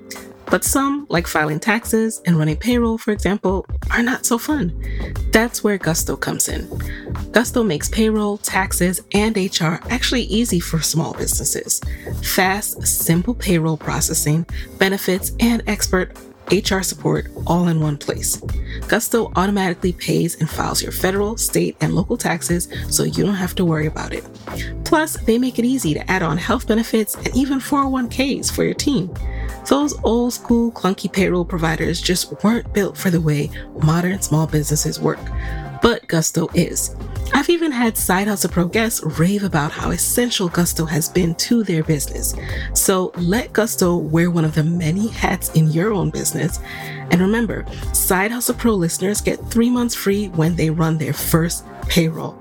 but 0.48 0.64
some, 0.64 1.08
like 1.10 1.28
filing 1.28 1.60
taxes 1.60 2.22
and 2.26 2.38
running 2.38 2.58
payroll, 2.58 2.98
for 2.98 3.12
example, 3.12 3.66
are 3.92 4.04
not 4.04 4.26
so 4.26 4.38
fun. 4.38 4.74
That's 5.32 5.64
where 5.64 5.78
Gusto 5.78 6.16
comes 6.16 6.48
in. 6.48 6.70
Gusto 7.32 7.64
makes 7.64 7.90
payroll, 7.90 8.38
taxes, 8.38 9.02
and 9.14 9.36
HR 9.36 9.80
actually 9.90 10.24
easy 10.24 10.60
for 10.60 10.80
small 10.82 11.14
businesses. 11.14 11.82
Fast, 12.22 12.86
simple 12.86 13.34
payroll 13.34 13.78
processing, 13.78 14.46
benefits, 14.78 15.32
and 15.40 15.64
expert 15.68 16.16
HR 16.52 16.82
support 16.82 17.28
all 17.48 17.68
in 17.68 17.80
one 17.80 17.98
place. 17.98 18.38
Gusto 18.88 19.32
automatically 19.36 19.94
pays 19.94 20.40
and 20.40 20.50
files 20.50 20.82
your 20.82 20.92
federal, 20.92 21.38
state, 21.38 21.76
and 21.82 21.96
local 21.96 22.18
taxes 22.18 22.68
so 22.90 23.04
you 23.04 23.26
don't 23.26 23.34
have 23.36 23.56
to 23.56 23.66
worry 23.66 23.88
about 23.88 24.14
it. 24.14 24.24
Plus, 24.84 25.18
they 25.26 25.38
make 25.38 25.58
it 25.58 25.66
easy 25.66 25.94
to 25.94 26.12
add 26.12 26.22
on 26.22 26.38
health 26.38 26.68
benefits 26.68 27.16
and 27.16 27.36
even 27.36 27.60
401ks 27.60 28.52
for 28.52 28.64
your 28.64 28.74
team. 28.74 29.14
Those 29.68 29.98
old 30.04 30.34
school 30.34 30.72
clunky 30.72 31.12
payroll 31.12 31.46
providers 31.46 32.00
just 32.00 32.44
weren't 32.44 32.72
built 32.74 32.96
for 32.96 33.10
the 33.10 33.22
way 33.22 33.50
modern 33.82 34.22
small 34.22 34.46
businesses 34.46 35.00
work. 35.00 35.20
But 35.86 36.08
Gusto 36.08 36.50
is. 36.56 36.96
I've 37.32 37.48
even 37.48 37.72
had 37.72 37.96
Side 37.96 38.28
Hustle 38.28 38.50
Pro 38.50 38.66
guests 38.66 39.04
rave 39.20 39.44
about 39.44 39.72
how 39.72 39.92
essential 39.92 40.50
Gusto 40.50 40.84
has 40.84 41.08
been 41.08 41.36
to 41.36 41.64
their 41.64 41.84
business. 41.84 42.34
So 42.74 43.12
let 43.18 43.54
Gusto 43.54 43.96
wear 43.96 44.32
one 44.32 44.46
of 44.46 44.56
the 44.56 44.64
many 44.64 45.10
hats 45.10 45.50
in 45.50 45.70
your 45.70 45.94
own 45.94 46.10
business. 46.10 46.60
And 47.12 47.22
remember, 47.22 47.68
Side 47.94 48.32
Hustle 48.32 48.56
Pro 48.56 48.74
listeners 48.74 49.22
get 49.22 49.40
three 49.52 49.70
months 49.70 49.94
free 49.94 50.30
when 50.30 50.56
they 50.56 50.72
run 50.72 50.98
their 50.98 51.14
first 51.14 51.64
payroll. 51.88 52.36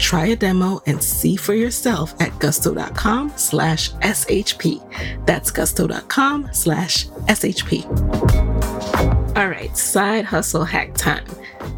Try 0.00 0.26
a 0.26 0.36
demo 0.36 0.82
and 0.86 1.00
see 1.00 1.36
for 1.36 1.54
yourself 1.54 2.20
at 2.20 2.36
gusto.com 2.40 3.32
slash 3.36 3.92
SHP. 3.92 5.24
That's 5.24 5.52
gusto.com 5.52 6.48
slash 6.50 7.06
SHP. 7.06 7.86
All 9.36 9.48
right, 9.48 9.76
side 9.76 10.24
hustle 10.24 10.64
hack 10.64 10.94
time. 10.94 11.24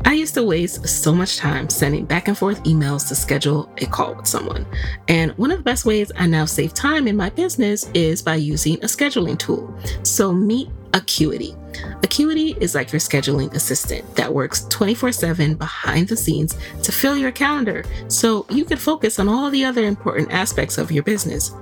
I 0.04 0.14
used 0.14 0.34
to 0.34 0.42
waste 0.42 0.88
so 0.88 1.12
much 1.12 1.36
time 1.36 1.68
sending 1.68 2.04
back 2.04 2.28
and 2.28 2.36
forth 2.36 2.62
emails 2.64 3.08
to 3.08 3.14
schedule 3.14 3.70
a 3.78 3.86
call 3.86 4.14
with 4.14 4.26
someone. 4.26 4.66
And 5.08 5.32
one 5.32 5.50
of 5.50 5.58
the 5.58 5.64
best 5.64 5.84
ways 5.84 6.10
I 6.16 6.26
now 6.26 6.44
save 6.44 6.74
time 6.74 7.06
in 7.06 7.16
my 7.16 7.30
business 7.30 7.90
is 7.94 8.22
by 8.22 8.36
using 8.36 8.74
a 8.76 8.86
scheduling 8.86 9.38
tool. 9.38 9.74
So 10.02 10.32
meet 10.32 10.68
Acuity. 10.92 11.54
Acuity 12.02 12.56
is 12.60 12.74
like 12.74 12.92
your 12.92 12.98
scheduling 12.98 13.54
assistant 13.54 14.16
that 14.16 14.32
works 14.32 14.66
24 14.70 15.12
7 15.12 15.54
behind 15.54 16.08
the 16.08 16.16
scenes 16.16 16.56
to 16.82 16.90
fill 16.90 17.16
your 17.16 17.30
calendar 17.30 17.84
so 18.08 18.44
you 18.50 18.64
can 18.64 18.76
focus 18.76 19.20
on 19.20 19.28
all 19.28 19.50
the 19.50 19.64
other 19.64 19.84
important 19.84 20.32
aspects 20.32 20.78
of 20.78 20.90
your 20.90 21.04
business. 21.04 21.52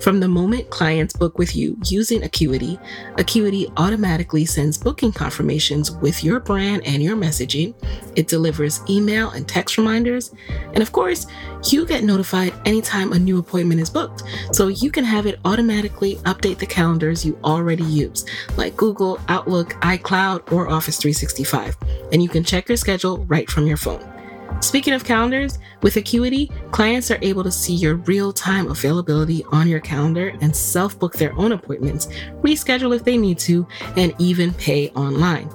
From 0.00 0.20
the 0.20 0.28
moment 0.28 0.70
clients 0.70 1.12
book 1.12 1.38
with 1.38 1.56
you 1.56 1.76
using 1.86 2.22
Acuity, 2.22 2.78
Acuity 3.16 3.68
automatically 3.76 4.44
sends 4.44 4.78
booking 4.78 5.12
confirmations 5.12 5.90
with 5.90 6.22
your 6.22 6.38
brand 6.38 6.86
and 6.86 7.02
your 7.02 7.16
messaging. 7.16 7.74
It 8.16 8.28
delivers 8.28 8.80
email 8.88 9.30
and 9.30 9.46
text 9.48 9.76
reminders. 9.76 10.32
And 10.72 10.82
of 10.82 10.92
course, 10.92 11.26
you 11.66 11.84
get 11.84 12.04
notified 12.04 12.54
anytime 12.64 13.12
a 13.12 13.18
new 13.18 13.38
appointment 13.38 13.80
is 13.80 13.90
booked, 13.90 14.22
so 14.52 14.68
you 14.68 14.90
can 14.92 15.04
have 15.04 15.26
it 15.26 15.40
automatically 15.44 16.16
update 16.16 16.58
the 16.58 16.66
calendars 16.66 17.24
you 17.24 17.38
already 17.42 17.84
use, 17.84 18.24
like 18.56 18.76
Google, 18.76 19.18
Outlook, 19.28 19.70
iCloud, 19.82 20.52
or 20.52 20.68
Office 20.68 20.98
365. 20.98 21.76
And 22.12 22.22
you 22.22 22.28
can 22.28 22.44
check 22.44 22.68
your 22.68 22.76
schedule 22.76 23.24
right 23.24 23.50
from 23.50 23.66
your 23.66 23.76
phone. 23.76 24.17
Speaking 24.60 24.92
of 24.92 25.04
calendars, 25.04 25.58
with 25.82 25.96
Acuity, 25.96 26.50
clients 26.72 27.12
are 27.12 27.18
able 27.22 27.44
to 27.44 27.50
see 27.50 27.74
your 27.74 27.94
real 27.94 28.32
time 28.32 28.68
availability 28.68 29.44
on 29.52 29.68
your 29.68 29.78
calendar 29.78 30.36
and 30.40 30.54
self 30.54 30.98
book 30.98 31.14
their 31.14 31.32
own 31.38 31.52
appointments, 31.52 32.08
reschedule 32.42 32.94
if 32.94 33.04
they 33.04 33.16
need 33.16 33.38
to, 33.40 33.66
and 33.96 34.12
even 34.18 34.52
pay 34.54 34.90
online. 34.90 35.48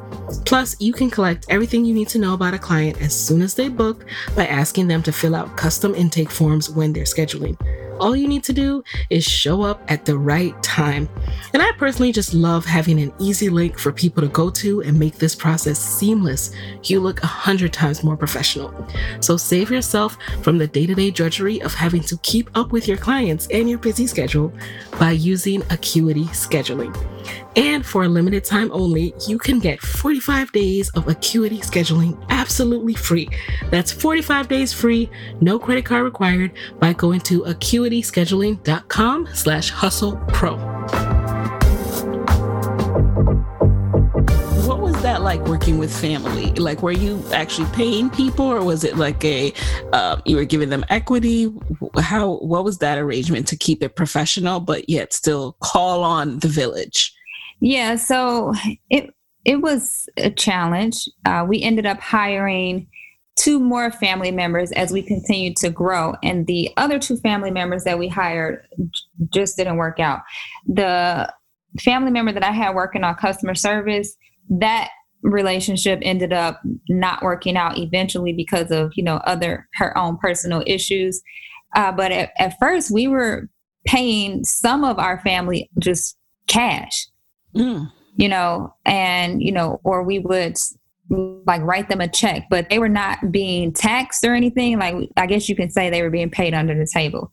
Plus, 0.45 0.79
you 0.79 0.93
can 0.93 1.09
collect 1.09 1.45
everything 1.49 1.83
you 1.83 1.93
need 1.93 2.07
to 2.09 2.19
know 2.19 2.33
about 2.33 2.53
a 2.53 2.59
client 2.59 3.01
as 3.01 3.13
soon 3.13 3.41
as 3.41 3.53
they 3.53 3.67
book 3.67 4.05
by 4.35 4.47
asking 4.47 4.87
them 4.87 5.03
to 5.03 5.11
fill 5.11 5.35
out 5.35 5.57
custom 5.57 5.93
intake 5.95 6.31
forms 6.31 6.69
when 6.69 6.93
they're 6.93 7.03
scheduling. 7.03 7.57
All 7.99 8.15
you 8.15 8.27
need 8.27 8.43
to 8.45 8.53
do 8.53 8.83
is 9.09 9.23
show 9.23 9.61
up 9.61 9.81
at 9.87 10.05
the 10.05 10.17
right 10.17 10.61
time. 10.63 11.07
And 11.53 11.61
I 11.61 11.71
personally 11.73 12.11
just 12.11 12.33
love 12.33 12.65
having 12.65 12.99
an 12.99 13.13
easy 13.19 13.49
link 13.49 13.79
for 13.79 13.91
people 13.91 14.21
to 14.21 14.29
go 14.29 14.49
to 14.49 14.81
and 14.81 14.99
make 14.99 15.17
this 15.17 15.35
process 15.35 15.79
seamless. 15.79 16.51
You 16.83 16.99
look 16.99 17.21
a 17.23 17.27
hundred 17.27 17.73
times 17.73 18.03
more 18.03 18.17
professional. 18.17 18.73
So 19.19 19.37
save 19.37 19.71
yourself 19.71 20.17
from 20.41 20.57
the 20.57 20.67
day 20.67 20.85
to 20.85 20.95
day 20.95 21.11
drudgery 21.11 21.61
of 21.61 21.73
having 21.73 22.01
to 22.03 22.17
keep 22.17 22.49
up 22.57 22.71
with 22.71 22.87
your 22.87 22.97
clients 22.97 23.47
and 23.51 23.69
your 23.69 23.79
busy 23.79 24.07
schedule 24.07 24.51
by 24.99 25.11
using 25.11 25.61
Acuity 25.69 26.25
Scheduling. 26.25 26.93
And 27.55 27.85
for 27.85 28.03
a 28.03 28.09
limited 28.09 28.43
time 28.43 28.71
only, 28.71 29.13
you 29.27 29.37
can 29.37 29.59
get 29.59 29.79
45 29.79 30.51
days 30.51 30.89
of 30.89 31.07
Acuity 31.07 31.59
scheduling 31.59 32.17
absolutely 32.29 32.95
free. 32.95 33.29
That's 33.69 33.91
45 33.91 34.47
days 34.47 34.73
free, 34.73 35.09
no 35.39 35.59
credit 35.59 35.85
card 35.85 36.03
required 36.03 36.51
by 36.79 36.93
going 36.93 37.21
to 37.21 37.43
acuityscheduling.com 37.93 39.27
slash 39.33 39.69
hustle 39.69 40.17
pro. 40.29 40.57
What 44.67 44.79
was 44.79 44.99
that 45.03 45.21
like 45.21 45.41
working 45.45 45.77
with 45.77 45.95
family? 45.95 46.51
Like, 46.53 46.81
were 46.81 46.91
you 46.91 47.23
actually 47.31 47.69
paying 47.73 48.09
people, 48.09 48.45
or 48.45 48.63
was 48.63 48.83
it 48.83 48.97
like 48.97 49.23
a 49.23 49.53
uh, 49.91 50.21
you 50.25 50.35
were 50.35 50.45
giving 50.45 50.69
them 50.69 50.85
equity? 50.89 51.53
How 51.99 52.37
what 52.37 52.63
was 52.63 52.79
that 52.79 52.97
arrangement 52.97 53.47
to 53.49 53.57
keep 53.57 53.83
it 53.83 53.95
professional, 53.95 54.59
but 54.59 54.89
yet 54.89 55.13
still 55.13 55.57
call 55.61 56.03
on 56.03 56.39
the 56.39 56.47
village? 56.47 57.13
Yeah, 57.59 57.95
so 57.95 58.53
it 58.89 59.13
it 59.45 59.61
was 59.61 60.07
a 60.17 60.31
challenge. 60.31 61.07
Uh, 61.25 61.45
we 61.47 61.61
ended 61.61 61.85
up 61.85 61.99
hiring 61.99 62.87
two 63.35 63.59
more 63.59 63.91
family 63.91 64.31
members 64.31 64.71
as 64.73 64.91
we 64.91 65.01
continued 65.01 65.55
to 65.57 65.69
grow. 65.69 66.15
And 66.23 66.45
the 66.47 66.69
other 66.77 66.99
two 66.99 67.17
family 67.17 67.51
members 67.51 67.83
that 67.83 67.97
we 67.97 68.07
hired 68.07 68.65
just 69.33 69.57
didn't 69.57 69.77
work 69.77 69.99
out. 69.99 70.21
The 70.67 71.33
family 71.81 72.11
member 72.11 72.31
that 72.31 72.43
I 72.43 72.51
had 72.51 72.75
working 72.75 73.03
on 73.03 73.15
customer 73.15 73.55
service, 73.55 74.15
that 74.49 74.89
relationship 75.23 75.99
ended 76.01 76.33
up 76.33 76.61
not 76.89 77.23
working 77.23 77.57
out 77.57 77.77
eventually 77.77 78.33
because 78.33 78.71
of, 78.71 78.91
you 78.95 79.03
know, 79.03 79.15
other 79.17 79.67
her 79.75 79.97
own 79.97 80.17
personal 80.17 80.63
issues. 80.67 81.21
Uh, 81.75 81.91
but 81.91 82.11
at, 82.11 82.31
at 82.37 82.53
first 82.59 82.91
we 82.91 83.07
were 83.07 83.49
paying 83.85 84.43
some 84.43 84.83
of 84.83 84.99
our 84.99 85.19
family 85.21 85.69
just 85.79 86.17
cash. 86.47 87.07
Mm. 87.55 87.91
You 88.15 88.29
know, 88.29 88.75
and 88.85 89.41
you 89.41 89.51
know, 89.51 89.81
or 89.83 90.03
we 90.03 90.19
would 90.19 90.55
like 91.45 91.61
write 91.61 91.89
them 91.89 92.01
a 92.01 92.07
check, 92.07 92.47
but 92.49 92.69
they 92.69 92.79
were 92.79 92.89
not 92.89 93.31
being 93.31 93.71
taxed 93.73 94.23
or 94.23 94.33
anything. 94.33 94.79
Like 94.79 95.09
I 95.17 95.25
guess 95.27 95.49
you 95.49 95.55
can 95.55 95.69
say 95.69 95.89
they 95.89 96.01
were 96.01 96.09
being 96.09 96.29
paid 96.29 96.53
under 96.53 96.75
the 96.75 96.87
table. 96.91 97.31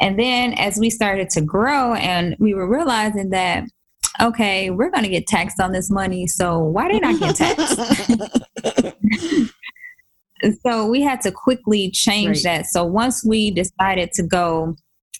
And 0.00 0.18
then 0.18 0.54
as 0.54 0.78
we 0.78 0.90
started 0.90 1.30
to 1.30 1.40
grow 1.40 1.94
and 1.94 2.36
we 2.38 2.54
were 2.54 2.68
realizing 2.68 3.30
that 3.30 3.64
okay, 4.20 4.70
we're 4.70 4.90
going 4.90 5.04
to 5.04 5.08
get 5.08 5.26
taxed 5.26 5.60
on 5.60 5.72
this 5.72 5.90
money, 5.90 6.26
so 6.26 6.58
why 6.58 6.88
didn't 6.88 7.04
I 7.04 7.18
get 7.18 7.36
taxed? 7.36 7.78
so 10.66 10.86
we 10.86 11.02
had 11.02 11.20
to 11.22 11.30
quickly 11.30 11.90
change 11.90 12.44
right. 12.44 12.58
that. 12.58 12.66
So 12.66 12.84
once 12.84 13.24
we 13.24 13.50
decided 13.50 14.12
to 14.14 14.22
go 14.22 14.76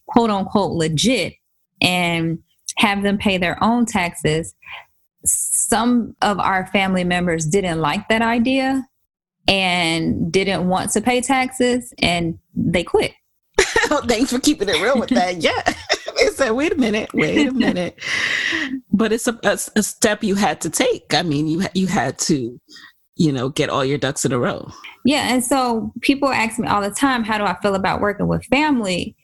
quote 0.09 0.31
unquote 0.31 0.73
legit 0.73 1.35
and 1.81 2.39
have 2.77 3.03
them 3.03 3.19
pay 3.19 3.39
their 3.39 3.63
own 3.63 3.87
taxes, 3.87 4.55
some 5.69 6.17
of 6.23 6.39
our 6.39 6.67
family 6.69 7.05
members 7.05 7.45
didn't 7.45 7.81
like 7.81 8.09
that 8.09 8.23
idea 8.23 8.87
and 9.47 10.33
didn't 10.33 10.67
want 10.67 10.91
to 10.93 11.01
pay 11.03 11.21
taxes 11.21 11.93
and 11.99 12.39
they 12.55 12.83
quit. 12.83 13.13
Thanks 13.59 14.33
for 14.33 14.39
keeping 14.39 14.69
it 14.69 14.81
real 14.83 14.99
with 14.99 15.11
that. 15.11 15.39
Yeah. 15.39 15.63
they 16.17 16.29
said, 16.29 16.53
wait 16.53 16.73
a 16.73 16.77
minute, 16.77 17.11
wait 17.13 17.49
a 17.49 17.53
minute. 17.53 18.03
but 18.93 19.13
it's 19.13 19.29
a, 19.29 19.39
a, 19.45 19.59
a, 19.77 19.83
step 19.83 20.25
you 20.25 20.37
had 20.37 20.61
to 20.63 20.71
take. 20.71 21.13
I 21.13 21.23
mean, 21.23 21.47
you, 21.47 21.63
you 21.75 21.87
had 21.87 22.19
to, 22.21 22.59
you 23.17 23.33
know, 23.33 23.51
get 23.51 23.69
all 23.69 23.85
your 23.85 23.99
ducks 23.99 24.25
in 24.25 24.33
a 24.33 24.39
row. 24.39 24.71
Yeah. 25.05 25.33
And 25.33 25.45
so 25.45 25.93
people 26.01 26.31
ask 26.31 26.59
me 26.59 26.67
all 26.67 26.81
the 26.81 26.91
time, 26.91 27.25
how 27.25 27.37
do 27.37 27.45
I 27.45 27.61
feel 27.61 27.75
about 27.75 28.01
working 28.01 28.27
with 28.27 28.45
family? 28.47 29.17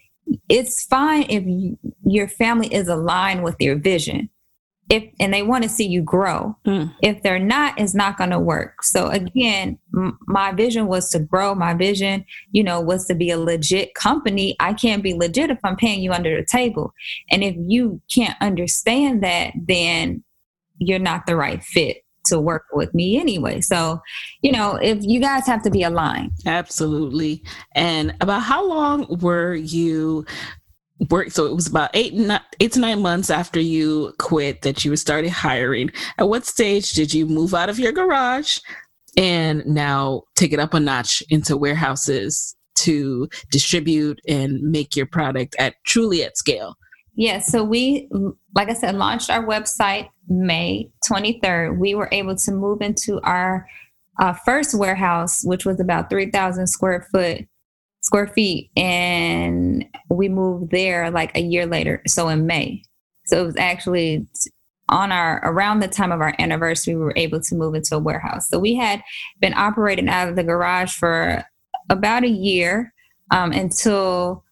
It's 0.51 0.85
fine 0.85 1.23
if 1.31 1.45
you, 1.47 1.79
your 2.05 2.29
family 2.29 2.73
is 2.73 2.89
aligned 2.89 3.45
with 3.45 3.57
your 3.61 3.77
vision 3.77 4.29
if 4.91 5.05
and 5.19 5.33
they 5.33 5.43
want 5.43 5.63
to 5.63 5.69
see 5.69 5.87
you 5.87 6.03
grow 6.03 6.57
mm. 6.67 6.93
if 7.03 7.23
they're 7.23 7.39
not 7.39 7.79
it's 7.79 7.95
not 7.95 8.19
going 8.19 8.31
to 8.31 8.39
work 8.39 8.83
so 8.83 9.09
again 9.09 9.79
m- 9.95 10.19
my 10.27 10.53
vision 10.53 10.87
was 10.87 11.09
to 11.11 11.19
grow 11.19 11.55
my 11.55 11.73
vision 11.73 12.25
you 12.53 12.63
know 12.63 12.81
was 12.81 13.07
to 13.07 13.15
be 13.15 13.31
a 13.31 13.39
legit 13.39 13.95
company 13.95 14.55
i 14.61 14.73
can't 14.73 15.03
be 15.03 15.15
legit 15.15 15.51
if 15.51 15.59
i'm 15.65 15.77
paying 15.77 16.03
you 16.03 16.13
under 16.13 16.37
the 16.37 16.45
table 16.45 16.93
and 17.31 17.43
if 17.43 17.55
you 17.59 18.01
can't 18.13 18.37
understand 18.41 19.23
that 19.23 19.53
then 19.57 20.23
you're 20.79 20.99
not 20.99 21.27
the 21.27 21.37
right 21.37 21.63
fit 21.63 22.05
to 22.27 22.41
work 22.41 22.65
with 22.73 22.93
me 22.95 23.19
anyway. 23.19 23.61
So, 23.61 24.01
you 24.43 24.53
know, 24.53 24.77
if 24.77 24.99
you 25.03 25.21
guys 25.21 25.47
have 25.47 25.63
to 25.63 25.71
be 25.71 25.83
aligned. 25.83 26.33
Absolutely. 26.47 27.43
And 27.73 28.15
about 28.21 28.43
how 28.43 28.67
long 28.67 29.07
were 29.21 29.55
you 29.55 30.25
work 31.11 31.31
so 31.31 31.47
it 31.47 31.55
was 31.55 31.67
about 31.67 31.91
eight 31.95 32.15
not 32.15 32.43
eight 32.61 32.73
to 32.73 32.81
nine 32.81 33.01
months 33.01 33.31
after 33.31 33.61
you 33.61 34.13
quit 34.19 34.63
that 34.63 34.85
you 34.85 34.95
started 34.97 35.31
hiring. 35.31 35.91
At 36.19 36.29
what 36.29 36.47
stage 36.47 36.93
did 36.93 37.13
you 37.13 37.27
move 37.27 37.55
out 37.55 37.69
of 37.69 37.79
your 37.79 37.93
garage 37.93 38.59
and 39.17 39.65
now 39.67 40.23
take 40.35 40.53
it 40.53 40.59
up 40.59 40.75
a 40.75 40.81
notch 40.81 41.23
into 41.31 41.57
warehouses 41.57 42.57
to 42.77 43.29
distribute 43.51 44.21
and 44.27 44.61
make 44.61 44.97
your 44.97 45.07
product 45.07 45.55
at 45.59 45.75
truly 45.87 46.25
at 46.25 46.37
scale? 46.37 46.77
Yeah 47.17 47.39
so 47.39 47.63
we 47.63 48.09
like 48.55 48.69
i 48.69 48.75
said 48.75 48.97
launched 48.97 49.31
our 49.31 49.45
website 49.45 50.09
may 50.29 50.91
23rd 51.09 51.79
we 51.79 51.95
were 51.95 52.09
able 52.13 52.35
to 52.35 52.53
move 52.53 52.81
into 52.81 53.21
our 53.23 53.69
uh, 54.21 54.33
first 54.33 54.75
warehouse 54.75 55.45
which 55.45 55.65
was 55.65 55.81
about 55.81 56.11
3000 56.11 56.67
square 56.67 57.07
foot 57.13 57.47
square 58.05 58.27
feet 58.27 58.71
and 58.77 59.85
we 60.11 60.29
moved 60.29 60.71
there 60.71 61.11
like 61.11 61.37
a 61.37 61.41
year 61.41 61.67
later 61.67 62.03
so 62.07 62.29
in 62.29 62.47
may. 62.47 62.83
So 63.27 63.43
it 63.43 63.47
was 63.47 63.57
actually 63.57 64.27
on 64.91 65.11
our 65.11 65.41
around 65.45 65.81
the 65.81 65.89
time 65.89 66.13
of 66.13 66.21
our 66.21 66.35
anniversary 66.39 66.95
we 66.95 67.01
were 67.01 67.15
able 67.17 67.41
to 67.41 67.55
move 67.55 67.75
into 67.75 67.97
a 67.97 67.99
warehouse. 67.99 68.49
So 68.51 68.59
we 68.59 68.75
had 68.75 69.03
been 69.41 69.55
operating 69.55 70.09
out 70.09 70.29
of 70.29 70.37
the 70.37 70.45
garage 70.45 70.93
for 70.93 71.43
about 71.89 72.25
a 72.25 72.29
year 72.29 72.93
um, 73.31 73.53
until 73.53 74.45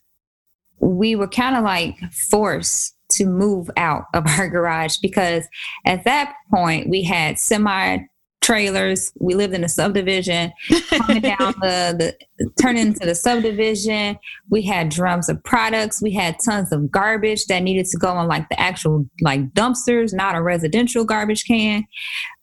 we 0.80 1.14
were 1.14 1.28
kind 1.28 1.56
of 1.56 1.62
like 1.62 1.98
forced 2.30 2.96
to 3.10 3.26
move 3.26 3.70
out 3.76 4.04
of 4.14 4.26
our 4.26 4.48
garage 4.50 4.96
because 5.02 5.46
at 5.84 6.04
that 6.04 6.34
point 6.50 6.88
we 6.88 7.02
had 7.02 7.38
semi 7.38 7.98
trailers. 8.42 9.12
We 9.18 9.34
lived 9.34 9.54
in 9.54 9.64
a 9.64 9.68
subdivision, 9.68 10.52
coming 10.90 11.22
down 11.22 11.54
the, 11.60 12.14
the 12.38 12.50
turning 12.60 12.88
into 12.88 13.06
the 13.06 13.14
subdivision. 13.14 14.18
We 14.50 14.62
had 14.62 14.90
drums 14.90 15.28
of 15.28 15.42
products. 15.44 16.02
We 16.02 16.12
had 16.12 16.36
tons 16.44 16.72
of 16.72 16.90
garbage 16.90 17.46
that 17.46 17.62
needed 17.62 17.86
to 17.86 17.98
go 17.98 18.08
on 18.08 18.28
like 18.28 18.48
the 18.48 18.60
actual 18.60 19.06
like 19.20 19.52
dumpsters, 19.54 20.12
not 20.12 20.34
a 20.34 20.42
residential 20.42 21.04
garbage 21.04 21.44
can. 21.44 21.84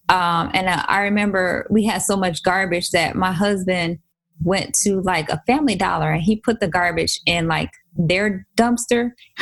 Um, 0.08 0.50
and 0.54 0.70
I, 0.70 0.86
I 0.88 1.02
remember 1.02 1.68
we 1.70 1.86
had 1.86 2.02
so 2.02 2.18
much 2.18 2.41
garbage 2.41 2.89
that 2.91 3.16
my 3.16 3.32
husband 3.32 4.00
went 4.41 4.74
to 4.74 5.02
like 5.02 5.30
a 5.30 5.43
family 5.45 5.76
dollar 5.76 6.12
and 6.12 6.22
he 6.22 6.38
put 6.38 6.60
the 6.60 6.68
garbage 6.68 7.20
in 7.26 7.47
like 7.47 7.70
their 7.95 8.47
dumpster. 8.58 9.12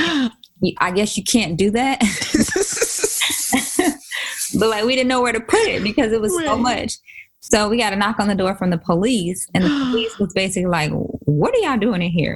I 0.79 0.91
guess 0.91 1.15
you 1.15 1.23
can't 1.23 1.55
do 1.55 1.69
that. 1.71 2.01
but 4.55 4.69
like 4.69 4.85
we 4.85 4.95
didn't 4.95 5.09
know 5.09 5.21
where 5.21 5.33
to 5.33 5.39
put 5.39 5.61
it 5.61 5.83
because 5.83 6.11
it 6.11 6.21
was 6.21 6.35
right. 6.35 6.45
so 6.45 6.57
much. 6.57 6.93
So 7.39 7.69
we 7.69 7.77
got 7.77 7.93
a 7.93 7.95
knock 7.95 8.19
on 8.19 8.27
the 8.27 8.35
door 8.35 8.55
from 8.55 8.71
the 8.71 8.77
police, 8.77 9.47
and 9.53 9.63
the 9.63 9.69
police 9.89 10.17
was 10.19 10.33
basically 10.33 10.69
like, 10.69 10.91
"What 10.91 11.53
are 11.53 11.59
y'all 11.59 11.77
doing 11.77 12.01
in 12.01 12.11
here?" 12.11 12.35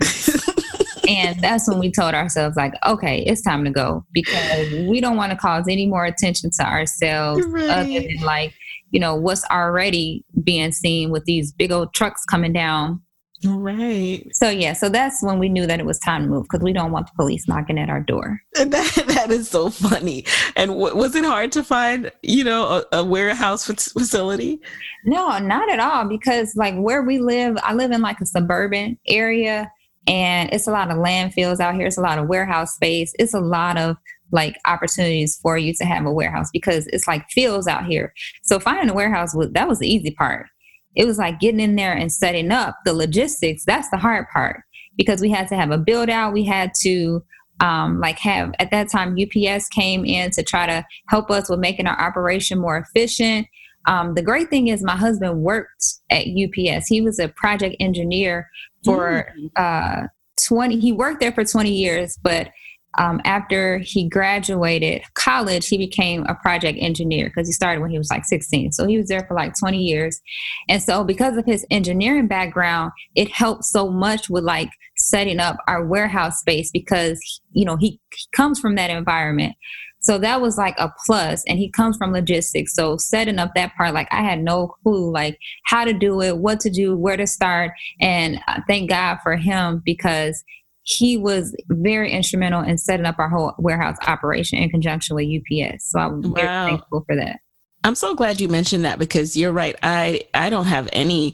and 1.08 1.40
that's 1.40 1.68
when 1.68 1.80
we 1.80 1.92
told 1.92 2.14
ourselves, 2.14 2.56
like, 2.56 2.74
"Okay, 2.86 3.24
it's 3.24 3.42
time 3.42 3.66
to 3.66 3.72
go 3.72 4.06
because 4.14 4.72
we 4.88 5.02
don't 5.02 5.18
want 5.18 5.32
to 5.32 5.38
cause 5.38 5.66
any 5.68 5.88
more 5.88 6.06
attention 6.06 6.50
to 6.60 6.66
ourselves, 6.66 7.46
right. 7.48 7.70
other 7.70 8.00
than 8.00 8.18
like, 8.24 8.54
you 8.92 9.00
know, 9.00 9.16
what's 9.16 9.44
already 9.50 10.24
being 10.44 10.72
seen 10.72 11.10
with 11.10 11.26
these 11.26 11.52
big 11.52 11.72
old 11.72 11.94
trucks 11.94 12.24
coming 12.26 12.54
down 12.54 13.02
Right. 13.46 14.28
So 14.34 14.50
yeah, 14.50 14.74
so 14.74 14.88
that's 14.90 15.24
when 15.24 15.40
we 15.40 15.50
knew 15.50 15.66
that 15.66 15.80
it 15.80 15.86
was 15.86 15.98
time 16.00 16.24
to 16.24 16.28
move 16.28 16.44
because 16.44 16.64
we 16.64 16.74
don't 16.74 16.92
want 16.92 17.08
the 17.08 17.14
police 17.16 17.48
knocking 17.48 17.80
at 17.80 17.90
our 17.90 18.02
door. 18.02 18.40
And 18.60 18.72
that 18.72 18.94
that 19.08 19.32
is 19.32 19.50
so 19.50 19.70
funny. 19.70 20.26
And 20.56 20.72
w- 20.72 20.96
was 20.96 21.16
it 21.16 21.26
hard 21.26 21.52
to 21.54 21.64
find, 21.64 22.12
you 22.22 22.44
know, 22.44 22.84
a, 22.92 22.98
a 22.98 23.04
warehouse 23.04 23.66
facility? 23.66 24.62
No, 25.06 25.40
not 25.40 25.70
at 25.70 25.80
all. 25.80 26.06
Because 26.06 26.56
like 26.56 26.76
where 26.76 27.02
we 27.02 27.20
live, 27.20 27.58
I 27.64 27.74
live 27.74 27.92
in 27.92 28.02
like 28.02 28.22
a 28.22 28.26
suburban 28.26 29.00
area, 29.08 29.72
and 30.08 30.52
it's 30.54 30.68
a 30.68 30.72
lot 30.72 30.92
of 30.92 30.98
landfills 30.98 31.60
out 31.60 31.76
here. 31.76 31.88
It's 31.88 31.98
a 31.98 32.02
lot 32.02 32.20
of 32.20 32.28
warehouse 32.28 32.76
space. 32.76 33.14
It's 33.18 33.34
a 33.34 33.40
lot 33.40 33.78
of 33.78 33.98
like 34.32 34.58
opportunities 34.66 35.38
for 35.42 35.58
you 35.58 35.74
to 35.74 35.86
have 35.86 36.06
a 36.06 36.12
warehouse 36.12 36.50
because 36.54 36.88
it's 36.88 37.08
like 37.08 37.28
fields 37.30 37.68
out 37.68 37.86
here. 37.86 38.14
So 38.44 38.60
finding 38.60 38.90
a 38.90 38.94
warehouse 38.94 39.36
was 39.36 39.52
that 39.52 39.68
was 39.68 39.80
the 39.80 39.92
easy 39.92 40.12
part 40.12 40.48
it 40.96 41.06
was 41.06 41.18
like 41.18 41.40
getting 41.40 41.60
in 41.60 41.76
there 41.76 41.94
and 41.94 42.12
setting 42.12 42.52
up 42.52 42.76
the 42.86 42.94
logistics. 42.94 43.64
That's 43.66 43.90
the 43.90 43.98
hard 43.98 44.28
part 44.32 44.62
because 44.98 45.22
we 45.22 45.30
had 45.30 45.48
to 45.50 45.56
have 45.56 45.72
a 45.72 45.78
build 45.78 46.10
out. 46.10 46.34
We 46.34 46.44
had 46.46 46.74
to 46.82 47.24
um, 47.60 48.00
like 48.00 48.18
have 48.20 48.54
at 48.60 48.72
that 48.72 48.90
time 48.90 49.18
UPS 49.20 49.68
came 49.70 50.04
in 50.04 50.32
to 50.32 50.44
try 50.44 50.66
to 50.66 50.86
help 51.08 51.30
us 51.30 51.50
with 51.50 51.60
making 51.60 51.88
our 51.88 52.00
operation 52.00 52.60
more 52.60 52.78
efficient. 52.78 53.48
Um, 53.88 54.14
the 54.16 54.22
great 54.22 54.50
thing 54.50 54.68
is 54.68 54.84
my 54.84 54.96
husband 54.96 55.42
worked 55.42 55.96
at 56.10 56.26
UPS. 56.28 56.88
He 56.88 57.02
was 57.02 57.20
a 57.20 57.30
project 57.30 57.76
engineer 57.80 58.50
for 58.84 59.32
mm. 59.38 59.50
uh, 59.56 60.08
20. 60.46 60.80
He 60.80 60.92
worked 60.92 61.20
there 61.20 61.32
for 61.32 61.46
20 61.46 61.72
years, 61.72 62.18
but 62.22 62.50
um, 62.98 63.22
after 63.24 63.80
he 63.80 64.08
graduated 64.08 65.04
college, 65.14 65.68
he 65.68 65.78
became 65.78 66.26
a 66.26 66.36
project 66.36 66.78
engineer 66.82 67.28
because 67.30 67.48
he 67.48 67.54
started 67.54 67.82
when 67.82 67.92
he 67.92 67.98
was 67.98 68.10
like 68.10 68.26
16. 68.26 68.74
So 68.74 68.86
he 68.86 68.98
was 68.98 69.08
there 69.08 69.26
for 69.28 69.34
like 69.34 69.54
20 69.58 69.78
years. 69.78 70.20
And 70.68 70.82
so, 70.82 71.04
because 71.04 71.38
of 71.38 71.46
his 71.46 71.66
engineering 71.72 72.28
background, 72.28 72.92
it 73.16 73.30
helped 73.32 73.64
so 73.64 73.90
much 73.90 74.30
with 74.30 74.44
like 74.44 74.70
setting 74.98 75.40
up 75.40 75.58
our 75.68 75.86
warehouse 75.86 76.40
space 76.40 76.70
because, 76.72 77.20
you 77.54 77.66
know, 77.66 77.78
he, 77.78 78.00
he 78.14 78.26
comes 78.36 78.60
from 78.60 78.76
that 78.76 78.90
environment. 78.90 79.56
So 80.04 80.18
that 80.18 80.42
was 80.42 80.58
like 80.58 80.76
a 80.80 80.92
plus, 81.06 81.44
and 81.48 81.60
he 81.60 81.70
comes 81.70 81.96
from 81.96 82.12
logistics. 82.12 82.74
So 82.74 82.98
setting 82.98 83.38
up 83.38 83.52
that 83.54 83.76
part, 83.76 83.94
like 83.94 84.08
I 84.12 84.24
had 84.24 84.44
no 84.44 84.74
clue, 84.82 85.12
like 85.12 85.38
how 85.66 85.86
to 85.86 85.94
do 85.94 86.22
it, 86.22 86.40
what 86.40 86.60
to 86.62 86.72
do, 86.72 86.98
where 86.98 87.18
to 87.18 87.28
start, 87.28 87.72
and 88.02 88.40
uh, 88.48 88.62
thank 88.68 88.90
God 88.90 89.20
for 89.22 89.36
him 89.36 89.82
because 89.86 90.44
he 90.92 91.18
was 91.18 91.56
very 91.68 92.12
instrumental 92.12 92.62
in 92.62 92.78
setting 92.78 93.06
up 93.06 93.20
our 93.20 93.30
whole 93.30 93.54
warehouse 93.58 93.98
operation 94.08 94.60
in 94.60 94.70
conjunction 94.70 95.16
with 95.16 95.26
UPS. 95.26 95.90
So 95.92 96.00
I'm 96.00 96.22
wow. 96.22 96.34
very 96.34 96.72
thankful 96.72 97.04
for 97.08 97.16
that. 97.16 97.40
I'm 97.84 97.96
so 97.96 98.14
glad 98.14 98.40
you 98.40 98.48
mentioned 98.48 98.86
that 98.86 99.00
because 99.00 99.36
you're 99.36 99.52
right. 99.52 99.76
I 99.82 100.22
I 100.34 100.50
don't 100.50 100.66
have 100.66 100.88
any 100.94 101.34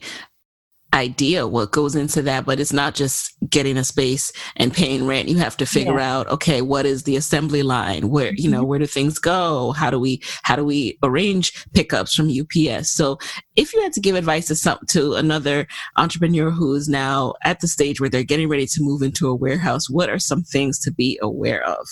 idea 0.94 1.46
what 1.46 1.72
goes 1.72 1.96
into 1.96 2.22
that 2.22 2.46
but 2.46 2.60
it's 2.60 2.72
not 2.72 2.96
just 2.96 3.36
getting 3.50 3.78
a 3.78 3.84
space 3.84 4.32
and 4.56 4.74
paying 4.74 5.06
rent. 5.06 5.28
You 5.28 5.38
have 5.38 5.58
to 5.58 5.66
figure 5.66 6.00
yeah. 6.00 6.18
out 6.18 6.28
okay 6.28 6.62
what 6.62 6.86
is 6.86 7.04
the 7.04 7.16
assembly 7.16 7.64
line? 7.64 8.10
Where 8.10 8.34
you 8.34 8.50
know 8.50 8.60
mm-hmm. 8.60 8.68
where 8.68 8.80
do 8.80 8.86
things 8.86 9.20
go? 9.20 9.74
How 9.74 9.90
do 9.90 10.00
we 10.00 10.22
how 10.44 10.56
do 10.56 10.64
we 10.64 10.98
arrange 11.04 11.66
pickups 11.74 12.14
from 12.14 12.30
ups 12.30 12.92
so 12.92 13.18
if 13.56 13.74
you 13.74 13.82
had 13.82 13.94
to 13.94 14.00
give 14.00 14.16
advice 14.16 14.48
to 14.48 14.56
some 14.56 14.80
to 14.90 15.14
another 15.16 15.68
entrepreneur 15.98 16.52
who 16.52 16.74
is 16.74 16.88
now 16.88 17.34
at 17.44 17.60
the 17.60 17.68
stage 17.68 18.00
where 18.00 18.10
they're 18.10 18.24
getting 18.24 18.50
ready 18.50 18.66
to 18.66 18.82
move 18.82 19.02
into 19.02 19.28
a 19.28 19.36
warehouse 19.36 19.90
what 19.90 20.10
are 20.10 20.20
some 20.20 20.44
things 20.44 20.80
to 20.80 20.92
be 20.92 21.20
aware 21.22 21.64
of? 21.64 21.88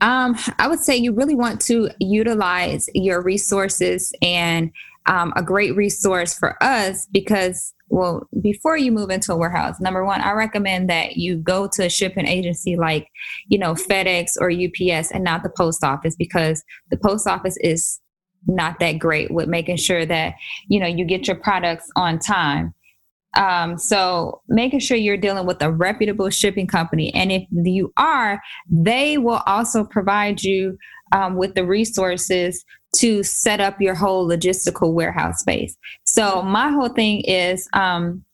Um, 0.00 0.36
I 0.58 0.68
would 0.68 0.80
say 0.80 0.96
you 0.96 1.12
really 1.12 1.34
want 1.34 1.60
to 1.62 1.88
utilize 2.00 2.88
your 2.94 3.22
resources 3.22 4.12
and 4.20 4.70
um, 5.06 5.32
a 5.36 5.42
great 5.42 5.74
resource 5.74 6.38
for 6.38 6.62
us 6.62 7.06
because 7.12 7.72
well, 7.88 8.26
before 8.40 8.76
you 8.76 8.90
move 8.90 9.10
into 9.10 9.32
a 9.32 9.36
warehouse, 9.36 9.80
number 9.80 10.04
one, 10.04 10.20
I 10.20 10.32
recommend 10.32 10.90
that 10.90 11.16
you 11.16 11.36
go 11.36 11.68
to 11.68 11.86
a 11.86 11.90
shipping 11.90 12.26
agency 12.26 12.76
like, 12.76 13.08
you 13.48 13.58
know, 13.58 13.74
FedEx 13.74 14.32
or 14.40 14.50
UPS 14.50 15.12
and 15.12 15.22
not 15.22 15.42
the 15.42 15.52
post 15.56 15.84
office 15.84 16.16
because 16.16 16.64
the 16.90 16.96
post 16.96 17.26
office 17.26 17.56
is 17.58 18.00
not 18.48 18.80
that 18.80 18.98
great 18.98 19.30
with 19.30 19.48
making 19.48 19.76
sure 19.76 20.04
that, 20.06 20.34
you 20.68 20.80
know, 20.80 20.86
you 20.86 21.04
get 21.04 21.26
your 21.26 21.36
products 21.36 21.88
on 21.96 22.18
time. 22.18 22.74
Um, 23.36 23.76
so 23.76 24.40
making 24.48 24.80
sure 24.80 24.96
you're 24.96 25.16
dealing 25.16 25.46
with 25.46 25.62
a 25.62 25.70
reputable 25.70 26.30
shipping 26.30 26.66
company. 26.66 27.14
And 27.14 27.30
if 27.30 27.44
you 27.50 27.92
are, 27.96 28.40
they 28.70 29.18
will 29.18 29.42
also 29.46 29.84
provide 29.84 30.42
you 30.42 30.78
um, 31.12 31.36
with 31.36 31.54
the 31.54 31.64
resources 31.64 32.64
to 32.96 33.22
set 33.22 33.60
up 33.60 33.80
your 33.80 33.94
whole 33.94 34.28
logistical 34.28 34.92
warehouse 34.92 35.40
space. 35.40 35.76
So 36.04 36.42
my 36.42 36.70
whole 36.70 36.88
thing 36.88 37.22
is, 37.22 37.68
um, 37.72 38.24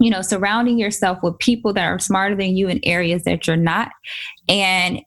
you 0.00 0.10
know, 0.10 0.22
surrounding 0.22 0.78
yourself 0.78 1.18
with 1.22 1.38
people 1.38 1.72
that 1.72 1.86
are 1.86 1.98
smarter 1.98 2.36
than 2.36 2.56
you 2.56 2.68
in 2.68 2.80
areas 2.84 3.24
that 3.24 3.46
you're 3.46 3.56
not, 3.56 3.90
and 4.48 5.00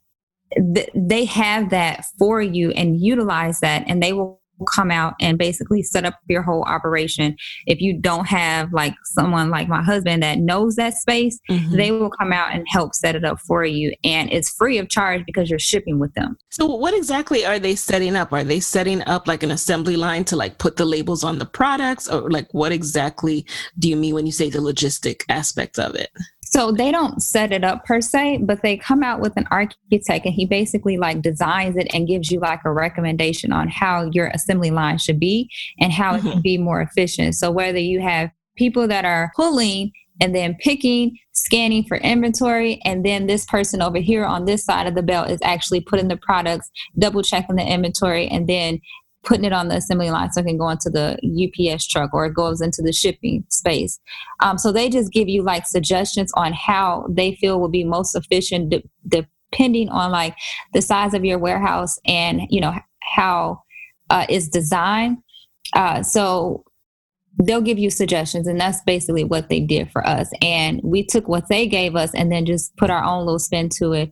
th- 0.74 0.90
they 0.94 1.24
have 1.24 1.70
that 1.70 2.04
for 2.18 2.42
you 2.42 2.72
and 2.72 3.00
utilize 3.00 3.60
that, 3.60 3.84
and 3.86 4.02
they 4.02 4.12
will 4.12 4.41
come 4.64 4.90
out 4.90 5.14
and 5.20 5.38
basically 5.38 5.82
set 5.82 6.04
up 6.04 6.18
your 6.28 6.42
whole 6.42 6.62
operation. 6.64 7.36
If 7.66 7.80
you 7.80 7.98
don't 7.98 8.26
have 8.26 8.72
like 8.72 8.94
someone 9.04 9.50
like 9.50 9.68
my 9.68 9.82
husband 9.82 10.22
that 10.22 10.38
knows 10.38 10.76
that 10.76 10.94
space, 10.94 11.38
mm-hmm. 11.50 11.76
they 11.76 11.90
will 11.90 12.10
come 12.10 12.32
out 12.32 12.54
and 12.54 12.66
help 12.68 12.94
set 12.94 13.16
it 13.16 13.24
up 13.24 13.40
for 13.40 13.64
you. 13.64 13.94
And 14.04 14.32
it's 14.32 14.50
free 14.50 14.78
of 14.78 14.88
charge 14.88 15.24
because 15.26 15.50
you're 15.50 15.58
shipping 15.58 15.98
with 15.98 16.12
them. 16.14 16.36
So, 16.50 16.66
what 16.66 16.94
exactly 16.94 17.44
are 17.44 17.58
they 17.58 17.74
setting 17.74 18.16
up? 18.16 18.32
Are 18.32 18.44
they 18.44 18.60
setting 18.60 19.02
up 19.02 19.26
like 19.26 19.42
an 19.42 19.50
assembly 19.50 19.96
line 19.96 20.24
to 20.24 20.36
like 20.36 20.58
put 20.58 20.76
the 20.76 20.84
labels 20.84 21.24
on 21.24 21.38
the 21.38 21.46
products? 21.46 22.08
Or 22.08 22.30
like 22.30 22.52
what 22.52 22.72
exactly 22.72 23.46
do 23.78 23.88
you 23.88 23.96
mean 23.96 24.14
when 24.14 24.26
you 24.26 24.32
say 24.32 24.50
the 24.50 24.58
logistic 24.58 25.22
aspect 25.28 25.78
of 25.78 25.94
it? 25.94 26.10
So 26.52 26.70
they 26.70 26.92
don't 26.92 27.22
set 27.22 27.50
it 27.50 27.64
up 27.64 27.86
per 27.86 28.02
se, 28.02 28.40
but 28.42 28.60
they 28.62 28.76
come 28.76 29.02
out 29.02 29.20
with 29.20 29.36
an 29.36 29.46
architect 29.50 30.26
and 30.26 30.34
he 30.34 30.44
basically 30.44 30.98
like 30.98 31.22
designs 31.22 31.76
it 31.76 31.88
and 31.94 32.06
gives 32.06 32.30
you 32.30 32.40
like 32.40 32.60
a 32.64 32.72
recommendation 32.72 33.52
on 33.52 33.68
how 33.68 34.10
your 34.12 34.26
assembly 34.28 34.70
line 34.70 34.98
should 34.98 35.18
be 35.18 35.50
and 35.80 35.92
how 35.92 36.10
mm-hmm. 36.10 36.18
it 36.18 36.22
can 36.22 36.30
mm-hmm. 36.32 36.40
be 36.42 36.58
more 36.58 36.82
efficient. 36.82 37.36
So 37.36 37.50
whether 37.50 37.78
you 37.78 38.02
have 38.02 38.30
people 38.56 38.86
that 38.88 39.06
are 39.06 39.32
pulling 39.34 39.92
and 40.20 40.34
then 40.34 40.54
picking, 40.60 41.16
scanning 41.32 41.84
for 41.84 41.96
inventory, 41.96 42.82
and 42.84 43.04
then 43.04 43.26
this 43.26 43.46
person 43.46 43.80
over 43.80 43.98
here 43.98 44.24
on 44.24 44.44
this 44.44 44.62
side 44.62 44.86
of 44.86 44.94
the 44.94 45.02
belt 45.02 45.30
is 45.30 45.40
actually 45.42 45.80
putting 45.80 46.08
the 46.08 46.18
products, 46.18 46.70
double 46.98 47.22
checking 47.22 47.56
the 47.56 47.64
inventory, 47.64 48.28
and 48.28 48.46
then 48.46 48.78
putting 49.24 49.44
it 49.44 49.52
on 49.52 49.68
the 49.68 49.76
assembly 49.76 50.10
line 50.10 50.32
so 50.32 50.40
it 50.40 50.46
can 50.46 50.58
go 50.58 50.68
into 50.68 50.90
the 50.90 51.16
UPS 51.22 51.86
truck 51.86 52.12
or 52.12 52.26
it 52.26 52.34
goes 52.34 52.60
into 52.60 52.82
the 52.82 52.92
shipping 52.92 53.44
space. 53.48 54.00
Um, 54.40 54.58
so 54.58 54.72
they 54.72 54.88
just 54.88 55.12
give 55.12 55.28
you 55.28 55.42
like 55.42 55.66
suggestions 55.66 56.32
on 56.34 56.52
how 56.52 57.06
they 57.08 57.36
feel 57.36 57.60
will 57.60 57.68
be 57.68 57.84
most 57.84 58.14
efficient 58.14 58.70
de- 58.70 59.24
depending 59.52 59.88
on 59.90 60.10
like 60.10 60.34
the 60.72 60.82
size 60.82 61.14
of 61.14 61.24
your 61.24 61.38
warehouse 61.38 61.98
and 62.06 62.42
you 62.50 62.60
know 62.60 62.74
how 63.02 63.62
uh, 64.10 64.26
it's 64.28 64.48
designed. 64.48 65.18
Uh, 65.74 66.02
so 66.02 66.64
they'll 67.42 67.60
give 67.60 67.78
you 67.78 67.90
suggestions 67.90 68.46
and 68.46 68.60
that's 68.60 68.82
basically 68.82 69.24
what 69.24 69.48
they 69.48 69.60
did 69.60 69.90
for 69.90 70.06
us 70.06 70.30
and 70.42 70.80
we 70.82 71.04
took 71.04 71.28
what 71.28 71.48
they 71.48 71.66
gave 71.66 71.96
us 71.96 72.14
and 72.14 72.30
then 72.30 72.44
just 72.44 72.76
put 72.76 72.90
our 72.90 73.02
own 73.02 73.24
little 73.24 73.38
spin 73.38 73.68
to 73.70 73.92
it 73.92 74.10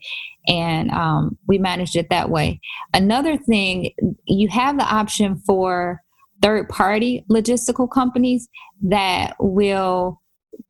and 0.50 0.90
um, 0.90 1.38
we 1.46 1.58
managed 1.58 1.96
it 1.96 2.10
that 2.10 2.28
way 2.28 2.60
another 2.92 3.36
thing 3.36 3.92
you 4.26 4.48
have 4.48 4.76
the 4.76 4.84
option 4.84 5.36
for 5.46 6.02
third 6.42 6.68
party 6.68 7.24
logistical 7.30 7.90
companies 7.90 8.48
that 8.82 9.34
will 9.38 10.20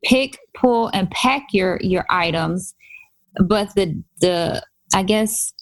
pick 0.05 0.39
pull 0.55 0.89
and 0.89 1.11
pack 1.11 1.47
your 1.53 1.79
your 1.81 2.05
items 2.11 2.75
but 3.45 3.75
the 3.75 4.03
the 4.21 4.63
i 4.95 5.03
guess 5.03 5.53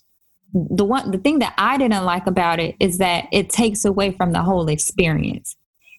the 0.53 0.85
one 0.85 1.11
the 1.11 1.19
thing 1.19 1.39
that 1.39 1.55
i 1.59 1.79
didn't 1.79 2.05
like 2.05 2.27
about 2.27 2.59
it 2.59 2.75
is 2.81 2.99
that 2.99 3.27
it 3.33 3.49
takes 3.51 3.85
away 3.85 4.11
from 4.11 4.33
the 4.33 4.43
whole 4.43 4.69
experience 4.69 5.57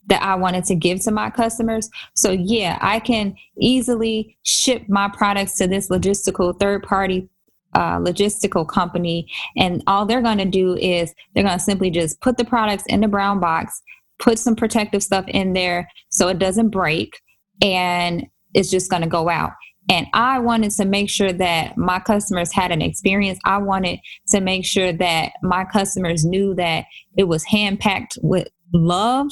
that 0.09 0.23
I 0.23 0.35
wanted 0.35 0.65
to 0.65 0.75
give 0.75 1.01
to 1.01 1.11
my 1.11 1.29
customers. 1.29 1.89
So, 2.15 2.31
yeah, 2.31 2.77
I 2.81 2.99
can 2.99 3.35
easily 3.59 4.37
ship 4.43 4.83
my 4.89 5.07
products 5.07 5.55
to 5.57 5.67
this 5.67 5.89
logistical 5.89 6.59
third 6.59 6.83
party 6.83 7.29
uh, 7.73 7.97
logistical 7.99 8.67
company, 8.67 9.27
and 9.57 9.83
all 9.87 10.05
they're 10.05 10.21
going 10.21 10.37
to 10.37 10.45
do 10.45 10.75
is 10.75 11.13
they're 11.33 11.43
going 11.43 11.57
to 11.57 11.63
simply 11.63 11.89
just 11.89 12.19
put 12.21 12.37
the 12.37 12.45
products 12.45 12.83
in 12.87 13.01
the 13.01 13.07
brown 13.07 13.39
box, 13.39 13.81
put 14.19 14.39
some 14.39 14.55
protective 14.55 15.03
stuff 15.03 15.25
in 15.27 15.53
there 15.53 15.87
so 16.09 16.27
it 16.27 16.39
doesn't 16.39 16.69
break, 16.69 17.19
and 17.61 18.25
it's 18.53 18.71
just 18.71 18.89
going 18.89 19.03
to 19.03 19.09
go 19.09 19.29
out. 19.29 19.51
And 19.89 20.05
I 20.13 20.37
wanted 20.37 20.71
to 20.73 20.85
make 20.85 21.09
sure 21.09 21.33
that 21.33 21.75
my 21.75 21.99
customers 21.99 22.53
had 22.53 22.71
an 22.71 22.81
experience. 22.81 23.39
I 23.43 23.57
wanted 23.57 23.99
to 24.29 24.39
make 24.39 24.63
sure 24.63 24.93
that 24.93 25.31
my 25.41 25.65
customers 25.65 26.23
knew 26.23 26.53
that 26.55 26.85
it 27.17 27.23
was 27.23 27.43
hand 27.45 27.79
packed 27.79 28.17
with 28.21 28.47
love 28.71 29.29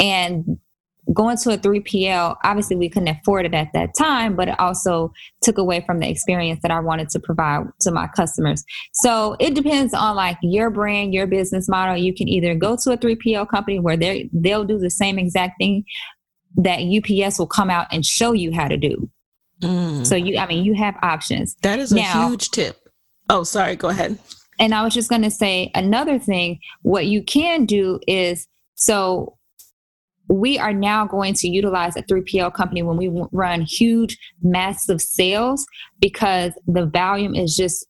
and 0.00 0.58
going 1.12 1.36
to 1.36 1.50
a 1.50 1.58
3PL, 1.58 2.36
obviously 2.44 2.76
we 2.76 2.88
couldn't 2.88 3.08
afford 3.08 3.44
it 3.44 3.54
at 3.54 3.72
that 3.72 3.90
time, 3.98 4.36
but 4.36 4.48
it 4.48 4.60
also 4.60 5.12
took 5.42 5.58
away 5.58 5.80
from 5.84 5.98
the 5.98 6.08
experience 6.08 6.60
that 6.62 6.70
I 6.70 6.80
wanted 6.80 7.08
to 7.10 7.20
provide 7.20 7.64
to 7.80 7.90
my 7.90 8.08
customers. 8.14 8.64
So 8.94 9.36
it 9.40 9.54
depends 9.54 9.94
on 9.94 10.14
like 10.14 10.38
your 10.42 10.70
brand, 10.70 11.12
your 11.12 11.26
business 11.26 11.68
model. 11.68 11.96
You 11.96 12.14
can 12.14 12.28
either 12.28 12.54
go 12.54 12.76
to 12.82 12.92
a 12.92 12.96
3PL 12.96 13.48
company 13.48 13.80
where 13.80 13.96
they 13.96 14.30
they'll 14.32 14.64
do 14.64 14.78
the 14.78 14.90
same 14.90 15.18
exact 15.18 15.58
thing 15.58 15.84
that 16.56 16.80
UPS 16.80 17.38
will 17.38 17.46
come 17.46 17.70
out 17.70 17.86
and 17.90 18.06
show 18.06 18.32
you 18.32 18.52
how 18.52 18.68
to 18.68 18.76
do. 18.76 19.10
Mm. 19.60 20.06
So 20.06 20.14
you 20.14 20.38
I 20.38 20.46
mean 20.46 20.64
you 20.64 20.74
have 20.74 20.96
options. 21.02 21.56
That 21.62 21.80
is 21.80 21.92
a 21.92 22.00
huge 22.00 22.50
tip. 22.50 22.78
Oh, 23.28 23.42
sorry, 23.42 23.76
go 23.76 23.88
ahead. 23.88 24.18
And 24.58 24.74
I 24.74 24.84
was 24.84 24.94
just 24.94 25.08
going 25.08 25.22
to 25.22 25.30
say 25.30 25.70
another 25.74 26.18
thing 26.18 26.60
what 26.82 27.06
you 27.06 27.22
can 27.22 27.64
do 27.64 27.98
is 28.06 28.46
so 28.74 29.38
we 30.32 30.58
are 30.58 30.72
now 30.72 31.06
going 31.06 31.34
to 31.34 31.48
utilize 31.48 31.96
a 31.96 32.02
3PL 32.02 32.54
company 32.54 32.82
when 32.82 32.96
we 32.96 33.10
run 33.32 33.62
huge, 33.62 34.18
massive 34.42 35.00
sales 35.00 35.66
because 36.00 36.52
the 36.66 36.86
volume 36.86 37.34
is 37.34 37.54
just 37.54 37.86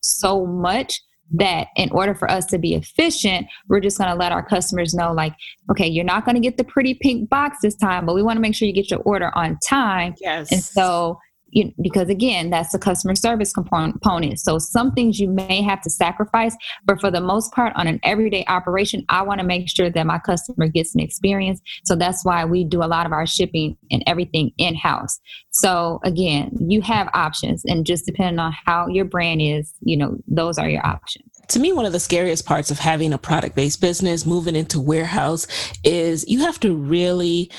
so 0.00 0.44
much 0.46 1.00
that 1.30 1.68
in 1.76 1.90
order 1.90 2.14
for 2.14 2.30
us 2.30 2.44
to 2.46 2.58
be 2.58 2.74
efficient, 2.74 3.46
we're 3.68 3.80
just 3.80 3.98
going 3.98 4.10
to 4.10 4.16
let 4.16 4.32
our 4.32 4.44
customers 4.44 4.94
know, 4.94 5.12
like, 5.12 5.34
okay, 5.70 5.86
you're 5.86 6.04
not 6.04 6.24
going 6.24 6.34
to 6.34 6.40
get 6.40 6.56
the 6.56 6.64
pretty 6.64 6.94
pink 6.94 7.28
box 7.28 7.58
this 7.62 7.76
time, 7.76 8.06
but 8.06 8.14
we 8.14 8.22
want 8.22 8.36
to 8.36 8.40
make 8.40 8.54
sure 8.54 8.68
you 8.68 8.74
get 8.74 8.90
your 8.90 9.00
order 9.00 9.30
on 9.36 9.58
time. 9.66 10.14
Yes. 10.20 10.52
And 10.52 10.62
so 10.62 11.18
you, 11.54 11.72
because 11.80 12.08
again, 12.08 12.50
that's 12.50 12.72
the 12.72 12.78
customer 12.78 13.14
service 13.14 13.52
component. 13.52 14.40
So 14.40 14.58
some 14.58 14.92
things 14.92 15.20
you 15.20 15.28
may 15.28 15.62
have 15.62 15.80
to 15.82 15.90
sacrifice, 15.90 16.56
but 16.84 17.00
for 17.00 17.10
the 17.10 17.20
most 17.20 17.52
part, 17.52 17.72
on 17.76 17.86
an 17.86 18.00
everyday 18.02 18.44
operation, 18.46 19.04
I 19.08 19.22
want 19.22 19.40
to 19.40 19.46
make 19.46 19.68
sure 19.68 19.88
that 19.88 20.06
my 20.06 20.18
customer 20.18 20.68
gets 20.68 20.94
an 20.94 21.00
experience. 21.00 21.60
So 21.84 21.94
that's 21.94 22.24
why 22.24 22.44
we 22.44 22.64
do 22.64 22.82
a 22.82 22.86
lot 22.86 23.06
of 23.06 23.12
our 23.12 23.26
shipping 23.26 23.76
and 23.90 24.02
everything 24.06 24.52
in 24.58 24.74
house. 24.74 25.18
So 25.50 26.00
again, 26.04 26.56
you 26.60 26.82
have 26.82 27.08
options, 27.14 27.64
and 27.64 27.86
just 27.86 28.04
depending 28.04 28.40
on 28.40 28.52
how 28.66 28.88
your 28.88 29.04
brand 29.04 29.40
is, 29.40 29.72
you 29.80 29.96
know, 29.96 30.18
those 30.26 30.58
are 30.58 30.68
your 30.68 30.84
options 30.84 31.34
to 31.48 31.60
me, 31.60 31.72
one 31.72 31.86
of 31.86 31.92
the 31.92 32.00
scariest 32.00 32.46
parts 32.46 32.70
of 32.70 32.78
having 32.78 33.12
a 33.12 33.18
product 33.18 33.54
based 33.54 33.80
business, 33.80 34.26
moving 34.26 34.56
into 34.56 34.80
warehouse, 34.80 35.46
is 35.84 36.26
you 36.28 36.40
have 36.40 36.58
to 36.60 36.74
really 36.74 37.50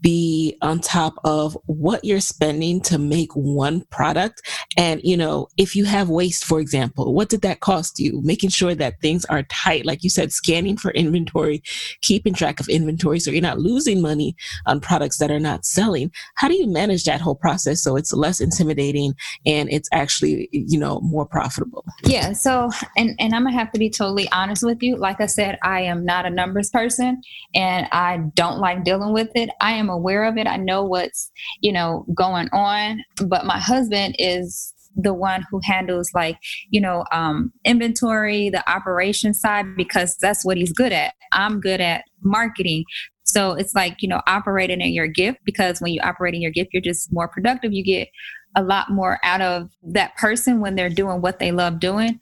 be 0.00 0.56
on 0.62 0.80
top 0.80 1.14
of 1.24 1.56
what 1.66 2.04
you're 2.04 2.20
spending 2.20 2.80
to 2.82 2.98
make 2.98 3.32
one 3.34 3.82
product. 3.90 4.42
And, 4.76 5.00
you 5.02 5.16
know, 5.16 5.48
if 5.56 5.74
you 5.74 5.84
have 5.84 6.08
waste, 6.08 6.44
for 6.44 6.60
example, 6.60 7.12
what 7.14 7.28
did 7.28 7.42
that 7.42 7.60
cost 7.60 7.98
you? 7.98 8.20
Making 8.22 8.50
sure 8.50 8.74
that 8.74 9.00
things 9.00 9.24
are 9.26 9.42
tight, 9.44 9.86
like 9.86 10.04
you 10.04 10.10
said, 10.10 10.32
scanning 10.32 10.76
for 10.76 10.90
inventory, 10.92 11.62
keeping 12.00 12.34
track 12.34 12.60
of 12.60 12.68
inventory 12.68 13.20
so 13.20 13.30
you're 13.30 13.42
not 13.42 13.58
losing 13.58 14.00
money 14.00 14.36
on 14.66 14.80
products 14.80 15.18
that 15.18 15.30
are 15.30 15.40
not 15.40 15.64
selling. 15.64 16.12
How 16.36 16.48
do 16.48 16.54
you 16.54 16.66
manage 16.66 17.04
that 17.04 17.20
whole 17.20 17.34
process 17.34 17.82
so 17.82 17.96
it's 17.96 18.12
less 18.12 18.40
intimidating 18.40 19.14
and 19.46 19.68
it's 19.70 19.88
actually, 19.92 20.48
you 20.52 20.78
know, 20.78 21.00
more 21.00 21.26
profitable? 21.26 21.84
Yeah. 22.04 22.32
So, 22.32 22.70
and, 22.96 23.16
and 23.18 23.34
I'm 23.34 23.42
going 23.42 23.54
to 23.54 23.58
have 23.58 23.72
to 23.72 23.78
be 23.78 23.90
totally 23.90 24.30
honest 24.30 24.62
with 24.62 24.82
you. 24.82 24.96
Like 24.96 25.20
I 25.20 25.26
said, 25.26 25.58
I 25.62 25.80
am 25.82 26.04
not 26.04 26.26
a 26.26 26.30
numbers 26.30 26.70
person 26.70 27.20
and 27.54 27.88
I 27.92 28.18
don't 28.34 28.58
like 28.58 28.84
dealing 28.84 29.12
with 29.12 29.30
it. 29.34 29.50
I 29.60 29.72
am 29.72 29.87
aware 29.90 30.24
of 30.24 30.36
it. 30.36 30.46
I 30.46 30.56
know 30.56 30.84
what's, 30.84 31.30
you 31.60 31.72
know, 31.72 32.04
going 32.14 32.48
on, 32.52 33.04
but 33.26 33.46
my 33.46 33.58
husband 33.58 34.16
is 34.18 34.74
the 34.98 35.14
one 35.14 35.44
who 35.50 35.60
handles 35.62 36.10
like 36.12 36.36
you 36.70 36.80
know 36.80 37.04
um, 37.12 37.52
inventory 37.64 38.50
the 38.50 38.68
operation 38.68 39.32
side 39.32 39.76
because 39.76 40.16
that's 40.16 40.44
what 40.44 40.56
he's 40.56 40.72
good 40.72 40.92
at 40.92 41.14
i'm 41.32 41.60
good 41.60 41.80
at 41.80 42.02
marketing 42.22 42.84
so 43.28 43.52
it's 43.52 43.74
like 43.74 43.96
you 44.00 44.08
know 44.08 44.20
operating 44.26 44.80
in 44.80 44.92
your 44.92 45.06
gift 45.06 45.38
because 45.44 45.80
when 45.80 45.92
you 45.92 46.00
operate 46.02 46.34
in 46.34 46.42
your 46.42 46.50
gift 46.50 46.70
you're 46.72 46.82
just 46.82 47.12
more 47.12 47.28
productive 47.28 47.72
you 47.72 47.84
get 47.84 48.08
a 48.56 48.62
lot 48.62 48.90
more 48.90 49.18
out 49.22 49.40
of 49.40 49.70
that 49.82 50.16
person 50.16 50.60
when 50.60 50.74
they're 50.74 50.88
doing 50.88 51.20
what 51.20 51.38
they 51.38 51.52
love 51.52 51.78
doing. 51.78 52.18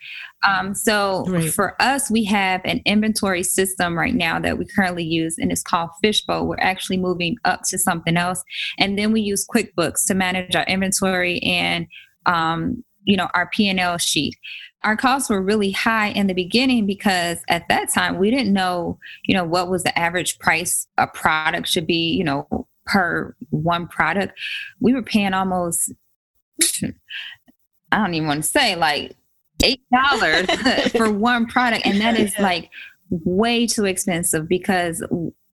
Um, 0.46 0.74
so 0.74 1.24
right. 1.28 1.50
for 1.50 1.80
us, 1.80 2.10
we 2.10 2.24
have 2.24 2.60
an 2.64 2.82
inventory 2.84 3.42
system 3.42 3.96
right 3.96 4.14
now 4.14 4.38
that 4.40 4.58
we 4.58 4.66
currently 4.66 5.04
use, 5.04 5.36
and 5.38 5.50
it's 5.50 5.62
called 5.62 5.90
Fishbowl. 6.02 6.46
We're 6.46 6.58
actually 6.58 6.98
moving 6.98 7.36
up 7.44 7.62
to 7.68 7.78
something 7.78 8.16
else, 8.16 8.42
and 8.78 8.98
then 8.98 9.12
we 9.12 9.20
use 9.20 9.46
QuickBooks 9.46 10.06
to 10.06 10.14
manage 10.14 10.54
our 10.54 10.64
inventory 10.64 11.40
and 11.40 11.86
um, 12.26 12.84
you 13.04 13.16
know 13.16 13.28
our 13.34 13.48
P&L 13.48 13.98
sheet. 13.98 14.34
Our 14.84 14.96
costs 14.96 15.28
were 15.28 15.42
really 15.42 15.72
high 15.72 16.08
in 16.08 16.26
the 16.26 16.34
beginning 16.34 16.86
because 16.86 17.38
at 17.48 17.68
that 17.68 17.92
time 17.92 18.18
we 18.18 18.30
didn't 18.30 18.52
know, 18.52 18.98
you 19.24 19.34
know, 19.34 19.44
what 19.44 19.68
was 19.68 19.82
the 19.82 19.98
average 19.98 20.38
price 20.38 20.86
a 20.96 21.06
product 21.06 21.68
should 21.68 21.86
be, 21.86 22.12
you 22.12 22.22
know, 22.22 22.68
per 22.84 23.34
one 23.50 23.88
product. 23.88 24.38
We 24.80 24.94
were 24.94 25.02
paying 25.02 25.34
almost 25.34 25.92
I 27.92 27.98
don't 27.98 28.14
even 28.14 28.28
want 28.28 28.42
to 28.42 28.48
say 28.48 28.76
like 28.76 29.16
eight 29.62 29.82
dollars 29.92 30.46
for 30.96 31.10
one 31.10 31.46
product, 31.46 31.86
and 31.86 32.00
that 32.00 32.18
is 32.18 32.36
like 32.38 32.70
way 33.10 33.66
too 33.66 33.84
expensive 33.84 34.48
because 34.48 35.04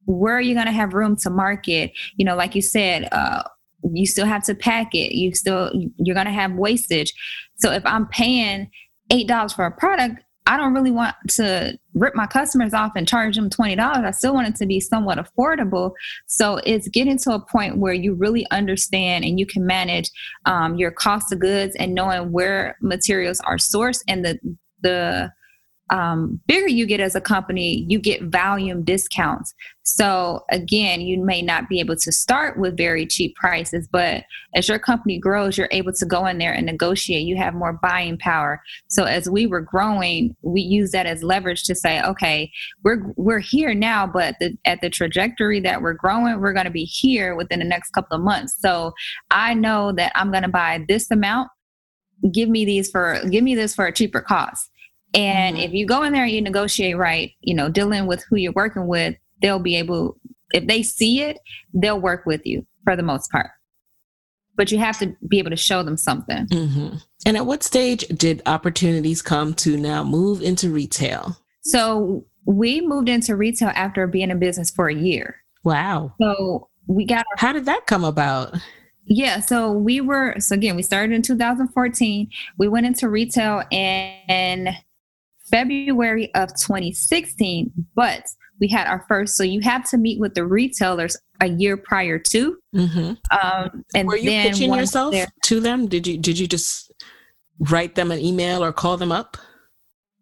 where 0.05 0.35
are 0.35 0.41
you 0.41 0.53
going 0.53 0.65
to 0.65 0.71
have 0.71 0.93
room 0.93 1.15
to 1.17 1.29
market? 1.29 1.91
You 2.17 2.25
know, 2.25 2.35
like 2.35 2.55
you 2.55 2.61
said, 2.61 3.07
uh, 3.11 3.43
you 3.91 4.05
still 4.05 4.25
have 4.25 4.43
to 4.45 4.55
pack 4.55 4.93
it. 4.95 5.15
You 5.15 5.33
still 5.33 5.71
you're 5.97 6.15
going 6.15 6.27
to 6.27 6.33
have 6.33 6.53
wastage. 6.53 7.13
So 7.55 7.71
if 7.71 7.85
I'm 7.85 8.07
paying 8.07 8.69
eight 9.11 9.27
dollars 9.27 9.53
for 9.53 9.65
a 9.65 9.71
product, 9.71 10.23
I 10.45 10.57
don't 10.57 10.73
really 10.73 10.91
want 10.91 11.15
to 11.29 11.77
rip 11.93 12.15
my 12.15 12.27
customers 12.27 12.73
off 12.73 12.93
and 12.95 13.07
charge 13.07 13.35
them 13.35 13.49
$20. 13.49 13.79
I 13.79 14.11
still 14.11 14.33
want 14.33 14.49
it 14.49 14.55
to 14.57 14.65
be 14.65 14.79
somewhat 14.79 15.17
affordable. 15.17 15.91
So 16.27 16.57
it's 16.65 16.89
getting 16.89 17.17
to 17.19 17.31
a 17.31 17.39
point 17.39 17.77
where 17.77 17.93
you 17.93 18.13
really 18.13 18.45
understand 18.51 19.23
and 19.23 19.39
you 19.39 19.45
can 19.45 19.65
manage 19.65 20.09
um, 20.45 20.75
your 20.75 20.91
cost 20.91 21.31
of 21.31 21.39
goods 21.39 21.75
and 21.79 21.93
knowing 21.93 22.31
where 22.31 22.77
materials 22.81 23.39
are 23.41 23.57
sourced 23.57 24.01
and 24.07 24.25
the, 24.25 24.39
the, 24.81 25.31
um, 25.89 26.39
bigger 26.47 26.67
you 26.67 26.85
get 26.85 26.99
as 26.99 27.15
a 27.15 27.21
company, 27.21 27.85
you 27.89 27.99
get 27.99 28.23
volume 28.23 28.83
discounts. 28.83 29.53
So 29.83 30.45
again, 30.49 31.01
you 31.01 31.23
may 31.23 31.41
not 31.41 31.67
be 31.67 31.81
able 31.81 31.97
to 31.97 32.11
start 32.11 32.57
with 32.57 32.77
very 32.77 33.05
cheap 33.05 33.35
prices, 33.35 33.87
but 33.91 34.23
as 34.55 34.69
your 34.69 34.79
company 34.79 35.19
grows, 35.19 35.57
you're 35.57 35.67
able 35.71 35.91
to 35.93 36.05
go 36.05 36.25
in 36.25 36.37
there 36.37 36.53
and 36.53 36.65
negotiate. 36.65 37.27
You 37.27 37.35
have 37.35 37.53
more 37.53 37.73
buying 37.73 38.17
power. 38.17 38.61
So 38.87 39.03
as 39.03 39.29
we 39.29 39.45
were 39.45 39.59
growing, 39.59 40.35
we 40.41 40.61
use 40.61 40.91
that 40.91 41.05
as 41.05 41.21
leverage 41.21 41.63
to 41.65 41.75
say, 41.75 42.01
okay, 42.01 42.49
we're 42.83 43.11
we're 43.17 43.39
here 43.39 43.73
now, 43.73 44.07
but 44.07 44.35
the, 44.39 44.57
at 44.63 44.79
the 44.81 44.89
trajectory 44.89 45.59
that 45.59 45.81
we're 45.81 45.93
growing, 45.93 46.39
we're 46.39 46.53
going 46.53 46.65
to 46.65 46.71
be 46.71 46.85
here 46.85 47.35
within 47.35 47.59
the 47.59 47.65
next 47.65 47.91
couple 47.91 48.15
of 48.15 48.23
months. 48.23 48.55
So 48.59 48.93
I 49.31 49.53
know 49.53 49.91
that 49.91 50.13
I'm 50.15 50.31
going 50.31 50.43
to 50.43 50.49
buy 50.49 50.85
this 50.87 51.11
amount. 51.11 51.49
Give 52.31 52.47
me 52.47 52.63
these 52.63 52.89
for 52.89 53.19
give 53.29 53.43
me 53.43 53.53
this 53.53 53.75
for 53.75 53.85
a 53.85 53.91
cheaper 53.91 54.21
cost 54.21 54.69
and 55.13 55.55
mm-hmm. 55.55 55.63
if 55.63 55.73
you 55.73 55.85
go 55.85 56.03
in 56.03 56.13
there 56.13 56.23
and 56.23 56.31
you 56.31 56.41
negotiate 56.41 56.97
right, 56.97 57.31
you 57.41 57.53
know, 57.53 57.69
dealing 57.69 58.07
with 58.07 58.23
who 58.23 58.35
you're 58.35 58.53
working 58.53 58.87
with, 58.87 59.15
they'll 59.41 59.59
be 59.59 59.75
able, 59.75 60.17
if 60.53 60.67
they 60.67 60.81
see 60.81 61.21
it, 61.21 61.39
they'll 61.73 61.99
work 61.99 62.25
with 62.25 62.45
you 62.45 62.65
for 62.83 62.95
the 62.95 63.03
most 63.03 63.31
part. 63.31 63.51
But 64.55 64.71
you 64.71 64.77
have 64.79 64.99
to 64.99 65.15
be 65.27 65.39
able 65.39 65.49
to 65.49 65.55
show 65.55 65.83
them 65.83 65.97
something. 65.97 66.47
Mm-hmm. 66.47 66.97
And 67.25 67.37
at 67.37 67.45
what 67.45 67.63
stage 67.63 68.07
did 68.09 68.41
opportunities 68.45 69.21
come 69.21 69.53
to 69.55 69.77
now 69.77 70.03
move 70.03 70.41
into 70.41 70.69
retail? 70.69 71.37
So 71.61 72.25
we 72.45 72.81
moved 72.81 73.09
into 73.09 73.35
retail 73.35 73.71
after 73.73 74.05
being 74.05 74.29
in 74.29 74.39
business 74.39 74.69
for 74.69 74.89
a 74.89 74.95
year. 74.95 75.37
Wow. 75.63 76.13
So 76.21 76.69
we 76.87 77.05
got. 77.05 77.25
Our- 77.31 77.37
How 77.37 77.53
did 77.53 77.65
that 77.65 77.87
come 77.87 78.03
about? 78.03 78.55
Yeah, 79.05 79.39
so 79.39 79.71
we 79.71 79.99
were 79.99 80.35
so 80.39 80.55
again 80.55 80.75
we 80.75 80.81
started 80.81 81.13
in 81.13 81.21
2014. 81.21 82.29
We 82.57 82.67
went 82.67 82.85
into 82.85 83.09
retail 83.09 83.63
in 83.69 84.75
February 85.53 86.33
of 86.33 86.49
2016, 86.55 87.71
but 87.93 88.25
we 88.59 88.67
had 88.67 88.87
our 88.87 89.05
first. 89.07 89.37
So 89.37 89.43
you 89.43 89.61
have 89.61 89.87
to 89.91 89.97
meet 89.97 90.19
with 90.19 90.33
the 90.33 90.45
retailers 90.45 91.15
a 91.41 91.47
year 91.47 91.77
prior 91.77 92.17
to. 92.17 92.57
Mm-hmm. 92.75 93.13
Um, 93.37 93.85
and 93.93 94.07
were 94.07 94.17
you 94.17 94.31
pitching 94.31 94.73
yourself 94.73 95.13
to 95.43 95.59
them? 95.59 95.87
Did 95.87 96.07
you 96.07 96.17
did 96.17 96.39
you 96.39 96.47
just 96.47 96.91
write 97.59 97.93
them 97.93 98.11
an 98.11 98.19
email 98.19 98.63
or 98.63 98.73
call 98.73 98.97
them 98.97 99.11
up? 99.11 99.37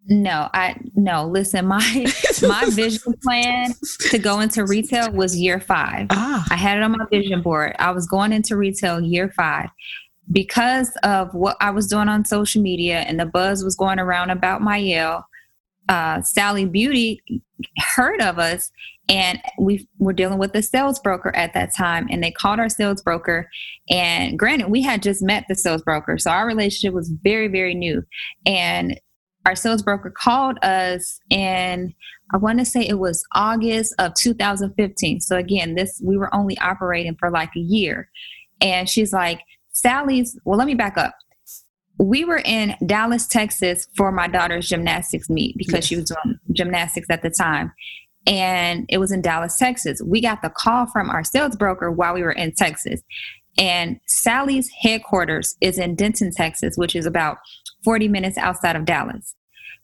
No, 0.08 0.50
I 0.54 0.76
no. 0.96 1.28
Listen, 1.28 1.68
my 1.68 1.80
my 2.42 2.66
vision 2.70 3.14
plan 3.24 3.72
to 4.10 4.18
go 4.18 4.42
into 4.42 4.66
retail 4.66 5.12
was 5.14 5.38
year 5.38 5.62
five. 5.62 6.08
Ah. 6.10 6.46
I 6.50 6.56
had 6.56 6.78
it 6.78 6.84
on 6.84 6.92
my 6.92 7.06
vision 7.10 7.42
board. 7.42 7.76
I 7.80 7.92
was 7.92 8.06
going 8.06 8.34
into 8.34 8.58
retail 8.58 9.00
year 9.00 9.30
five, 9.30 9.70
because 10.30 10.96
of 11.04 11.34
what 11.34 11.58
I 11.60 11.72
was 11.72 11.88
doing 11.88 12.10
on 12.10 12.26
social 12.26 12.62
media 12.62 13.00
and 13.00 13.20
the 13.20 13.26
buzz 13.26 13.64
was 13.64 13.76
going 13.76 14.00
around 14.00 14.30
about 14.30 14.62
Mielle, 14.62 15.26
uh, 15.90 16.22
Sally 16.22 16.66
Beauty 16.66 17.22
heard 17.96 18.22
of 18.22 18.40
us 18.40 18.72
and 19.10 19.40
we 19.60 19.88
were 20.00 20.14
dealing 20.14 20.40
with 20.40 20.56
a 20.56 20.62
sales 20.62 21.00
broker 21.00 21.36
at 21.36 21.54
that 21.54 21.76
time 21.76 22.08
and 22.10 22.24
they 22.24 22.32
called 22.32 22.60
our 22.60 22.70
sales 22.70 23.02
broker. 23.02 23.50
And 23.90 24.38
granted 24.38 24.70
we 24.70 24.82
had 24.82 25.04
just 25.04 25.22
met 25.22 25.46
the 25.48 25.56
sales 25.56 25.82
broker 25.82 26.18
so 26.18 26.32
our 26.32 26.48
relationship 26.48 26.94
was 26.94 27.10
very 27.24 27.48
very 27.48 27.74
new. 27.74 28.04
And 28.46 29.00
our 29.46 29.56
sales 29.56 29.82
broker 29.82 30.14
called 30.16 30.64
us 30.64 31.20
and 31.32 31.94
i 32.32 32.38
want 32.38 32.60
to 32.60 32.66
say 32.66 32.82
it 32.82 33.00
was 33.00 33.26
august 33.34 33.92
of 33.98 34.14
2015 34.14 35.20
so 35.20 35.36
again 35.36 35.74
this 35.74 36.00
we 36.06 36.16
were 36.16 36.32
only 36.34 36.56
operating 36.60 37.16
for 37.16 37.30
like 37.30 37.50
a 37.56 37.60
year. 37.60 38.10
And 38.62 38.88
she's 38.88 39.12
like 39.12 39.42
Sally's, 39.74 40.38
well, 40.46 40.58
let 40.58 40.68
me 40.68 40.76
back 40.76 40.98
up. 40.98 41.16
We 41.98 42.26
were 42.26 42.42
in 42.44 42.76
Dallas, 42.86 43.28
Texas 43.28 43.88
for 43.96 44.12
my 44.12 44.28
daughter's 44.28 44.68
gymnastics 44.68 45.30
meet 45.30 45.56
because 45.58 45.76
yes. 45.76 45.86
she 45.86 45.96
was 45.98 46.06
doing 46.06 46.40
gymnastics 46.52 47.08
at 47.10 47.22
the 47.22 47.30
time. 47.30 47.72
And 48.28 48.86
it 48.90 48.98
was 48.98 49.12
in 49.12 49.22
Dallas, 49.22 49.58
Texas. 49.58 50.02
We 50.06 50.22
got 50.22 50.42
the 50.42 50.50
call 50.50 50.88
from 50.88 51.10
our 51.10 51.24
sales 51.24 51.56
broker 51.56 51.92
while 51.92 52.14
we 52.14 52.24
were 52.24 52.32
in 52.32 52.54
Texas. 52.54 53.02
And 53.58 54.00
Sally's 54.08 54.70
headquarters 54.82 55.56
is 55.62 55.78
in 55.78 55.96
Denton, 55.96 56.32
Texas, 56.32 56.76
which 56.78 56.96
is 56.96 57.06
about 57.06 57.38
40 57.84 58.08
minutes 58.08 58.38
outside 58.38 58.76
of 58.76 58.86
Dallas. 58.86 59.36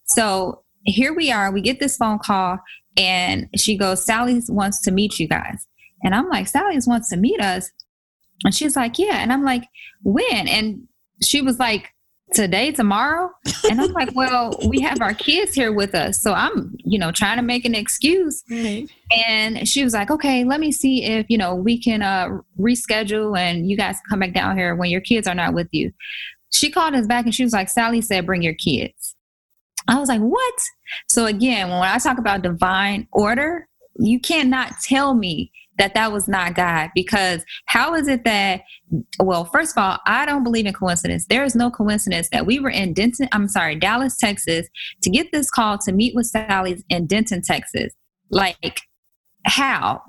So 0.05 0.63
here 0.83 1.13
we 1.13 1.31
are. 1.31 1.51
We 1.51 1.61
get 1.61 1.79
this 1.79 1.97
phone 1.97 2.19
call, 2.19 2.59
and 2.95 3.49
she 3.55 3.77
goes, 3.77 4.05
Sally's 4.05 4.49
wants 4.49 4.81
to 4.83 4.91
meet 4.91 5.19
you 5.19 5.27
guys. 5.27 5.67
And 6.03 6.15
I'm 6.15 6.29
like, 6.29 6.47
Sally's 6.47 6.87
wants 6.87 7.09
to 7.09 7.17
meet 7.17 7.41
us. 7.41 7.69
And 8.43 8.53
she's 8.53 8.75
like, 8.75 8.97
Yeah. 8.99 9.17
And 9.17 9.31
I'm 9.31 9.43
like, 9.43 9.63
When? 10.03 10.47
And 10.47 10.87
she 11.21 11.41
was 11.41 11.59
like, 11.59 11.93
Today, 12.33 12.71
tomorrow? 12.71 13.31
And 13.69 13.79
I'm 13.79 13.91
like, 13.93 14.13
Well, 14.13 14.57
we 14.67 14.81
have 14.81 15.01
our 15.01 15.13
kids 15.13 15.53
here 15.53 15.71
with 15.71 15.95
us. 15.95 16.21
So 16.21 16.33
I'm, 16.33 16.75
you 16.83 16.99
know, 16.99 17.11
trying 17.11 17.37
to 17.37 17.43
make 17.43 17.65
an 17.65 17.75
excuse. 17.75 18.43
Right. 18.49 18.89
And 19.25 19.67
she 19.67 19.83
was 19.83 19.93
like, 19.93 20.11
Okay, 20.11 20.43
let 20.43 20.59
me 20.59 20.71
see 20.71 21.03
if, 21.03 21.25
you 21.29 21.37
know, 21.37 21.55
we 21.55 21.81
can 21.81 22.01
uh, 22.01 22.29
reschedule 22.59 23.37
and 23.37 23.69
you 23.69 23.77
guys 23.77 23.97
come 24.09 24.19
back 24.19 24.33
down 24.33 24.57
here 24.57 24.75
when 24.75 24.89
your 24.89 25.01
kids 25.01 25.27
are 25.27 25.35
not 25.35 25.53
with 25.53 25.67
you. 25.71 25.91
She 26.51 26.69
called 26.69 26.95
us 26.95 27.07
back 27.07 27.25
and 27.25 27.35
she 27.35 27.43
was 27.43 27.53
like, 27.53 27.69
Sally 27.69 28.01
said, 28.01 28.25
Bring 28.25 28.41
your 28.41 28.55
kids. 28.55 29.15
I 29.87 29.99
was 29.99 30.09
like, 30.09 30.21
What? 30.21 30.61
So 31.07 31.25
again, 31.25 31.69
when 31.69 31.83
I 31.83 31.97
talk 31.97 32.17
about 32.17 32.41
divine 32.41 33.07
order, 33.11 33.67
you 33.99 34.19
cannot 34.19 34.73
tell 34.83 35.13
me 35.13 35.51
that 35.77 35.93
that 35.93 36.11
was 36.11 36.27
not 36.27 36.55
God. 36.55 36.89
Because 36.95 37.43
how 37.65 37.93
is 37.93 38.07
it 38.07 38.23
that 38.23 38.61
well 39.19 39.45
first 39.45 39.77
of 39.77 39.83
all 39.83 39.99
I 40.05 40.25
don't 40.25 40.43
believe 40.43 40.65
in 40.65 40.73
coincidence. 40.73 41.25
There 41.27 41.43
is 41.43 41.55
no 41.55 41.69
coincidence 41.69 42.29
that 42.31 42.45
we 42.45 42.59
were 42.59 42.69
in 42.69 42.93
Denton 42.93 43.29
I'm 43.31 43.47
sorry 43.47 43.75
Dallas 43.75 44.17
Texas 44.17 44.67
to 45.01 45.09
get 45.09 45.31
this 45.31 45.49
call 45.49 45.77
to 45.79 45.91
meet 45.91 46.15
with 46.15 46.27
Sally's 46.27 46.83
in 46.89 47.07
Denton 47.07 47.41
Texas. 47.41 47.93
Like 48.29 48.81
how? 49.45 50.01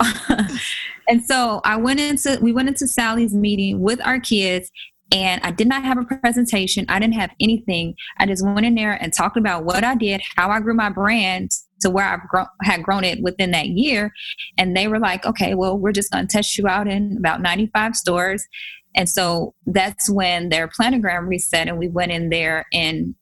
and 1.08 1.24
so 1.24 1.60
I 1.64 1.76
went 1.76 2.00
into 2.00 2.38
we 2.42 2.52
went 2.52 2.68
into 2.68 2.86
Sally's 2.86 3.34
meeting 3.34 3.80
with 3.80 4.00
our 4.04 4.20
kids 4.20 4.70
and 5.12 5.40
I 5.42 5.50
did 5.50 5.68
not 5.68 5.84
have 5.84 5.98
a 5.98 6.04
presentation. 6.04 6.84
I 6.88 6.98
didn't 6.98 7.14
have 7.14 7.30
anything. 7.40 7.94
I 8.18 8.26
just 8.26 8.44
went 8.44 8.66
in 8.66 8.74
there 8.74 8.92
and 8.92 9.12
talked 9.12 9.36
about 9.36 9.64
what 9.64 9.84
I 9.84 9.94
did, 9.94 10.20
how 10.36 10.50
I 10.50 10.60
grew 10.60 10.74
my 10.74 10.90
brand 10.90 11.50
to 11.80 11.90
where 11.90 12.04
I've 12.04 12.28
grown, 12.28 12.46
had 12.62 12.82
grown 12.82 13.04
it 13.04 13.22
within 13.22 13.52
that 13.52 13.68
year. 13.68 14.12
And 14.58 14.76
they 14.76 14.88
were 14.88 14.98
like, 14.98 15.24
okay, 15.24 15.54
well, 15.54 15.78
we're 15.78 15.92
just 15.92 16.10
going 16.10 16.26
to 16.26 16.32
test 16.32 16.58
you 16.58 16.66
out 16.68 16.88
in 16.88 17.16
about 17.16 17.40
95 17.40 17.96
stores. 17.96 18.46
And 18.94 19.08
so 19.08 19.54
that's 19.66 20.10
when 20.10 20.48
their 20.48 20.68
planogram 20.68 21.28
reset, 21.28 21.68
and 21.68 21.78
we 21.78 21.88
went 21.88 22.12
in 22.12 22.30
there 22.30 22.66
in 22.72 23.14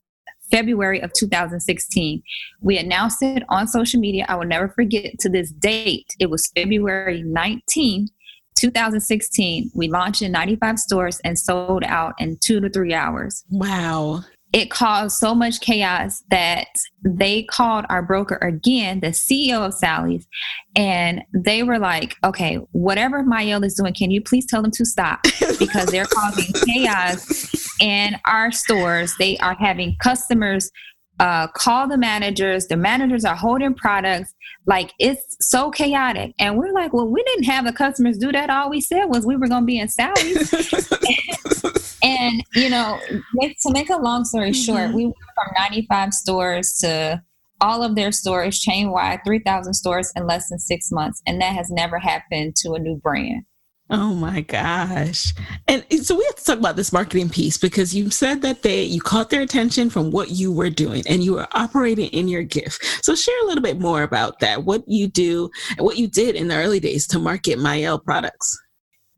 February 0.51 1.01
of 1.01 1.13
2016. 1.13 2.23
We 2.61 2.79
announced 2.79 3.23
it 3.23 3.43
on 3.49 3.67
social 3.67 4.01
media. 4.01 4.27
I 4.29 4.37
will 4.37 4.47
never 4.47 4.69
forget 4.69 5.19
to 5.21 5.29
this 5.29 5.51
date. 5.51 6.15
It 6.19 6.31
was 6.31 6.51
February 6.55 7.23
19, 7.25 8.09
2016. 8.57 9.71
We 9.75 9.89
launched 9.89 10.23
in 10.23 10.33
95 10.33 10.79
stores 10.79 11.21
and 11.25 11.39
sold 11.39 11.85
out 11.85 12.15
in 12.19 12.39
two 12.41 12.61
to 12.61 12.69
three 12.69 12.95
hours. 12.95 13.45
Wow 13.51 14.25
it 14.53 14.71
caused 14.71 15.19
so 15.19 15.35
much 15.35 15.61
chaos 15.61 16.23
that 16.31 16.69
they 17.05 17.43
called 17.43 17.85
our 17.91 18.03
broker 18.03 18.37
again, 18.37 19.01
the 19.01 19.09
CEO 19.09 19.67
of 19.67 19.75
Sally's, 19.75 20.27
and 20.75 21.23
they 21.35 21.63
were 21.63 21.79
like, 21.79 22.17
okay, 22.25 22.55
whatever 22.73 23.23
Mielle 23.23 23.65
is 23.65 23.75
doing, 23.75 23.93
can 23.93 24.11
you 24.11 24.23
please 24.23 24.47
tell 24.47 24.63
them 24.63 24.71
to 24.73 24.85
stop? 24.85 25.21
Because 25.59 25.87
they're 25.87 26.07
causing 26.07 26.53
chaos 26.67 27.75
in 27.81 28.17
our 28.27 28.53
stores. 28.53 29.15
They 29.19 29.39
are 29.39 29.55
having 29.55 29.97
customers 30.03 30.71
uh, 31.19 31.49
call 31.49 31.89
the 31.89 31.97
managers. 31.97 32.67
The 32.67 32.77
managers 32.77 33.25
are 33.25 33.37
holding 33.37 33.75
products. 33.75 34.35
Like 34.67 34.93
it's 34.99 35.37
so 35.41 35.71
chaotic. 35.71 36.35
And 36.39 36.59
we're 36.59 36.73
like, 36.73 36.93
well, 36.93 37.09
we 37.09 37.23
didn't 37.23 37.45
have 37.45 37.65
the 37.65 37.73
customers 37.73 38.19
do 38.19 38.33
that. 38.33 38.51
All 38.51 38.71
we 38.71 38.81
said 38.81 39.07
was 39.07 39.25
we 39.25 39.37
were 39.37 39.49
going 39.49 39.63
to 39.63 39.67
be 39.67 39.79
in 39.79 39.89
Sally's. 39.89 40.53
and 42.03 42.43
you 42.55 42.69
know, 42.69 42.99
to 43.09 43.71
make 43.71 43.91
a 43.91 43.97
long 43.97 44.25
story 44.25 44.51
mm-hmm. 44.51 44.75
short, 44.75 44.93
we 44.93 45.05
went 45.05 45.17
from 45.35 45.55
95 45.59 46.13
stores 46.15 46.73
to 46.81 47.23
all 47.61 47.83
of 47.83 47.95
their 47.95 48.13
stores 48.13 48.61
chain 48.61 48.91
wide, 48.91 49.21
3,000 49.25 49.73
stores 49.73 50.13
in 50.15 50.27
less 50.27 50.49
than 50.51 50.59
six 50.59 50.93
months, 50.93 51.23
and 51.27 51.41
that 51.41 51.55
has 51.55 51.71
never 51.71 51.99
happened 51.99 52.55
to 52.57 52.75
a 52.75 52.79
new 52.79 52.97
brand. 52.97 53.45
Oh 53.89 54.15
my 54.15 54.41
gosh. 54.41 55.33
And 55.69 55.85
so 56.03 56.17
we 56.17 56.25
have 56.25 56.35
to 56.37 56.45
talk 56.45 56.59
about 56.59 56.75
this 56.75 56.93
marketing 56.93 57.29
piece 57.29 57.57
because 57.57 57.95
you 57.95 58.11
said 58.11 58.43
that 58.43 58.63
they 58.63 58.83
you 58.83 59.01
caught 59.01 59.31
their 59.31 59.43
attention 59.43 59.91
from 59.91 60.11
what 60.11 60.31
you 60.31 60.53
were 60.53 60.71
doing 60.71 61.05
and 61.09 61.23
you 61.23 61.35
were 61.35 61.47
operating 61.53 62.09
in 62.09 62.27
your 62.27 62.43
gift. 62.43 62.85
So 63.05 63.15
share 63.15 63.41
a 63.45 63.47
little 63.47 63.63
bit 63.63 63.79
more 63.79 64.03
about 64.03 64.41
that. 64.41 64.65
What 64.65 64.83
you 64.89 65.07
do 65.07 65.51
and 65.77 65.87
what 65.87 65.99
you 65.99 66.09
did 66.09 66.35
in 66.35 66.49
the 66.49 66.57
early 66.57 66.81
days 66.81 67.07
to 67.09 67.21
market 67.21 67.61
Mielle 67.61 68.01
products. 68.01 68.59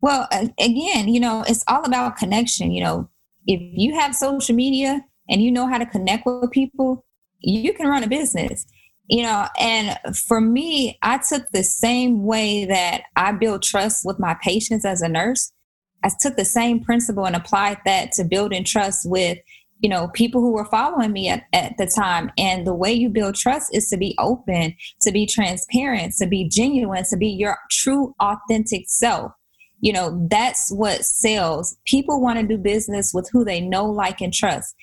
Well, 0.03 0.29
again, 0.31 1.09
you 1.09 1.19
know, 1.19 1.45
it's 1.49 1.65
all 1.67 1.85
about 1.85 2.19
connection. 2.19 2.71
You 2.71 2.85
know, 2.85 3.11
if 3.47 3.61
you 3.61 3.99
have 3.99 4.15
social 4.15 4.55
media 4.55 5.01
and 5.31 5.43
you 5.43 5.51
know 5.51 5.67
how 5.67 5.79
to 5.79 5.87
connect 5.87 6.27
with 6.27 6.51
people, 6.51 7.07
you 7.39 7.73
can 7.73 7.89
run 7.89 8.05
a 8.05 8.09
business. 8.09 8.67
You 9.09 9.23
know, 9.23 9.47
and 9.59 9.99
for 10.15 10.41
me, 10.41 10.99
I 11.03 11.19
took 11.19 11.51
the 11.51 11.63
same 11.63 12.25
way 12.25 12.67
that 12.67 13.05
I 13.17 13.33
build 13.33 13.63
trust 13.63 14.05
with 14.05 14.19
my 14.19 14.37
patients 14.43 14.85
as 14.85 15.01
a 15.01 15.09
nurse. 15.09 15.51
I 16.05 16.11
took 16.21 16.37
the 16.37 16.45
same 16.45 16.85
principle 16.85 17.27
and 17.27 17.35
applied 17.35 17.79
that 17.87 18.13
to 18.13 18.25
building 18.25 18.65
trust 18.65 19.09
with, 19.09 19.39
you 19.81 19.89
know, 19.89 20.09
people 20.09 20.43
who 20.43 20.53
were 20.53 20.67
following 20.67 21.13
me 21.13 21.29
at, 21.31 21.45
at 21.55 21.77
the 21.79 21.87
time. 21.87 22.31
And 22.37 22.67
the 22.67 22.75
way 22.75 22.93
you 22.93 23.09
build 23.09 23.35
trust 23.35 23.75
is 23.75 23.89
to 23.89 23.97
be 23.97 24.15
open, 24.19 24.77
to 25.03 25.11
be 25.11 25.25
transparent, 25.25 26.15
to 26.19 26.27
be 26.27 26.47
genuine, 26.47 27.05
to 27.05 27.17
be 27.17 27.29
your 27.29 27.57
true, 27.71 28.15
authentic 28.21 28.85
self 28.89 29.33
you 29.81 29.93
know 29.93 30.27
that's 30.31 30.71
what 30.71 31.05
sells 31.05 31.77
people 31.87 32.21
want 32.21 32.39
to 32.39 32.47
do 32.47 32.59
business 32.59 33.13
with 33.15 33.29
who 33.33 33.45
they 33.45 33.61
know 33.61 33.87
like 33.87 34.21
and 34.21 34.35
trust 34.35 34.75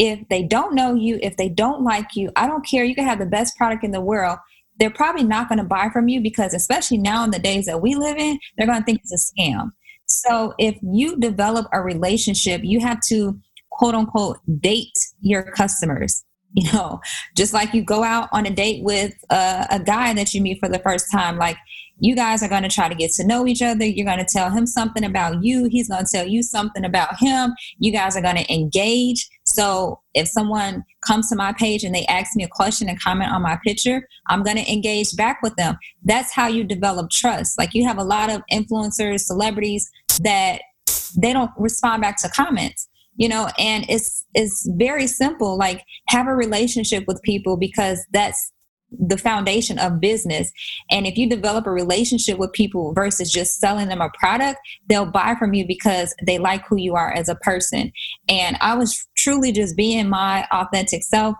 if 0.00 0.26
they 0.30 0.42
don't 0.42 0.74
know 0.74 0.94
you 0.94 1.18
if 1.22 1.36
they 1.36 1.48
don't 1.48 1.84
like 1.84 2.16
you 2.16 2.30
i 2.34 2.46
don't 2.46 2.66
care 2.66 2.84
you 2.84 2.94
can 2.94 3.04
have 3.04 3.18
the 3.18 3.26
best 3.26 3.54
product 3.56 3.84
in 3.84 3.90
the 3.90 4.00
world 4.00 4.38
they're 4.78 4.88
probably 4.90 5.22
not 5.22 5.46
going 5.46 5.58
to 5.58 5.64
buy 5.64 5.90
from 5.92 6.08
you 6.08 6.22
because 6.22 6.54
especially 6.54 6.96
now 6.96 7.22
in 7.22 7.30
the 7.30 7.38
days 7.38 7.66
that 7.66 7.82
we 7.82 7.94
live 7.94 8.16
in 8.16 8.38
they're 8.56 8.66
going 8.66 8.80
to 8.80 8.84
think 8.84 8.98
it's 9.04 9.12
a 9.12 9.34
scam 9.34 9.70
so 10.06 10.54
if 10.58 10.74
you 10.82 11.18
develop 11.18 11.66
a 11.74 11.82
relationship 11.82 12.62
you 12.64 12.80
have 12.80 12.98
to 13.02 13.38
quote 13.68 13.94
unquote 13.94 14.38
date 14.60 14.98
your 15.20 15.42
customers 15.42 16.24
you 16.54 16.72
know 16.72 16.98
just 17.36 17.52
like 17.52 17.74
you 17.74 17.84
go 17.84 18.02
out 18.02 18.26
on 18.32 18.46
a 18.46 18.50
date 18.50 18.82
with 18.82 19.12
a, 19.28 19.66
a 19.70 19.78
guy 19.78 20.14
that 20.14 20.32
you 20.32 20.40
meet 20.40 20.58
for 20.58 20.68
the 20.68 20.78
first 20.78 21.12
time 21.12 21.36
like 21.36 21.58
you 22.00 22.16
guys 22.16 22.42
are 22.42 22.48
going 22.48 22.62
to 22.62 22.68
try 22.68 22.88
to 22.88 22.94
get 22.94 23.12
to 23.12 23.26
know 23.26 23.46
each 23.46 23.62
other. 23.62 23.84
You're 23.84 24.06
going 24.06 24.24
to 24.24 24.24
tell 24.24 24.50
him 24.50 24.66
something 24.66 25.04
about 25.04 25.44
you. 25.44 25.68
He's 25.70 25.88
going 25.88 26.04
to 26.04 26.10
tell 26.10 26.26
you 26.26 26.42
something 26.42 26.84
about 26.84 27.18
him. 27.18 27.52
You 27.78 27.92
guys 27.92 28.16
are 28.16 28.22
going 28.22 28.36
to 28.36 28.52
engage. 28.52 29.28
So 29.52 30.00
if 30.14 30.28
someone 30.28 30.84
comes 31.06 31.28
to 31.30 31.36
my 31.36 31.52
page 31.52 31.84
and 31.84 31.94
they 31.94 32.06
ask 32.06 32.36
me 32.36 32.44
a 32.44 32.48
question 32.48 32.88
and 32.88 33.00
comment 33.00 33.32
on 33.32 33.42
my 33.42 33.58
picture, 33.64 34.06
I'm 34.28 34.42
going 34.42 34.56
to 34.56 34.72
engage 34.72 35.16
back 35.16 35.40
with 35.42 35.56
them. 35.56 35.76
That's 36.04 36.32
how 36.32 36.46
you 36.46 36.64
develop 36.64 37.10
trust. 37.10 37.58
Like 37.58 37.74
you 37.74 37.86
have 37.86 37.98
a 37.98 38.04
lot 38.04 38.30
of 38.30 38.42
influencers, 38.52 39.20
celebrities 39.20 39.90
that 40.22 40.62
they 41.16 41.32
don't 41.32 41.50
respond 41.56 42.02
back 42.02 42.16
to 42.18 42.28
comments 42.28 42.88
you 43.16 43.28
know 43.28 43.48
and 43.58 43.84
it's 43.88 44.24
it's 44.34 44.68
very 44.76 45.06
simple 45.06 45.56
like 45.58 45.84
have 46.08 46.26
a 46.26 46.34
relationship 46.34 47.04
with 47.08 47.20
people 47.22 47.56
because 47.56 48.04
that's 48.12 48.52
the 48.98 49.18
foundation 49.18 49.78
of 49.78 50.00
business. 50.00 50.50
And 50.90 51.06
if 51.06 51.16
you 51.16 51.28
develop 51.28 51.66
a 51.66 51.70
relationship 51.70 52.38
with 52.38 52.52
people 52.52 52.92
versus 52.92 53.30
just 53.30 53.58
selling 53.58 53.88
them 53.88 54.00
a 54.00 54.10
product, 54.18 54.58
they'll 54.88 55.10
buy 55.10 55.34
from 55.38 55.54
you 55.54 55.66
because 55.66 56.14
they 56.26 56.38
like 56.38 56.66
who 56.66 56.76
you 56.76 56.94
are 56.94 57.12
as 57.12 57.28
a 57.28 57.36
person. 57.36 57.92
And 58.28 58.56
I 58.60 58.74
was 58.74 59.06
truly 59.16 59.52
just 59.52 59.76
being 59.76 60.08
my 60.08 60.46
authentic 60.50 61.04
self 61.04 61.36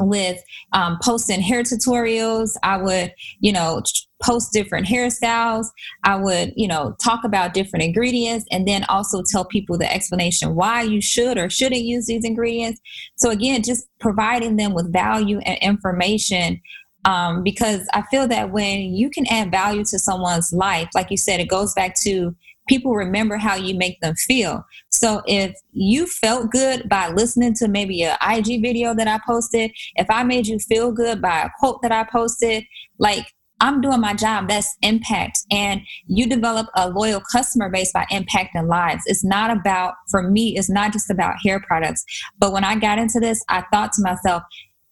with 0.00 0.42
um, 0.72 0.98
posting 1.02 1.40
hair 1.40 1.62
tutorials. 1.62 2.56
I 2.62 2.78
would, 2.78 3.14
you 3.40 3.52
know, 3.52 3.82
post 4.24 4.52
different 4.52 4.86
hairstyles. 4.86 5.66
I 6.04 6.16
would, 6.16 6.52
you 6.56 6.66
know, 6.66 6.96
talk 7.02 7.24
about 7.24 7.54
different 7.54 7.84
ingredients 7.84 8.46
and 8.50 8.66
then 8.66 8.84
also 8.84 9.22
tell 9.30 9.44
people 9.44 9.76
the 9.76 9.92
explanation 9.92 10.54
why 10.54 10.82
you 10.82 11.00
should 11.00 11.38
or 11.38 11.50
shouldn't 11.50 11.82
use 11.82 12.06
these 12.06 12.24
ingredients. 12.24 12.80
So, 13.16 13.30
again, 13.30 13.62
just 13.62 13.86
providing 14.00 14.56
them 14.56 14.74
with 14.74 14.92
value 14.92 15.38
and 15.40 15.58
information. 15.58 16.60
Um, 17.06 17.42
because 17.42 17.86
I 17.92 18.02
feel 18.10 18.26
that 18.28 18.50
when 18.50 18.94
you 18.94 19.10
can 19.10 19.26
add 19.26 19.50
value 19.50 19.84
to 19.84 19.98
someone's 19.98 20.54
life, 20.54 20.88
like 20.94 21.10
you 21.10 21.18
said, 21.18 21.38
it 21.38 21.50
goes 21.50 21.74
back 21.74 21.94
to 21.96 22.34
people 22.66 22.94
remember 22.94 23.36
how 23.36 23.56
you 23.56 23.74
make 23.76 24.00
them 24.00 24.14
feel. 24.14 24.64
So 24.90 25.22
if 25.26 25.54
you 25.72 26.06
felt 26.06 26.50
good 26.50 26.88
by 26.88 27.08
listening 27.10 27.54
to 27.56 27.68
maybe 27.68 28.04
a 28.04 28.16
IG 28.22 28.62
video 28.62 28.94
that 28.94 29.06
I 29.06 29.20
posted, 29.26 29.72
if 29.96 30.06
I 30.08 30.22
made 30.22 30.46
you 30.46 30.58
feel 30.58 30.92
good 30.92 31.20
by 31.20 31.42
a 31.42 31.50
quote 31.58 31.82
that 31.82 31.92
I 31.92 32.04
posted, 32.04 32.64
like 32.98 33.26
I'm 33.60 33.80
doing 33.80 34.00
my 34.00 34.14
job. 34.14 34.48
That's 34.48 34.76
impact. 34.82 35.40
And 35.50 35.80
you 36.06 36.28
develop 36.28 36.68
a 36.74 36.90
loyal 36.90 37.22
customer 37.32 37.70
base 37.70 37.92
by 37.92 38.04
impacting 38.10 38.68
lives. 38.68 39.04
It's 39.06 39.24
not 39.24 39.50
about, 39.50 39.94
for 40.10 40.22
me, 40.22 40.56
it's 40.56 40.70
not 40.70 40.92
just 40.92 41.10
about 41.10 41.36
hair 41.44 41.60
products. 41.60 42.04
But 42.38 42.52
when 42.52 42.64
I 42.64 42.76
got 42.76 42.98
into 42.98 43.20
this, 43.20 43.42
I 43.48 43.64
thought 43.72 43.92
to 43.94 44.02
myself, 44.02 44.42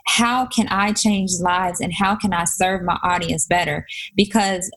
how 0.06 0.46
can 0.46 0.68
I 0.68 0.92
change 0.92 1.30
lives 1.40 1.80
and 1.80 1.92
how 1.92 2.16
can 2.16 2.32
I 2.32 2.44
serve 2.44 2.82
my 2.82 2.98
audience 3.02 3.46
better? 3.46 3.86
Because 4.16 4.70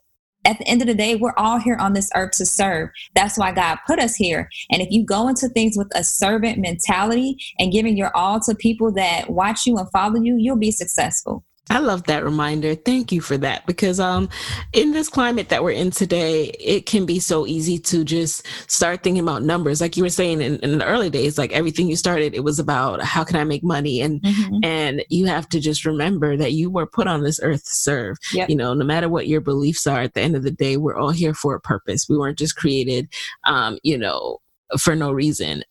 at 0.45 0.59
the 0.59 0.67
end 0.67 0.81
of 0.81 0.87
the 0.87 0.93
day, 0.93 1.15
we're 1.15 1.33
all 1.37 1.57
here 1.57 1.75
on 1.77 1.93
this 1.93 2.11
earth 2.15 2.33
to 2.33 2.45
serve. 2.45 2.89
That's 3.15 3.37
why 3.37 3.51
God 3.51 3.79
put 3.87 3.99
us 3.99 4.15
here. 4.15 4.49
And 4.69 4.81
if 4.81 4.89
you 4.91 5.03
go 5.03 5.27
into 5.27 5.49
things 5.49 5.75
with 5.75 5.91
a 5.95 6.03
servant 6.03 6.59
mentality 6.59 7.37
and 7.59 7.71
giving 7.71 7.97
your 7.97 8.15
all 8.15 8.39
to 8.41 8.53
people 8.53 8.91
that 8.93 9.31
watch 9.31 9.65
you 9.65 9.77
and 9.77 9.89
follow 9.91 10.21
you, 10.21 10.35
you'll 10.37 10.55
be 10.57 10.71
successful. 10.71 11.43
I 11.69 11.79
love 11.79 12.03
that 12.03 12.23
reminder. 12.23 12.75
Thank 12.75 13.11
you 13.11 13.21
for 13.21 13.37
that 13.37 13.65
because 13.65 13.99
um 13.99 14.29
in 14.73 14.91
this 14.91 15.09
climate 15.09 15.49
that 15.49 15.63
we're 15.63 15.71
in 15.71 15.91
today, 15.91 16.45
it 16.59 16.85
can 16.85 17.05
be 17.05 17.19
so 17.19 17.47
easy 17.47 17.79
to 17.79 18.03
just 18.03 18.45
start 18.69 19.01
thinking 19.01 19.23
about 19.23 19.43
numbers. 19.43 19.81
Like 19.81 19.97
you 19.97 20.03
were 20.03 20.09
saying 20.09 20.41
in, 20.41 20.57
in 20.59 20.77
the 20.77 20.85
early 20.85 21.09
days, 21.09 21.37
like 21.37 21.51
everything 21.53 21.87
you 21.89 21.95
started, 21.95 22.35
it 22.35 22.43
was 22.43 22.59
about 22.59 23.01
how 23.01 23.23
can 23.23 23.35
I 23.35 23.43
make 23.43 23.63
money? 23.63 24.01
And 24.01 24.21
mm-hmm. 24.21 24.63
and 24.63 25.03
you 25.09 25.25
have 25.25 25.49
to 25.49 25.59
just 25.59 25.85
remember 25.85 26.37
that 26.37 26.53
you 26.53 26.69
were 26.69 26.85
put 26.85 27.07
on 27.07 27.23
this 27.23 27.39
earth 27.41 27.65
to 27.65 27.73
serve. 27.73 28.17
Yep. 28.33 28.49
You 28.49 28.55
know, 28.55 28.73
no 28.73 28.85
matter 28.85 29.09
what 29.09 29.27
your 29.27 29.41
beliefs 29.41 29.87
are, 29.87 30.01
at 30.01 30.13
the 30.13 30.21
end 30.21 30.35
of 30.35 30.43
the 30.43 30.51
day, 30.51 30.77
we're 30.77 30.97
all 30.97 31.11
here 31.11 31.33
for 31.33 31.55
a 31.55 31.59
purpose. 31.59 32.07
We 32.07 32.17
weren't 32.17 32.37
just 32.37 32.55
created 32.55 33.09
um, 33.45 33.79
you 33.81 33.97
know, 33.97 34.39
for 34.79 34.95
no 34.95 35.11
reason 35.11 35.63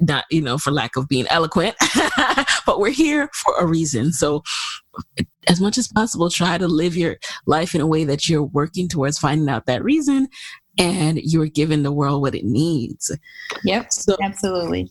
not 0.00 0.24
you 0.30 0.40
know 0.40 0.58
for 0.58 0.70
lack 0.70 0.96
of 0.96 1.08
being 1.08 1.26
eloquent 1.28 1.74
but 2.66 2.80
we're 2.80 2.90
here 2.90 3.28
for 3.34 3.54
a 3.58 3.66
reason 3.66 4.12
so 4.12 4.42
as 5.48 5.60
much 5.60 5.78
as 5.78 5.88
possible 5.88 6.30
try 6.30 6.58
to 6.58 6.68
live 6.68 6.96
your 6.96 7.16
life 7.46 7.74
in 7.74 7.80
a 7.80 7.86
way 7.86 8.04
that 8.04 8.28
you're 8.28 8.42
working 8.42 8.88
towards 8.88 9.18
finding 9.18 9.48
out 9.48 9.66
that 9.66 9.82
reason 9.84 10.28
and 10.78 11.20
you're 11.22 11.46
giving 11.46 11.82
the 11.82 11.92
world 11.92 12.22
what 12.22 12.34
it 12.34 12.44
needs 12.44 13.16
yep 13.64 13.92
so 13.92 14.16
absolutely 14.22 14.90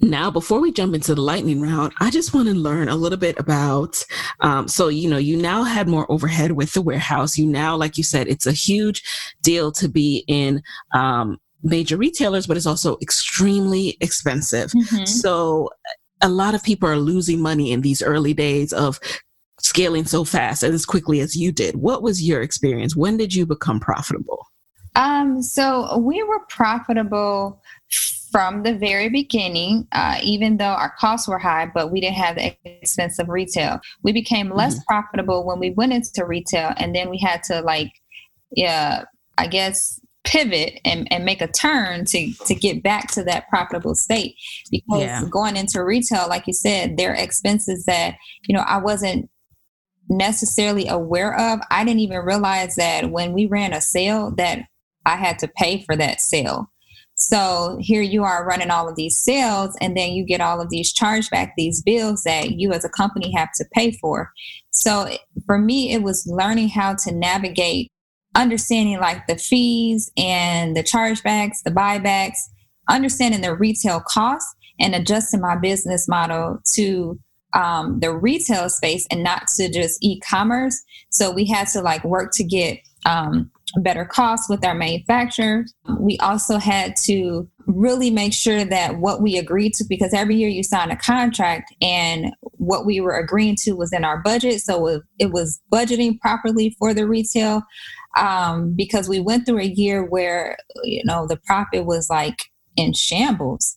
Now, 0.00 0.28
before 0.28 0.60
we 0.60 0.72
jump 0.72 0.94
into 0.94 1.14
the 1.14 1.20
lightning 1.20 1.60
round, 1.60 1.92
I 2.00 2.10
just 2.10 2.34
want 2.34 2.48
to 2.48 2.54
learn 2.54 2.88
a 2.88 2.96
little 2.96 3.18
bit 3.18 3.38
about. 3.38 4.02
Um, 4.40 4.66
so, 4.66 4.88
you 4.88 5.08
know, 5.08 5.18
you 5.18 5.36
now 5.36 5.62
had 5.62 5.86
more 5.86 6.10
overhead 6.10 6.52
with 6.52 6.72
the 6.72 6.82
warehouse. 6.82 7.38
You 7.38 7.46
now, 7.46 7.76
like 7.76 7.96
you 7.96 8.02
said, 8.02 8.26
it's 8.26 8.46
a 8.46 8.52
huge 8.52 9.04
deal 9.40 9.70
to 9.72 9.88
be 9.88 10.24
in 10.26 10.62
um, 10.92 11.38
major 11.64 11.96
retailers, 11.96 12.46
but 12.46 12.56
it's 12.56 12.66
also 12.66 12.96
extremely 13.02 13.96
expensive. 14.00 14.70
Mm-hmm. 14.70 15.06
So, 15.06 15.70
a 16.22 16.28
lot 16.28 16.54
of 16.54 16.62
people 16.62 16.88
are 16.88 16.96
losing 16.96 17.40
money 17.40 17.72
in 17.72 17.80
these 17.80 18.00
early 18.00 18.32
days 18.32 18.72
of 18.72 19.00
scaling 19.58 20.04
so 20.04 20.24
fast 20.24 20.62
and 20.62 20.74
as 20.74 20.86
quickly 20.86 21.20
as 21.20 21.36
you 21.36 21.50
did. 21.50 21.76
What 21.76 22.02
was 22.02 22.22
your 22.22 22.40
experience? 22.40 22.94
When 22.94 23.16
did 23.16 23.34
you 23.34 23.46
become 23.46 23.80
profitable? 23.80 24.46
Um, 24.96 25.42
so 25.42 25.98
we 25.98 26.22
were 26.22 26.40
profitable 26.48 27.60
from 28.30 28.62
the 28.62 28.74
very 28.74 29.08
beginning, 29.08 29.86
uh, 29.92 30.18
even 30.22 30.56
though 30.56 30.64
our 30.64 30.92
costs 30.98 31.28
were 31.28 31.38
high, 31.38 31.70
but 31.72 31.90
we 31.90 32.00
didn't 32.00 32.16
have 32.16 32.36
the 32.36 32.54
expense 32.64 33.18
of 33.18 33.28
retail. 33.28 33.80
We 34.02 34.12
became 34.12 34.50
less 34.50 34.74
mm-hmm. 34.74 34.86
profitable 34.88 35.44
when 35.46 35.58
we 35.58 35.70
went 35.70 35.92
into 35.92 36.24
retail, 36.26 36.72
and 36.76 36.94
then 36.94 37.10
we 37.10 37.18
had 37.18 37.42
to 37.44 37.60
like, 37.60 37.92
yeah, 38.50 39.04
I 39.38 39.46
guess 39.46 40.00
pivot 40.24 40.80
and, 40.84 41.06
and 41.12 41.24
make 41.24 41.42
a 41.42 41.48
turn 41.48 42.04
to 42.06 42.32
to 42.46 42.54
get 42.54 42.82
back 42.82 43.12
to 43.12 43.22
that 43.24 43.48
profitable 43.48 43.94
state. 43.94 44.36
Because 44.70 45.02
yeah. 45.02 45.24
going 45.30 45.56
into 45.56 45.84
retail 45.84 46.28
like 46.28 46.46
you 46.46 46.54
said 46.54 46.96
there 46.96 47.12
are 47.12 47.16
expenses 47.16 47.84
that 47.84 48.16
you 48.44 48.56
know 48.56 48.64
i 48.66 48.78
wasn't 48.78 49.28
necessarily 50.08 50.86
aware 50.88 51.34
of. 51.38 51.60
I 51.70 51.84
didn't 51.84 52.00
even 52.00 52.20
realize 52.20 52.76
that 52.76 53.10
when 53.10 53.32
we 53.32 53.46
ran 53.46 53.72
a 53.72 53.80
sale 53.80 54.30
that 54.32 54.60
i 55.06 55.16
had 55.16 55.38
to 55.40 55.48
pay 55.48 55.82
for 55.82 55.96
that 55.96 56.20
sale. 56.20 56.70
So 57.16 57.78
here 57.80 58.02
you 58.02 58.24
are 58.24 58.46
running 58.46 58.70
all 58.70 58.88
of 58.88 58.96
these 58.96 59.16
sales 59.16 59.76
and 59.80 59.96
then 59.96 60.12
you 60.12 60.24
get 60.24 60.40
all 60.40 60.60
of 60.60 60.68
these 60.68 60.92
chargeback 60.92 61.52
these 61.56 61.82
bills 61.82 62.24
that 62.24 62.52
you 62.52 62.72
as 62.72 62.84
a 62.84 62.88
company 62.88 63.32
have 63.32 63.50
to 63.56 63.64
pay 63.72 63.92
for. 63.92 64.32
So 64.70 65.08
for 65.46 65.58
me 65.58 65.92
it 65.92 66.02
was 66.02 66.26
learning 66.26 66.70
how 66.70 66.96
to 67.04 67.12
navigate 67.12 67.92
understanding 68.34 69.00
like 69.00 69.26
the 69.26 69.36
fees 69.36 70.10
and 70.16 70.76
the 70.76 70.82
chargebacks, 70.82 71.62
the 71.64 71.70
buybacks, 71.70 72.38
understanding 72.88 73.40
the 73.40 73.54
retail 73.54 74.00
costs 74.06 74.54
and 74.80 74.94
adjusting 74.94 75.40
my 75.40 75.56
business 75.56 76.08
model 76.08 76.58
to 76.72 77.18
um, 77.54 78.00
the 78.00 78.12
retail 78.12 78.68
space 78.68 79.06
and 79.10 79.22
not 79.22 79.46
to 79.56 79.70
just 79.70 80.02
e-commerce. 80.02 80.82
So 81.10 81.30
we 81.30 81.46
had 81.46 81.68
to 81.68 81.80
like 81.80 82.04
work 82.04 82.32
to 82.34 82.44
get 82.44 82.80
um, 83.06 83.50
better 83.76 84.04
costs 84.04 84.48
with 84.48 84.64
our 84.64 84.74
manufacturers. 84.74 85.72
We 85.98 86.18
also 86.18 86.58
had 86.58 86.96
to 87.04 87.48
really 87.66 88.10
make 88.10 88.32
sure 88.32 88.64
that 88.64 88.98
what 88.98 89.22
we 89.22 89.38
agreed 89.38 89.74
to, 89.74 89.84
because 89.88 90.12
every 90.12 90.36
year 90.36 90.48
you 90.48 90.62
sign 90.62 90.90
a 90.90 90.96
contract 90.96 91.72
and 91.80 92.34
what 92.42 92.84
we 92.84 93.00
were 93.00 93.16
agreeing 93.16 93.56
to 93.60 93.72
was 93.72 93.92
in 93.92 94.04
our 94.04 94.18
budget. 94.18 94.60
So 94.60 95.02
it 95.18 95.30
was 95.30 95.60
budgeting 95.72 96.18
properly 96.20 96.74
for 96.78 96.92
the 96.92 97.06
retail 97.06 97.62
um, 98.16 98.74
because 98.74 99.08
we 99.08 99.20
went 99.20 99.46
through 99.46 99.60
a 99.60 99.64
year 99.64 100.04
where 100.04 100.56
you 100.82 101.02
know 101.04 101.26
the 101.26 101.36
profit 101.36 101.84
was 101.84 102.08
like 102.10 102.44
in 102.76 102.92
shambles, 102.92 103.76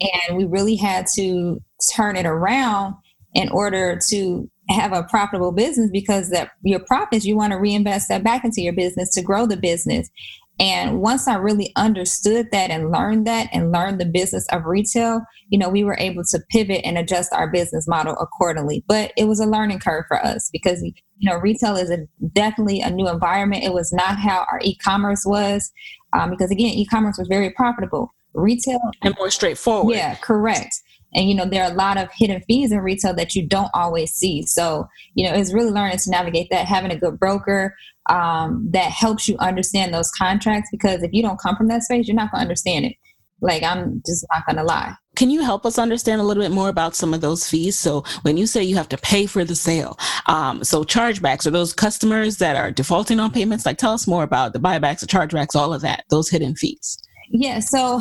and 0.00 0.36
we 0.36 0.44
really 0.44 0.76
had 0.76 1.06
to 1.14 1.62
turn 1.94 2.16
it 2.16 2.26
around 2.26 2.94
in 3.34 3.48
order 3.50 3.98
to 4.08 4.50
have 4.68 4.92
a 4.92 5.04
profitable 5.04 5.52
business 5.52 5.90
because 5.90 6.30
that 6.30 6.50
your 6.64 6.80
profits 6.80 7.24
you 7.24 7.36
want 7.36 7.52
to 7.52 7.58
reinvest 7.58 8.08
that 8.08 8.24
back 8.24 8.44
into 8.44 8.60
your 8.60 8.72
business 8.72 9.10
to 9.10 9.22
grow 9.22 9.46
the 9.46 9.56
business 9.56 10.10
and 10.58 11.00
once 11.00 11.28
I 11.28 11.34
really 11.34 11.72
understood 11.76 12.50
that 12.50 12.70
and 12.70 12.90
learned 12.90 13.26
that 13.26 13.48
and 13.52 13.72
learned 13.72 14.00
the 14.00 14.06
business 14.06 14.46
of 14.50 14.64
retail, 14.64 15.20
you 15.48 15.58
know, 15.58 15.68
we 15.68 15.84
were 15.84 15.96
able 15.98 16.24
to 16.30 16.40
pivot 16.50 16.80
and 16.82 16.96
adjust 16.96 17.32
our 17.34 17.50
business 17.50 17.86
model 17.86 18.16
accordingly. 18.18 18.82
But 18.88 19.12
it 19.18 19.24
was 19.24 19.38
a 19.38 19.46
learning 19.46 19.80
curve 19.80 20.04
for 20.08 20.24
us 20.24 20.48
because, 20.50 20.82
you 20.82 21.30
know, 21.30 21.36
retail 21.36 21.76
is 21.76 21.90
a, 21.90 21.98
definitely 22.32 22.80
a 22.80 22.90
new 22.90 23.08
environment. 23.08 23.64
It 23.64 23.74
was 23.74 23.92
not 23.92 24.18
how 24.18 24.46
our 24.50 24.60
e 24.62 24.76
commerce 24.76 25.24
was, 25.26 25.70
um, 26.14 26.30
because 26.30 26.50
again, 26.50 26.72
e 26.72 26.86
commerce 26.86 27.18
was 27.18 27.28
very 27.28 27.50
profitable. 27.50 28.14
Retail 28.32 28.80
and 29.02 29.14
more 29.18 29.30
straightforward. 29.30 29.96
Yeah, 29.96 30.14
correct. 30.16 30.80
And 31.16 31.28
you 31.28 31.34
know, 31.34 31.46
there 31.46 31.64
are 31.64 31.72
a 31.72 31.74
lot 31.74 31.96
of 31.96 32.08
hidden 32.14 32.42
fees 32.42 32.70
in 32.70 32.78
retail 32.78 33.14
that 33.14 33.34
you 33.34 33.46
don't 33.46 33.70
always 33.74 34.12
see. 34.12 34.42
So, 34.42 34.86
you 35.14 35.28
know, 35.28 35.34
it's 35.34 35.52
really 35.52 35.70
learning 35.70 35.98
to 35.98 36.10
navigate 36.10 36.48
that, 36.50 36.66
having 36.66 36.92
a 36.92 36.98
good 36.98 37.18
broker, 37.18 37.74
um, 38.08 38.68
that 38.70 38.92
helps 38.92 39.26
you 39.26 39.36
understand 39.38 39.92
those 39.92 40.10
contracts 40.12 40.68
because 40.70 41.02
if 41.02 41.12
you 41.12 41.22
don't 41.22 41.40
come 41.40 41.56
from 41.56 41.68
that 41.68 41.82
space, 41.82 42.06
you're 42.06 42.14
not 42.14 42.30
going 42.30 42.40
to 42.40 42.42
understand 42.42 42.84
it. 42.84 42.92
Like, 43.40 43.62
I'm 43.62 44.02
just 44.06 44.24
not 44.32 44.46
going 44.46 44.56
to 44.56 44.62
lie. 44.62 44.94
Can 45.14 45.30
you 45.30 45.42
help 45.42 45.66
us 45.66 45.78
understand 45.78 46.20
a 46.20 46.24
little 46.24 46.42
bit 46.42 46.52
more 46.52 46.68
about 46.68 46.94
some 46.94 47.12
of 47.12 47.20
those 47.20 47.48
fees? 47.48 47.78
So, 47.78 48.04
when 48.22 48.36
you 48.36 48.46
say 48.46 48.62
you 48.62 48.76
have 48.76 48.88
to 48.90 48.98
pay 48.98 49.26
for 49.26 49.44
the 49.44 49.54
sale, 49.54 49.98
um, 50.26 50.64
so 50.64 50.84
chargebacks 50.84 51.46
are 51.46 51.50
those 51.50 51.74
customers 51.74 52.38
that 52.38 52.56
are 52.56 52.70
defaulting 52.70 53.20
on 53.20 53.30
payments? 53.32 53.66
Like, 53.66 53.76
tell 53.76 53.92
us 53.92 54.06
more 54.06 54.22
about 54.22 54.52
the 54.54 54.58
buybacks, 54.58 55.00
the 55.00 55.06
chargebacks, 55.06 55.54
all 55.54 55.74
of 55.74 55.82
that, 55.82 56.04
those 56.08 56.30
hidden 56.30 56.54
fees. 56.54 56.98
Yeah. 57.30 57.60
So, 57.60 58.00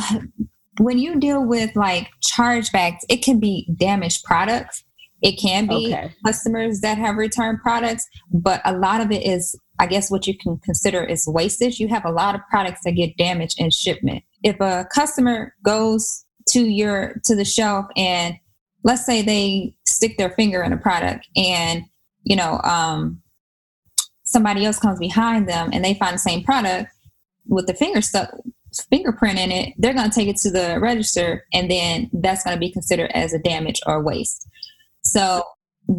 when 0.80 0.98
you 0.98 1.20
deal 1.20 1.46
with 1.46 1.76
like 1.76 2.10
chargebacks, 2.22 3.00
it 3.10 3.24
can 3.24 3.40
be 3.40 3.68
damaged 3.78 4.24
products. 4.24 4.84
It 5.22 5.40
can 5.40 5.66
be 5.66 5.94
okay. 5.94 6.14
customers 6.26 6.82
that 6.82 6.98
have 6.98 7.16
returned 7.16 7.60
products, 7.62 8.06
but 8.32 8.62
a 8.66 8.78
lot 8.78 9.02
of 9.02 9.12
it 9.12 9.26
is 9.26 9.56
I 9.80 9.88
guess 9.88 10.10
what 10.10 10.26
you 10.26 10.38
can 10.38 10.58
consider 10.60 11.04
is 11.04 11.28
wastage. 11.28 11.80
You 11.80 11.90
have 11.90 12.06
a 12.06 12.12
lot 12.12 12.36
of 12.36 12.42
products 12.50 12.82
that 12.86 12.94
get 12.94 13.18
damaged 13.18 13.60
in 13.60 13.72
shipment. 13.72 14.24
If 14.44 14.60
a 14.62 14.88
customer 14.94 15.54
goes 15.64 16.26
to 16.50 16.62
your 16.62 17.20
to 17.26 17.36
the 17.36 17.46
shelf 17.46 17.86
and 17.98 18.36
let's 18.84 19.06
say 19.06 19.22
they 19.22 19.74
stick 19.86 20.18
their 20.18 20.30
finger 20.30 20.64
in 20.64 20.72
a 20.72 20.78
product 20.78 21.28
and 21.36 21.84
you 22.24 22.36
know 22.36 22.60
um, 22.64 23.22
somebody 24.24 24.66
else 24.66 24.80
comes 24.80 25.00
behind 25.00 25.50
them 25.50 25.70
and 25.74 25.84
they 25.84 25.96
find 25.96 26.16
the 26.16 26.20
same 26.20 26.44
product 26.44 26.92
with 27.48 27.68
the 27.68 27.74
finger 27.74 28.02
stuck 28.02 28.30
fingerprint 28.84 29.40
in 29.40 29.52
it, 29.52 29.74
they're 29.78 29.94
going 29.94 30.10
to 30.10 30.16
take 30.16 30.28
it 30.28 30.38
to 30.38 30.52
the 30.52 30.80
register 30.80 31.46
and 31.54 31.70
then 31.70 32.10
that's 32.14 32.44
going 32.44 32.56
to 32.56 32.60
be 32.60 32.72
considered 32.72 33.12
as 33.14 33.34
a 33.34 33.40
damage 33.40 33.82
or 33.86 34.04
waste. 34.04 34.48
So 35.04 35.44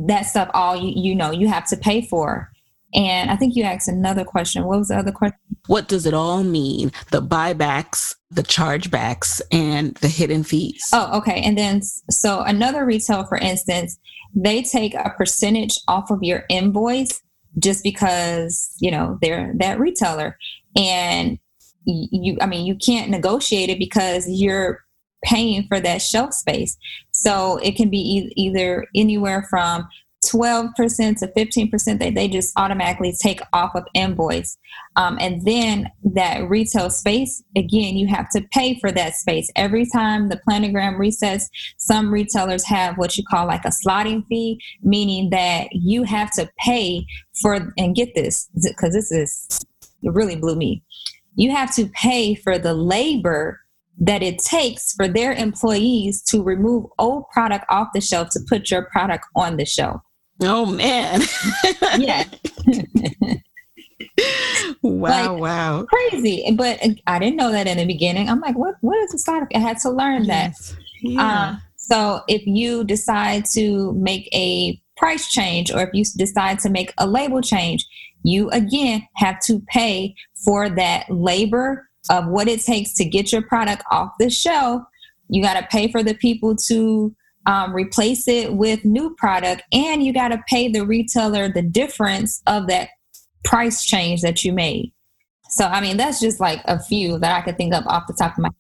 that 0.07 0.23
stuff 0.23 0.51
all 0.53 0.77
you, 0.77 0.93
you 0.97 1.15
know 1.15 1.31
you 1.31 1.49
have 1.49 1.67
to 1.69 1.77
pay 1.77 2.03
for 2.03 2.51
and 2.95 3.31
I 3.31 3.37
think 3.37 3.57
you 3.57 3.65
asked 3.65 3.89
another 3.89 4.25
question. 4.25 4.65
What 4.65 4.79
was 4.79 4.89
the 4.89 4.97
other 4.97 5.13
question? 5.13 5.39
What 5.67 5.89
does 5.89 6.07
it 6.07 6.15
all 6.15 6.43
mean? 6.43 6.93
The 7.11 7.21
buybacks, 7.21 8.15
the 8.31 8.43
chargebacks, 8.43 9.41
and 9.53 9.95
the 9.97 10.09
hidden 10.09 10.45
fees. 10.45 10.83
Oh, 10.93 11.19
okay. 11.19 11.43
And 11.43 11.59
then, 11.59 11.83
so 11.83 12.41
another 12.41 12.87
retail, 12.87 13.27
for 13.27 13.39
instance, 13.39 13.99
they 14.35 14.63
take 14.63 14.95
a 14.95 15.13
percentage 15.17 15.79
off 15.89 16.11
of 16.11 16.23
your 16.23 16.45
invoice 16.49 17.21
just 17.59 17.83
because, 17.83 18.75
you 18.81 18.91
know, 18.91 19.19
they're 19.21 19.53
that 19.59 19.79
retailer. 19.79 20.39
And 20.77 21.39
you, 21.87 22.37
I 22.41 22.47
mean, 22.47 22.67
you 22.67 22.77
can't 22.77 23.11
negotiate 23.11 23.71
it 23.71 23.79
because 23.79 24.27
you're 24.29 24.85
paying 25.25 25.67
for 25.69 25.81
that 25.81 26.03
shelf 26.03 26.35
space. 26.35 26.77
So 27.13 27.59
it 27.63 27.77
can 27.77 27.91
be 27.91 27.99
e- 27.99 28.33
either 28.37 28.87
anywhere 28.95 29.47
from 29.49 29.89
12% 30.25 31.19
to 31.19 31.27
15% 31.29 31.99
that 31.99 32.15
they 32.15 32.29
just 32.29 32.53
automatically 32.57 33.15
take 33.21 33.41
off 33.53 33.75
of 33.75 33.85
invoice. 33.95 34.57
Um, 34.97 35.19
and 35.21 35.45
then 35.45 35.91
that 36.15 36.49
retail 36.49 36.91
space, 36.91 37.43
again, 37.57 37.97
you 37.97 38.09
have 38.09 38.29
to 38.31 38.43
pay 38.53 38.79
for 38.81 38.91
that 38.93 39.15
space. 39.15 39.51
Every 39.55 39.87
time 39.87 40.29
the 40.29 40.41
planogram 40.49 40.97
resets, 40.97 41.45
some 41.79 42.13
retailers 42.13 42.65
have 42.65 42.97
what 42.97 43.17
you 43.17 43.25
call 43.29 43.47
like 43.47 43.65
a 43.65 43.71
slotting 43.87 44.27
fee, 44.27 44.61
meaning 44.83 45.31
that 45.31 45.69
you 45.73 46.03
have 46.03 46.31
to 46.33 46.49
pay 46.59 47.07
for, 47.41 47.73
and 47.79 47.95
get 47.95 48.15
this, 48.15 48.49
because 48.55 48.95
this 48.95 49.13
is, 49.13 49.61
it 50.03 50.13
really 50.13 50.37
blew 50.37 50.57
me. 50.57 50.83
You 51.37 51.53
have 51.53 51.75
to 51.77 51.87
pay 51.89 52.35
for 52.35 52.59
the 52.59 52.75
labor 52.75 53.61
that 53.99 54.23
it 54.23 54.39
takes 54.39 54.93
for 54.93 55.09
their 55.09 55.33
employees 55.33 56.23
to 56.23 56.43
remove 56.43 56.87
old 56.99 57.29
product 57.31 57.65
off 57.69 57.89
the 57.95 58.01
shelf 58.01 58.29
to 58.31 58.41
put 58.49 58.71
your 58.71 58.83
product 58.87 59.25
on 59.35 59.57
the 59.57 59.65
shelf. 59.65 60.03
Oh 60.43 60.67
man. 60.67 61.23
yeah. 61.99 62.25
wow, 64.83 65.33
like, 65.33 65.41
wow. 65.41 65.85
Crazy. 65.85 66.51
But 66.55 66.81
I 67.07 67.19
didn't 67.19 67.37
know 67.37 67.53
that 67.53 67.67
in 67.67 67.79
the 67.79 67.87
beginning. 67.87 68.29
I'm 68.29 68.41
like, 68.41 68.57
what 68.57 68.75
what 68.81 68.99
is 68.99 69.13
the 69.13 69.19
side 69.19 69.45
I 69.55 69.59
had 69.59 69.79
to 69.79 69.91
learn 69.91 70.25
yes. 70.25 70.71
that. 70.71 70.79
Yeah. 71.03 71.49
Um, 71.49 71.63
so 71.77 72.23
if 72.29 72.45
you 72.47 72.85
decide 72.85 73.45
to 73.55 73.93
make 73.95 74.29
a 74.35 74.81
price 74.97 75.31
change 75.31 75.71
or 75.71 75.83
if 75.83 75.91
you 75.93 76.05
decide 76.17 76.59
to 76.61 76.71
make 76.71 76.93
a 76.99 77.07
label 77.07 77.41
change, 77.41 77.87
you 78.23 78.51
again 78.51 79.07
have 79.17 79.39
to 79.41 79.61
pay 79.69 80.15
for 80.47 80.71
that 80.71 81.11
labor 81.11 81.91
of 82.09 82.29
what 82.29 82.49
it 82.49 82.61
takes 82.63 82.95
to 82.95 83.05
get 83.05 83.33
your 83.33 83.43
product 83.43 83.83
off 83.91 84.13
the 84.21 84.31
shelf. 84.31 84.83
You 85.29 85.43
got 85.43 85.61
to 85.61 85.67
pay 85.67 85.91
for 85.91 86.05
the 86.05 86.15
people 86.15 86.55
to 86.69 87.15
um, 87.47 87.75
replace 87.75 88.29
it 88.29 88.55
with 88.55 88.85
new 88.85 89.15
product 89.15 89.63
and 89.73 90.03
you 90.03 90.13
got 90.13 90.29
to 90.29 90.43
pay 90.49 90.69
the 90.69 90.85
retailer 90.85 91.49
the 91.49 91.63
difference 91.63 92.43
of 92.47 92.67
that 92.67 92.91
price 93.45 93.85
change 93.85 94.23
that 94.23 94.45
you 94.45 94.53
made 94.53 94.93
so 95.49 95.67
i 95.67 95.81
mean 95.81 95.97
that's 95.97 96.19
just 96.19 96.41
like 96.41 96.61
a 96.65 96.83
few 96.83 97.19
that 97.21 97.37
i 97.37 97.41
could 97.41 97.57
think 97.57 97.73
of 97.73 97.87
off 97.87 98.09
the 98.09 98.15
top 98.15 98.33
of 98.33 98.39
my 98.39 98.51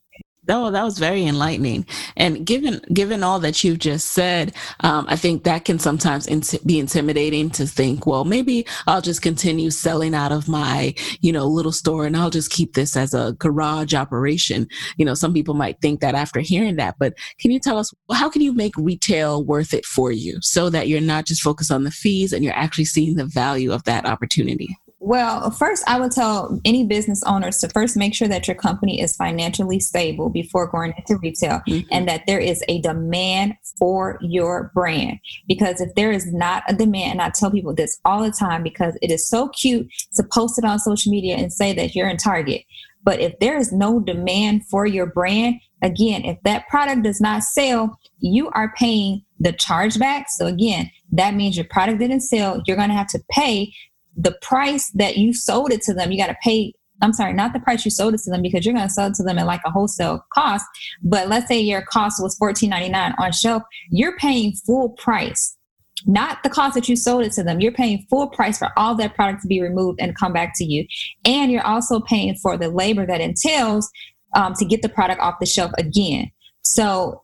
Oh, 0.49 0.70
that 0.70 0.84
was 0.84 0.99
very 0.99 1.24
enlightening. 1.24 1.86
And 2.16 2.47
given 2.47 2.80
given 2.92 3.22
all 3.24 3.40
that 3.40 3.64
you've 3.64 3.80
just 3.80 4.12
said, 4.12 4.55
um, 4.80 5.07
I 5.09 5.16
think 5.16 5.42
that 5.42 5.64
can 5.64 5.78
sometimes 5.78 6.26
int- 6.26 6.64
be 6.64 6.78
intimidating 6.78 7.51
to 7.51 7.66
think, 7.66 8.07
well, 8.07 8.24
maybe 8.24 8.64
I'll 8.86 9.01
just 9.01 9.22
continue 9.22 9.70
selling 9.70 10.14
out 10.14 10.30
of 10.30 10.49
my, 10.49 10.94
you 11.20 11.32
know, 11.32 11.47
little 11.47 11.72
store, 11.72 12.07
and 12.07 12.16
I'll 12.16 12.30
just 12.30 12.51
keep 12.51 12.74
this 12.74 12.97
as 12.97 13.12
a 13.12 13.34
garage 13.38 13.92
operation. 13.92 14.68
You 14.99 15.05
know, 15.05 15.14
some 15.14 15.34
people 15.34 15.55
might 15.55 15.80
think 15.80 16.01
that 16.01 16.14
after 16.14 16.40
hearing 16.40 16.76
that, 16.76 16.97
but 16.99 17.14
can 17.40 17.51
you 17.51 17.59
tell 17.59 17.78
us 17.78 17.92
well, 18.09 18.18
how 18.18 18.30
can 18.30 18.42
you 18.42 18.53
make 18.53 18.76
retail 18.76 19.44
worth 19.44 19.74
it 19.74 19.84
for 19.84 20.12
you, 20.12 20.38
so 20.42 20.70
that 20.70 20.86
you're 20.88 21.01
not 21.01 21.26
just 21.26 21.42
focused 21.42 21.72
on 21.72 21.84
the 21.84 21.90
fees 21.90 22.32
and 22.32 22.44
you're 22.44 22.55
actually 22.55 22.84
seeing 22.84 23.16
the 23.16 23.26
value 23.26 23.72
of 23.72 23.82
that 23.84 24.07
opportunity? 24.07 24.76
Well, 24.99 25.51
first, 25.51 25.84
I 25.86 26.01
would 26.01 26.12
tell 26.12 26.59
any 26.64 26.84
business 26.86 27.22
owners 27.24 27.59
to 27.59 27.68
first 27.68 27.99
make 27.99 28.14
sure 28.14 28.28
that 28.28 28.49
your 28.49 28.55
company 28.55 29.01
is 29.01 29.14
financially 29.14 29.78
stable 29.78 30.30
before 30.30 30.66
going 30.66 30.94
into 30.97 31.18
retail 31.18 31.61
mm-hmm. 31.68 31.86
and 31.92 32.09
that 32.09 32.22
there 32.26 32.40
is 32.40 32.64
a 32.68 32.80
demand 32.80 33.57
for 33.78 34.18
your 34.22 34.70
brand. 34.74 35.18
Because 35.47 35.82
if 35.82 35.94
there 35.97 36.12
is 36.12 36.32
not 36.32 36.62
a 36.66 36.74
demand, 36.74 37.12
and 37.12 37.22
I 37.22 37.28
tell 37.28 37.51
people 37.51 37.74
this 37.74 38.01
all 38.07 38.22
the 38.22 38.30
time 38.30 38.62
because 38.62 38.97
it 39.03 39.11
is 39.11 39.28
so 39.28 39.49
cute 39.49 39.86
to 40.14 40.24
post 40.32 40.59
it 40.59 40.64
on 40.64 40.78
social 40.78 41.12
media 41.12 41.36
and 41.36 41.53
say 41.53 41.74
that 41.74 41.94
you're 41.94 42.09
in 42.09 42.16
Target. 42.16 42.62
But 43.05 43.20
if 43.20 43.38
there 43.38 43.57
is 43.57 43.72
no 43.72 44.01
demand 44.01 44.66
for 44.66 44.86
your 44.86 45.07
brand, 45.07 45.61
again, 45.82 46.24
if 46.24 46.42
that 46.42 46.68
product 46.68 47.03
does 47.03 47.20
not 47.20 47.44
sell, 47.44 48.01
you 48.18 48.49
are 48.51 48.72
paying 48.76 49.22
the 49.38 49.53
chargeback. 49.53 50.24
So 50.28 50.47
again, 50.47 50.90
that 51.12 51.34
means 51.34 51.57
your 51.57 51.66
product 51.66 51.99
didn't 52.01 52.22
sell. 52.22 52.62
You're 52.66 52.76
going 52.78 52.88
to 52.88 52.94
have 52.94 53.09
to 53.09 53.22
pay 53.30 53.72
the 54.17 54.37
price 54.43 54.91
that 54.95 55.17
you 55.17 55.33
sold 55.33 55.73
it 55.73 55.83
to 55.83 55.95
them, 55.95 56.11
you 56.11 56.19
got 56.19 56.29
to 56.29 56.37
pay. 56.43 56.73
I'm 57.03 57.12
sorry, 57.12 57.35
not 57.35 57.53
the 57.53 57.61
price 57.61 57.85
you 57.85 57.91
sold 57.91 58.14
it 58.14 58.23
to 58.23 58.31
them 58.31 58.41
because 58.41 58.64
you're 58.64 58.75
going 58.75 58.89
to 58.89 58.93
sell 58.93 59.09
it 59.09 59.14
to 59.17 59.23
them 59.23 59.39
at 59.39 59.47
like 59.47 59.61
a 59.67 59.71
wholesale 59.71 60.25
cost. 60.33 60.64
But 61.03 61.29
let's 61.29 61.47
say 61.47 61.61
your 61.61 61.83
cost 61.83 62.23
was 62.23 62.39
$14.99 62.39 63.14
on 63.19 63.33
shelf, 63.33 63.62
you're 63.91 64.17
paying 64.17 64.55
full 64.64 64.91
price, 64.91 65.59
not 66.07 66.43
the 66.43 66.49
cost 66.49 66.75
that 66.75 66.89
you 66.89 66.97
sold 66.97 67.25
it 67.25 67.33
to 67.33 67.43
them. 67.43 67.61
You're 67.61 67.73
paying 67.73 68.07
full 68.09 68.29
price 68.29 68.59
for 68.59 68.71
all 68.79 68.95
that 68.95 69.14
product 69.14 69.43
to 69.43 69.49
be 69.49 69.61
removed 69.61 70.01
and 70.01 70.17
come 70.17 70.33
back 70.33 70.53
to 70.57 70.64
you. 70.64 70.87
And 71.27 71.53
you're 71.53 71.67
also 71.67 72.01
paying 72.01 72.35
for 72.37 72.57
the 72.57 72.71
labor 72.71 73.05
that 73.05 73.21
entails 73.21 73.91
um, 74.35 74.55
to 74.55 74.64
get 74.64 74.81
the 74.81 74.89
product 74.89 75.21
off 75.21 75.35
the 75.39 75.47
shelf 75.47 75.73
again. 75.77 76.31
So 76.62 77.23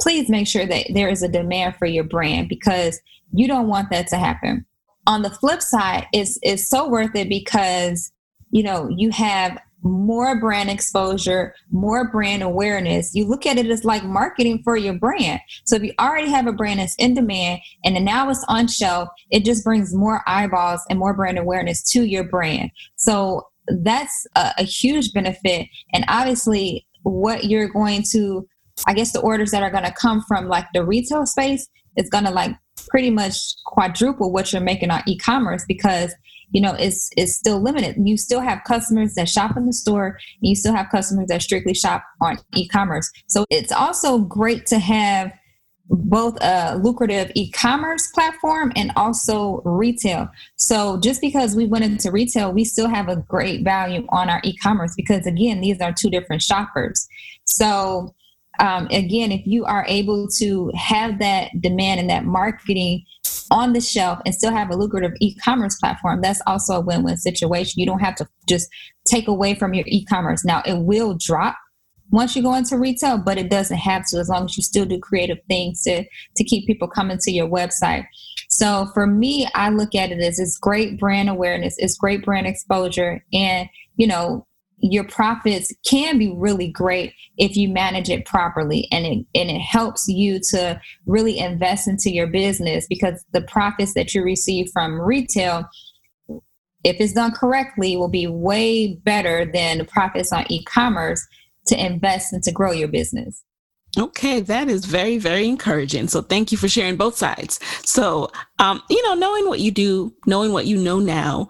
please 0.00 0.30
make 0.30 0.46
sure 0.46 0.64
that 0.64 0.86
there 0.94 1.10
is 1.10 1.22
a 1.22 1.28
demand 1.28 1.76
for 1.76 1.86
your 1.86 2.04
brand 2.04 2.48
because 2.48 2.98
you 3.34 3.46
don't 3.46 3.68
want 3.68 3.90
that 3.90 4.06
to 4.08 4.16
happen 4.16 4.64
on 5.06 5.22
the 5.22 5.30
flip 5.30 5.62
side, 5.62 6.06
it's 6.12 6.38
it's 6.42 6.68
so 6.68 6.88
worth 6.88 7.14
it 7.14 7.28
because 7.28 8.12
you 8.50 8.62
know 8.62 8.88
you 8.88 9.10
have 9.10 9.58
more 9.82 10.38
brand 10.38 10.70
exposure, 10.70 11.54
more 11.70 12.10
brand 12.10 12.42
awareness. 12.42 13.14
You 13.14 13.26
look 13.26 13.46
at 13.46 13.58
it 13.58 13.66
as 13.66 13.84
like 13.84 14.04
marketing 14.04 14.60
for 14.62 14.76
your 14.76 14.94
brand. 14.94 15.40
So 15.64 15.76
if 15.76 15.82
you 15.82 15.92
already 16.00 16.30
have 16.30 16.46
a 16.46 16.52
brand 16.52 16.80
that's 16.80 16.94
in 16.96 17.14
demand 17.14 17.60
and 17.84 18.02
now 18.04 18.30
it's 18.30 18.44
on 18.48 18.68
shelf, 18.68 19.08
it 19.30 19.44
just 19.44 19.64
brings 19.64 19.94
more 19.94 20.22
eyeballs 20.26 20.82
and 20.88 20.98
more 20.98 21.14
brand 21.14 21.38
awareness 21.38 21.82
to 21.92 22.04
your 22.04 22.24
brand. 22.24 22.70
So 22.96 23.48
that's 23.68 24.26
a, 24.36 24.52
a 24.58 24.62
huge 24.62 25.12
benefit. 25.12 25.68
And 25.92 26.04
obviously, 26.08 26.86
what 27.02 27.44
you're 27.44 27.68
going 27.68 28.04
to, 28.12 28.48
I 28.86 28.94
guess, 28.94 29.12
the 29.12 29.20
orders 29.20 29.50
that 29.50 29.62
are 29.62 29.70
going 29.70 29.84
to 29.84 29.92
come 29.92 30.22
from 30.22 30.46
like 30.46 30.66
the 30.72 30.84
retail 30.84 31.26
space 31.26 31.68
is 31.96 32.08
going 32.08 32.24
to 32.24 32.30
like 32.30 32.56
pretty 32.88 33.10
much 33.10 33.36
quadruple 33.66 34.32
what 34.32 34.52
you're 34.52 34.62
making 34.62 34.90
on 34.90 35.02
e-commerce 35.06 35.64
because 35.66 36.14
you 36.50 36.60
know 36.60 36.74
it's 36.78 37.10
it's 37.16 37.34
still 37.34 37.60
limited 37.60 37.96
you 37.98 38.16
still 38.16 38.40
have 38.40 38.60
customers 38.66 39.14
that 39.14 39.28
shop 39.28 39.56
in 39.56 39.66
the 39.66 39.72
store 39.72 40.06
and 40.06 40.48
you 40.48 40.54
still 40.54 40.74
have 40.74 40.88
customers 40.90 41.26
that 41.28 41.42
strictly 41.42 41.74
shop 41.74 42.02
on 42.20 42.38
e-commerce 42.54 43.10
so 43.28 43.44
it's 43.50 43.72
also 43.72 44.18
great 44.18 44.66
to 44.66 44.78
have 44.78 45.32
both 45.88 46.38
a 46.40 46.76
lucrative 46.78 47.30
e-commerce 47.34 48.06
platform 48.08 48.72
and 48.76 48.92
also 48.96 49.60
retail. 49.64 50.28
So 50.56 50.98
just 51.00 51.20
because 51.20 51.54
we 51.54 51.66
went 51.66 51.84
into 51.84 52.10
retail, 52.10 52.52
we 52.52 52.64
still 52.64 52.88
have 52.88 53.08
a 53.08 53.16
great 53.16 53.62
value 53.62 54.06
on 54.08 54.30
our 54.30 54.40
e-commerce 54.44 54.94
because 54.96 55.26
again, 55.26 55.60
these 55.60 55.80
are 55.80 55.92
two 55.92 56.08
different 56.08 56.42
shoppers. 56.42 57.06
So 57.44 58.14
um, 58.60 58.86
again, 58.90 59.32
if 59.32 59.46
you 59.46 59.64
are 59.64 59.84
able 59.88 60.28
to 60.38 60.70
have 60.76 61.18
that 61.18 61.50
demand 61.60 62.00
and 62.00 62.10
that 62.10 62.24
marketing 62.24 63.04
on 63.50 63.72
the 63.72 63.80
shelf 63.80 64.18
and 64.24 64.34
still 64.34 64.52
have 64.52 64.70
a 64.70 64.76
lucrative 64.76 65.12
e-commerce 65.20 65.76
platform, 65.76 66.20
that's 66.20 66.42
also 66.46 66.74
a 66.74 66.80
win-win 66.80 67.16
situation. 67.16 67.80
You 67.80 67.86
don't 67.86 68.00
have 68.00 68.14
to 68.16 68.28
just 68.48 68.68
take 69.06 69.28
away 69.28 69.54
from 69.54 69.74
your 69.74 69.84
e-commerce. 69.88 70.44
Now 70.44 70.62
it 70.66 70.78
will 70.78 71.14
drop 71.18 71.56
once 72.12 72.36
you 72.36 72.42
go 72.42 72.54
into 72.54 72.76
retail, 72.78 73.16
but 73.16 73.38
it 73.38 73.50
doesn't 73.50 73.78
have 73.78 74.06
to 74.06 74.18
as 74.18 74.28
long 74.28 74.44
as 74.44 74.56
you 74.56 74.62
still 74.62 74.84
do 74.84 74.98
creative 74.98 75.38
things 75.48 75.82
to 75.82 76.04
to 76.36 76.44
keep 76.44 76.66
people 76.66 76.86
coming 76.86 77.18
to 77.22 77.32
your 77.32 77.48
website. 77.48 78.04
So 78.50 78.86
for 78.92 79.06
me, 79.06 79.48
I 79.54 79.70
look 79.70 79.94
at 79.94 80.12
it 80.12 80.20
as 80.20 80.38
it's 80.38 80.58
great 80.58 81.00
brand 81.00 81.30
awareness, 81.30 81.74
it's 81.78 81.96
great 81.96 82.22
brand 82.24 82.46
exposure, 82.46 83.24
and 83.32 83.68
you 83.96 84.06
know 84.06 84.46
your 84.82 85.04
profits 85.04 85.72
can 85.86 86.18
be 86.18 86.32
really 86.36 86.68
great 86.68 87.14
if 87.38 87.56
you 87.56 87.68
manage 87.68 88.10
it 88.10 88.26
properly 88.26 88.88
and 88.90 89.06
it 89.06 89.26
and 89.34 89.50
it 89.50 89.60
helps 89.60 90.08
you 90.08 90.40
to 90.40 90.80
really 91.06 91.38
invest 91.38 91.86
into 91.86 92.10
your 92.10 92.26
business 92.26 92.86
because 92.88 93.24
the 93.32 93.42
profits 93.42 93.94
that 93.94 94.12
you 94.14 94.22
receive 94.22 94.68
from 94.72 95.00
retail 95.00 95.64
if 96.84 96.96
it's 96.98 97.12
done 97.12 97.30
correctly 97.30 97.96
will 97.96 98.08
be 98.08 98.26
way 98.26 98.94
better 99.04 99.48
than 99.52 99.78
the 99.78 99.84
profits 99.84 100.32
on 100.32 100.44
e-commerce 100.50 101.24
to 101.64 101.78
invest 101.78 102.32
and 102.32 102.42
to 102.42 102.50
grow 102.50 102.72
your 102.72 102.88
business 102.88 103.44
Okay, 103.98 104.40
that 104.40 104.68
is 104.68 104.86
very, 104.86 105.18
very 105.18 105.46
encouraging. 105.46 106.08
So 106.08 106.22
thank 106.22 106.50
you 106.50 106.56
for 106.56 106.66
sharing 106.66 106.96
both 106.96 107.14
sides. 107.14 107.60
So, 107.84 108.30
um, 108.58 108.82
you 108.88 109.02
know, 109.02 109.12
knowing 109.12 109.46
what 109.46 109.60
you 109.60 109.70
do, 109.70 110.14
knowing 110.26 110.50
what 110.54 110.64
you 110.64 110.78
know 110.78 110.98
now, 110.98 111.48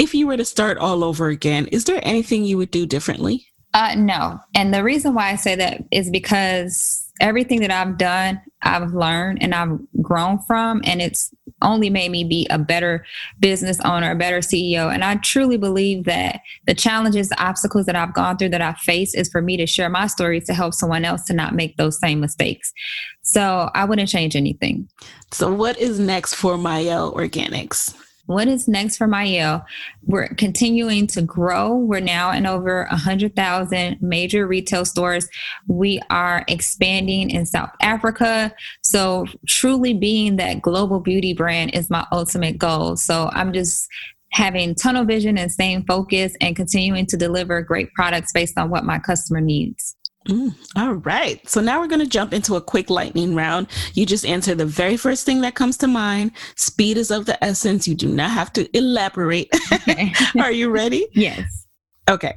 if 0.00 0.14
you 0.14 0.26
were 0.26 0.36
to 0.36 0.44
start 0.46 0.78
all 0.78 1.04
over 1.04 1.28
again, 1.28 1.66
is 1.66 1.84
there 1.84 2.00
anything 2.02 2.44
you 2.44 2.56
would 2.56 2.70
do 2.70 2.86
differently? 2.86 3.46
Uh, 3.74 3.94
no. 3.96 4.40
And 4.54 4.72
the 4.72 4.82
reason 4.82 5.14
why 5.14 5.30
I 5.30 5.36
say 5.36 5.54
that 5.56 5.84
is 5.92 6.10
because 6.10 7.06
everything 7.20 7.60
that 7.60 7.70
I've 7.70 7.98
done, 7.98 8.40
I've 8.62 8.94
learned 8.94 9.42
and 9.42 9.54
I've 9.54 9.78
grown 10.00 10.38
from, 10.38 10.80
and 10.84 11.02
it's 11.02 11.30
only 11.60 11.90
made 11.90 12.10
me 12.10 12.24
be 12.24 12.46
a 12.48 12.58
better 12.58 13.04
business 13.38 13.78
owner, 13.84 14.10
a 14.10 14.16
better 14.16 14.38
CEO. 14.38 14.92
And 14.92 15.04
I 15.04 15.16
truly 15.16 15.58
believe 15.58 16.04
that 16.04 16.40
the 16.66 16.74
challenges, 16.74 17.28
the 17.28 17.40
obstacles 17.40 17.84
that 17.84 17.94
I've 17.94 18.14
gone 18.14 18.38
through, 18.38 18.48
that 18.48 18.62
I've 18.62 18.78
faced, 18.78 19.14
is 19.14 19.28
for 19.28 19.42
me 19.42 19.58
to 19.58 19.66
share 19.66 19.90
my 19.90 20.06
story 20.06 20.40
to 20.40 20.54
help 20.54 20.72
someone 20.72 21.04
else 21.04 21.24
to 21.26 21.34
not 21.34 21.54
make 21.54 21.76
those 21.76 22.00
same 22.00 22.20
mistakes. 22.20 22.72
So 23.20 23.70
I 23.74 23.84
wouldn't 23.84 24.08
change 24.08 24.34
anything. 24.34 24.88
So, 25.30 25.52
what 25.52 25.78
is 25.78 26.00
next 26.00 26.34
for 26.34 26.56
Mielle 26.56 27.12
Organics? 27.12 27.94
What 28.26 28.48
is 28.48 28.68
next 28.68 28.96
for 28.96 29.06
Mielle? 29.06 29.64
We're 30.04 30.28
continuing 30.28 31.06
to 31.08 31.22
grow. 31.22 31.74
We're 31.74 32.00
now 32.00 32.32
in 32.32 32.46
over 32.46 32.86
100,000 32.90 33.98
major 34.00 34.46
retail 34.46 34.84
stores. 34.84 35.28
We 35.66 36.00
are 36.10 36.44
expanding 36.48 37.30
in 37.30 37.46
South 37.46 37.70
Africa. 37.80 38.54
So, 38.82 39.26
truly 39.46 39.94
being 39.94 40.36
that 40.36 40.62
global 40.62 41.00
beauty 41.00 41.34
brand 41.34 41.74
is 41.74 41.90
my 41.90 42.06
ultimate 42.12 42.58
goal. 42.58 42.96
So, 42.96 43.30
I'm 43.32 43.52
just 43.52 43.88
having 44.32 44.74
tunnel 44.74 45.04
vision 45.04 45.36
and 45.36 45.50
staying 45.50 45.84
focused 45.84 46.36
and 46.40 46.54
continuing 46.54 47.06
to 47.06 47.16
deliver 47.16 47.62
great 47.62 47.92
products 47.94 48.32
based 48.32 48.56
on 48.56 48.70
what 48.70 48.84
my 48.84 48.98
customer 48.98 49.40
needs. 49.40 49.96
Mm, 50.28 50.54
all 50.76 50.94
right. 50.94 51.46
So 51.48 51.60
now 51.60 51.80
we're 51.80 51.86
going 51.86 52.00
to 52.00 52.06
jump 52.06 52.34
into 52.34 52.56
a 52.56 52.60
quick 52.60 52.90
lightning 52.90 53.34
round. 53.34 53.68
You 53.94 54.04
just 54.04 54.26
answer 54.26 54.54
the 54.54 54.66
very 54.66 54.96
first 54.96 55.24
thing 55.24 55.40
that 55.40 55.54
comes 55.54 55.76
to 55.78 55.86
mind. 55.86 56.32
Speed 56.56 56.98
is 56.98 57.10
of 57.10 57.24
the 57.26 57.42
essence. 57.42 57.88
You 57.88 57.94
do 57.94 58.08
not 58.08 58.30
have 58.30 58.52
to 58.54 58.68
elaborate. 58.76 59.48
Okay. 59.72 60.12
Are 60.38 60.52
you 60.52 60.70
ready? 60.70 61.06
Yes. 61.20 61.66
Okay. 62.08 62.34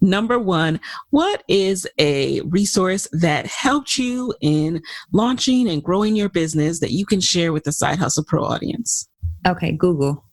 Number 0.00 0.38
one, 0.38 0.80
what 1.10 1.44
is 1.48 1.86
a 1.98 2.40
resource 2.42 3.08
that 3.12 3.46
helped 3.46 3.96
you 3.96 4.34
in 4.40 4.82
launching 5.12 5.68
and 5.68 5.82
growing 5.82 6.16
your 6.16 6.28
business 6.28 6.80
that 6.80 6.90
you 6.90 7.06
can 7.06 7.20
share 7.20 7.52
with 7.52 7.64
the 7.64 7.72
Side 7.72 7.98
Hustle 7.98 8.24
Pro 8.24 8.44
audience? 8.44 9.08
Okay, 9.46 9.72
Google. 9.72 10.23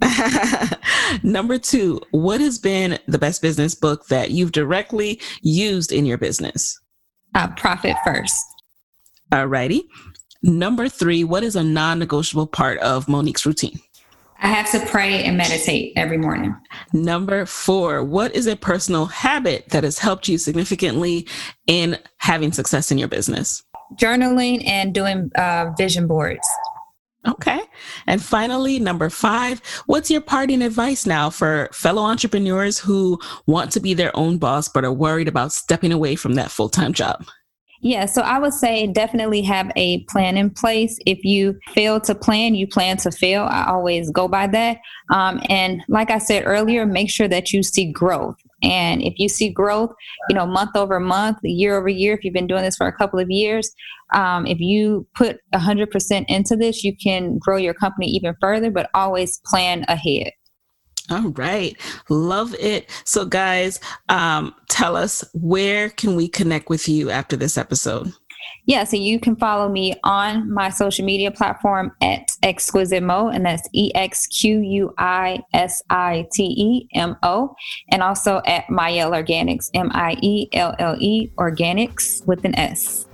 Number 1.22 1.58
two, 1.58 2.00
what 2.10 2.40
has 2.40 2.58
been 2.58 2.98
the 3.06 3.18
best 3.18 3.42
business 3.42 3.74
book 3.74 4.06
that 4.08 4.30
you've 4.30 4.52
directly 4.52 5.20
used 5.42 5.92
in 5.92 6.06
your 6.06 6.18
business? 6.18 6.78
Uh, 7.34 7.48
Profit 7.48 7.96
First. 8.04 8.44
Alrighty. 9.32 9.82
Number 10.42 10.88
three, 10.88 11.24
what 11.24 11.42
is 11.42 11.56
a 11.56 11.64
non 11.64 11.98
negotiable 11.98 12.46
part 12.46 12.78
of 12.78 13.08
Monique's 13.08 13.44
routine? 13.44 13.80
I 14.40 14.48
have 14.48 14.70
to 14.70 14.86
pray 14.86 15.24
and 15.24 15.36
meditate 15.36 15.94
every 15.96 16.16
morning. 16.16 16.54
Number 16.92 17.44
four, 17.44 18.04
what 18.04 18.34
is 18.36 18.46
a 18.46 18.54
personal 18.54 19.06
habit 19.06 19.70
that 19.70 19.82
has 19.82 19.98
helped 19.98 20.28
you 20.28 20.38
significantly 20.38 21.26
in 21.66 21.98
having 22.18 22.52
success 22.52 22.92
in 22.92 22.98
your 22.98 23.08
business? 23.08 23.64
Journaling 23.96 24.64
and 24.64 24.94
doing 24.94 25.32
uh, 25.34 25.72
vision 25.76 26.06
boards. 26.06 26.46
Okay. 27.26 27.60
And 28.06 28.22
finally, 28.22 28.78
number 28.78 29.10
five, 29.10 29.60
what's 29.86 30.10
your 30.10 30.20
parting 30.20 30.62
advice 30.62 31.04
now 31.04 31.30
for 31.30 31.68
fellow 31.72 32.02
entrepreneurs 32.02 32.78
who 32.78 33.18
want 33.46 33.72
to 33.72 33.80
be 33.80 33.92
their 33.92 34.16
own 34.16 34.38
boss 34.38 34.68
but 34.68 34.84
are 34.84 34.92
worried 34.92 35.28
about 35.28 35.52
stepping 35.52 35.92
away 35.92 36.14
from 36.14 36.34
that 36.34 36.50
full 36.50 36.68
time 36.68 36.92
job? 36.92 37.24
Yeah, 37.80 38.06
so 38.06 38.22
I 38.22 38.38
would 38.38 38.54
say 38.54 38.88
definitely 38.88 39.42
have 39.42 39.70
a 39.76 40.02
plan 40.04 40.36
in 40.36 40.50
place. 40.50 40.98
If 41.06 41.24
you 41.24 41.58
fail 41.74 42.00
to 42.00 42.14
plan, 42.14 42.56
you 42.56 42.66
plan 42.66 42.96
to 42.98 43.12
fail. 43.12 43.44
I 43.44 43.66
always 43.68 44.10
go 44.10 44.26
by 44.26 44.48
that. 44.48 44.78
Um, 45.12 45.40
and 45.48 45.82
like 45.88 46.10
I 46.10 46.18
said 46.18 46.42
earlier, 46.44 46.86
make 46.86 47.08
sure 47.08 47.28
that 47.28 47.52
you 47.52 47.62
see 47.62 47.92
growth. 47.92 48.36
And 48.62 49.02
if 49.02 49.14
you 49.18 49.28
see 49.28 49.50
growth, 49.50 49.90
you 50.28 50.34
know, 50.34 50.46
month 50.46 50.74
over 50.74 50.98
month, 50.98 51.38
year 51.42 51.78
over 51.78 51.88
year, 51.88 52.14
if 52.14 52.24
you've 52.24 52.34
been 52.34 52.46
doing 52.46 52.62
this 52.62 52.76
for 52.76 52.86
a 52.86 52.96
couple 52.96 53.18
of 53.18 53.30
years, 53.30 53.72
um, 54.14 54.46
if 54.46 54.58
you 54.58 55.06
put 55.14 55.38
100% 55.54 56.24
into 56.28 56.56
this, 56.56 56.82
you 56.82 56.96
can 56.96 57.38
grow 57.38 57.56
your 57.56 57.74
company 57.74 58.06
even 58.08 58.34
further, 58.40 58.70
but 58.70 58.90
always 58.94 59.40
plan 59.46 59.84
ahead. 59.88 60.32
All 61.10 61.30
right. 61.30 61.74
Love 62.10 62.54
it. 62.58 62.90
So 63.04 63.24
guys, 63.24 63.80
um, 64.08 64.54
tell 64.68 64.94
us 64.94 65.24
where 65.32 65.88
can 65.88 66.16
we 66.16 66.28
connect 66.28 66.68
with 66.68 66.88
you 66.88 67.10
after 67.10 67.36
this 67.36 67.56
episode? 67.56 68.12
Yeah, 68.68 68.84
so 68.84 68.98
you 68.98 69.18
can 69.18 69.34
follow 69.34 69.70
me 69.70 69.94
on 70.04 70.52
my 70.52 70.68
social 70.68 71.02
media 71.02 71.30
platform 71.30 71.90
at 72.02 72.36
Exquisite 72.42 73.02
Mo, 73.02 73.28
and 73.28 73.46
that's 73.46 73.66
E 73.72 73.90
X 73.94 74.26
Q 74.26 74.60
U 74.60 74.94
I 74.98 75.42
S 75.54 75.82
I 75.88 76.28
T 76.32 76.44
E 76.44 76.88
M 76.94 77.16
O, 77.22 77.56
and 77.90 78.02
also 78.02 78.42
at 78.44 78.68
Mielle 78.68 79.12
Organics, 79.12 79.70
M 79.72 79.90
I 79.94 80.18
E 80.20 80.50
L 80.52 80.74
L 80.78 80.96
E 81.00 81.30
Organics 81.38 82.26
with 82.26 82.44
an 82.44 82.54
S. 82.56 83.06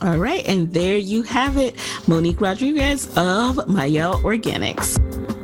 All 0.00 0.16
right, 0.16 0.46
and 0.46 0.72
there 0.72 0.96
you 0.96 1.22
have 1.22 1.56
it, 1.56 1.74
Monique 2.06 2.40
Rodriguez 2.40 3.08
of 3.16 3.66
Mielle 3.68 4.20
Organics. 4.20 5.43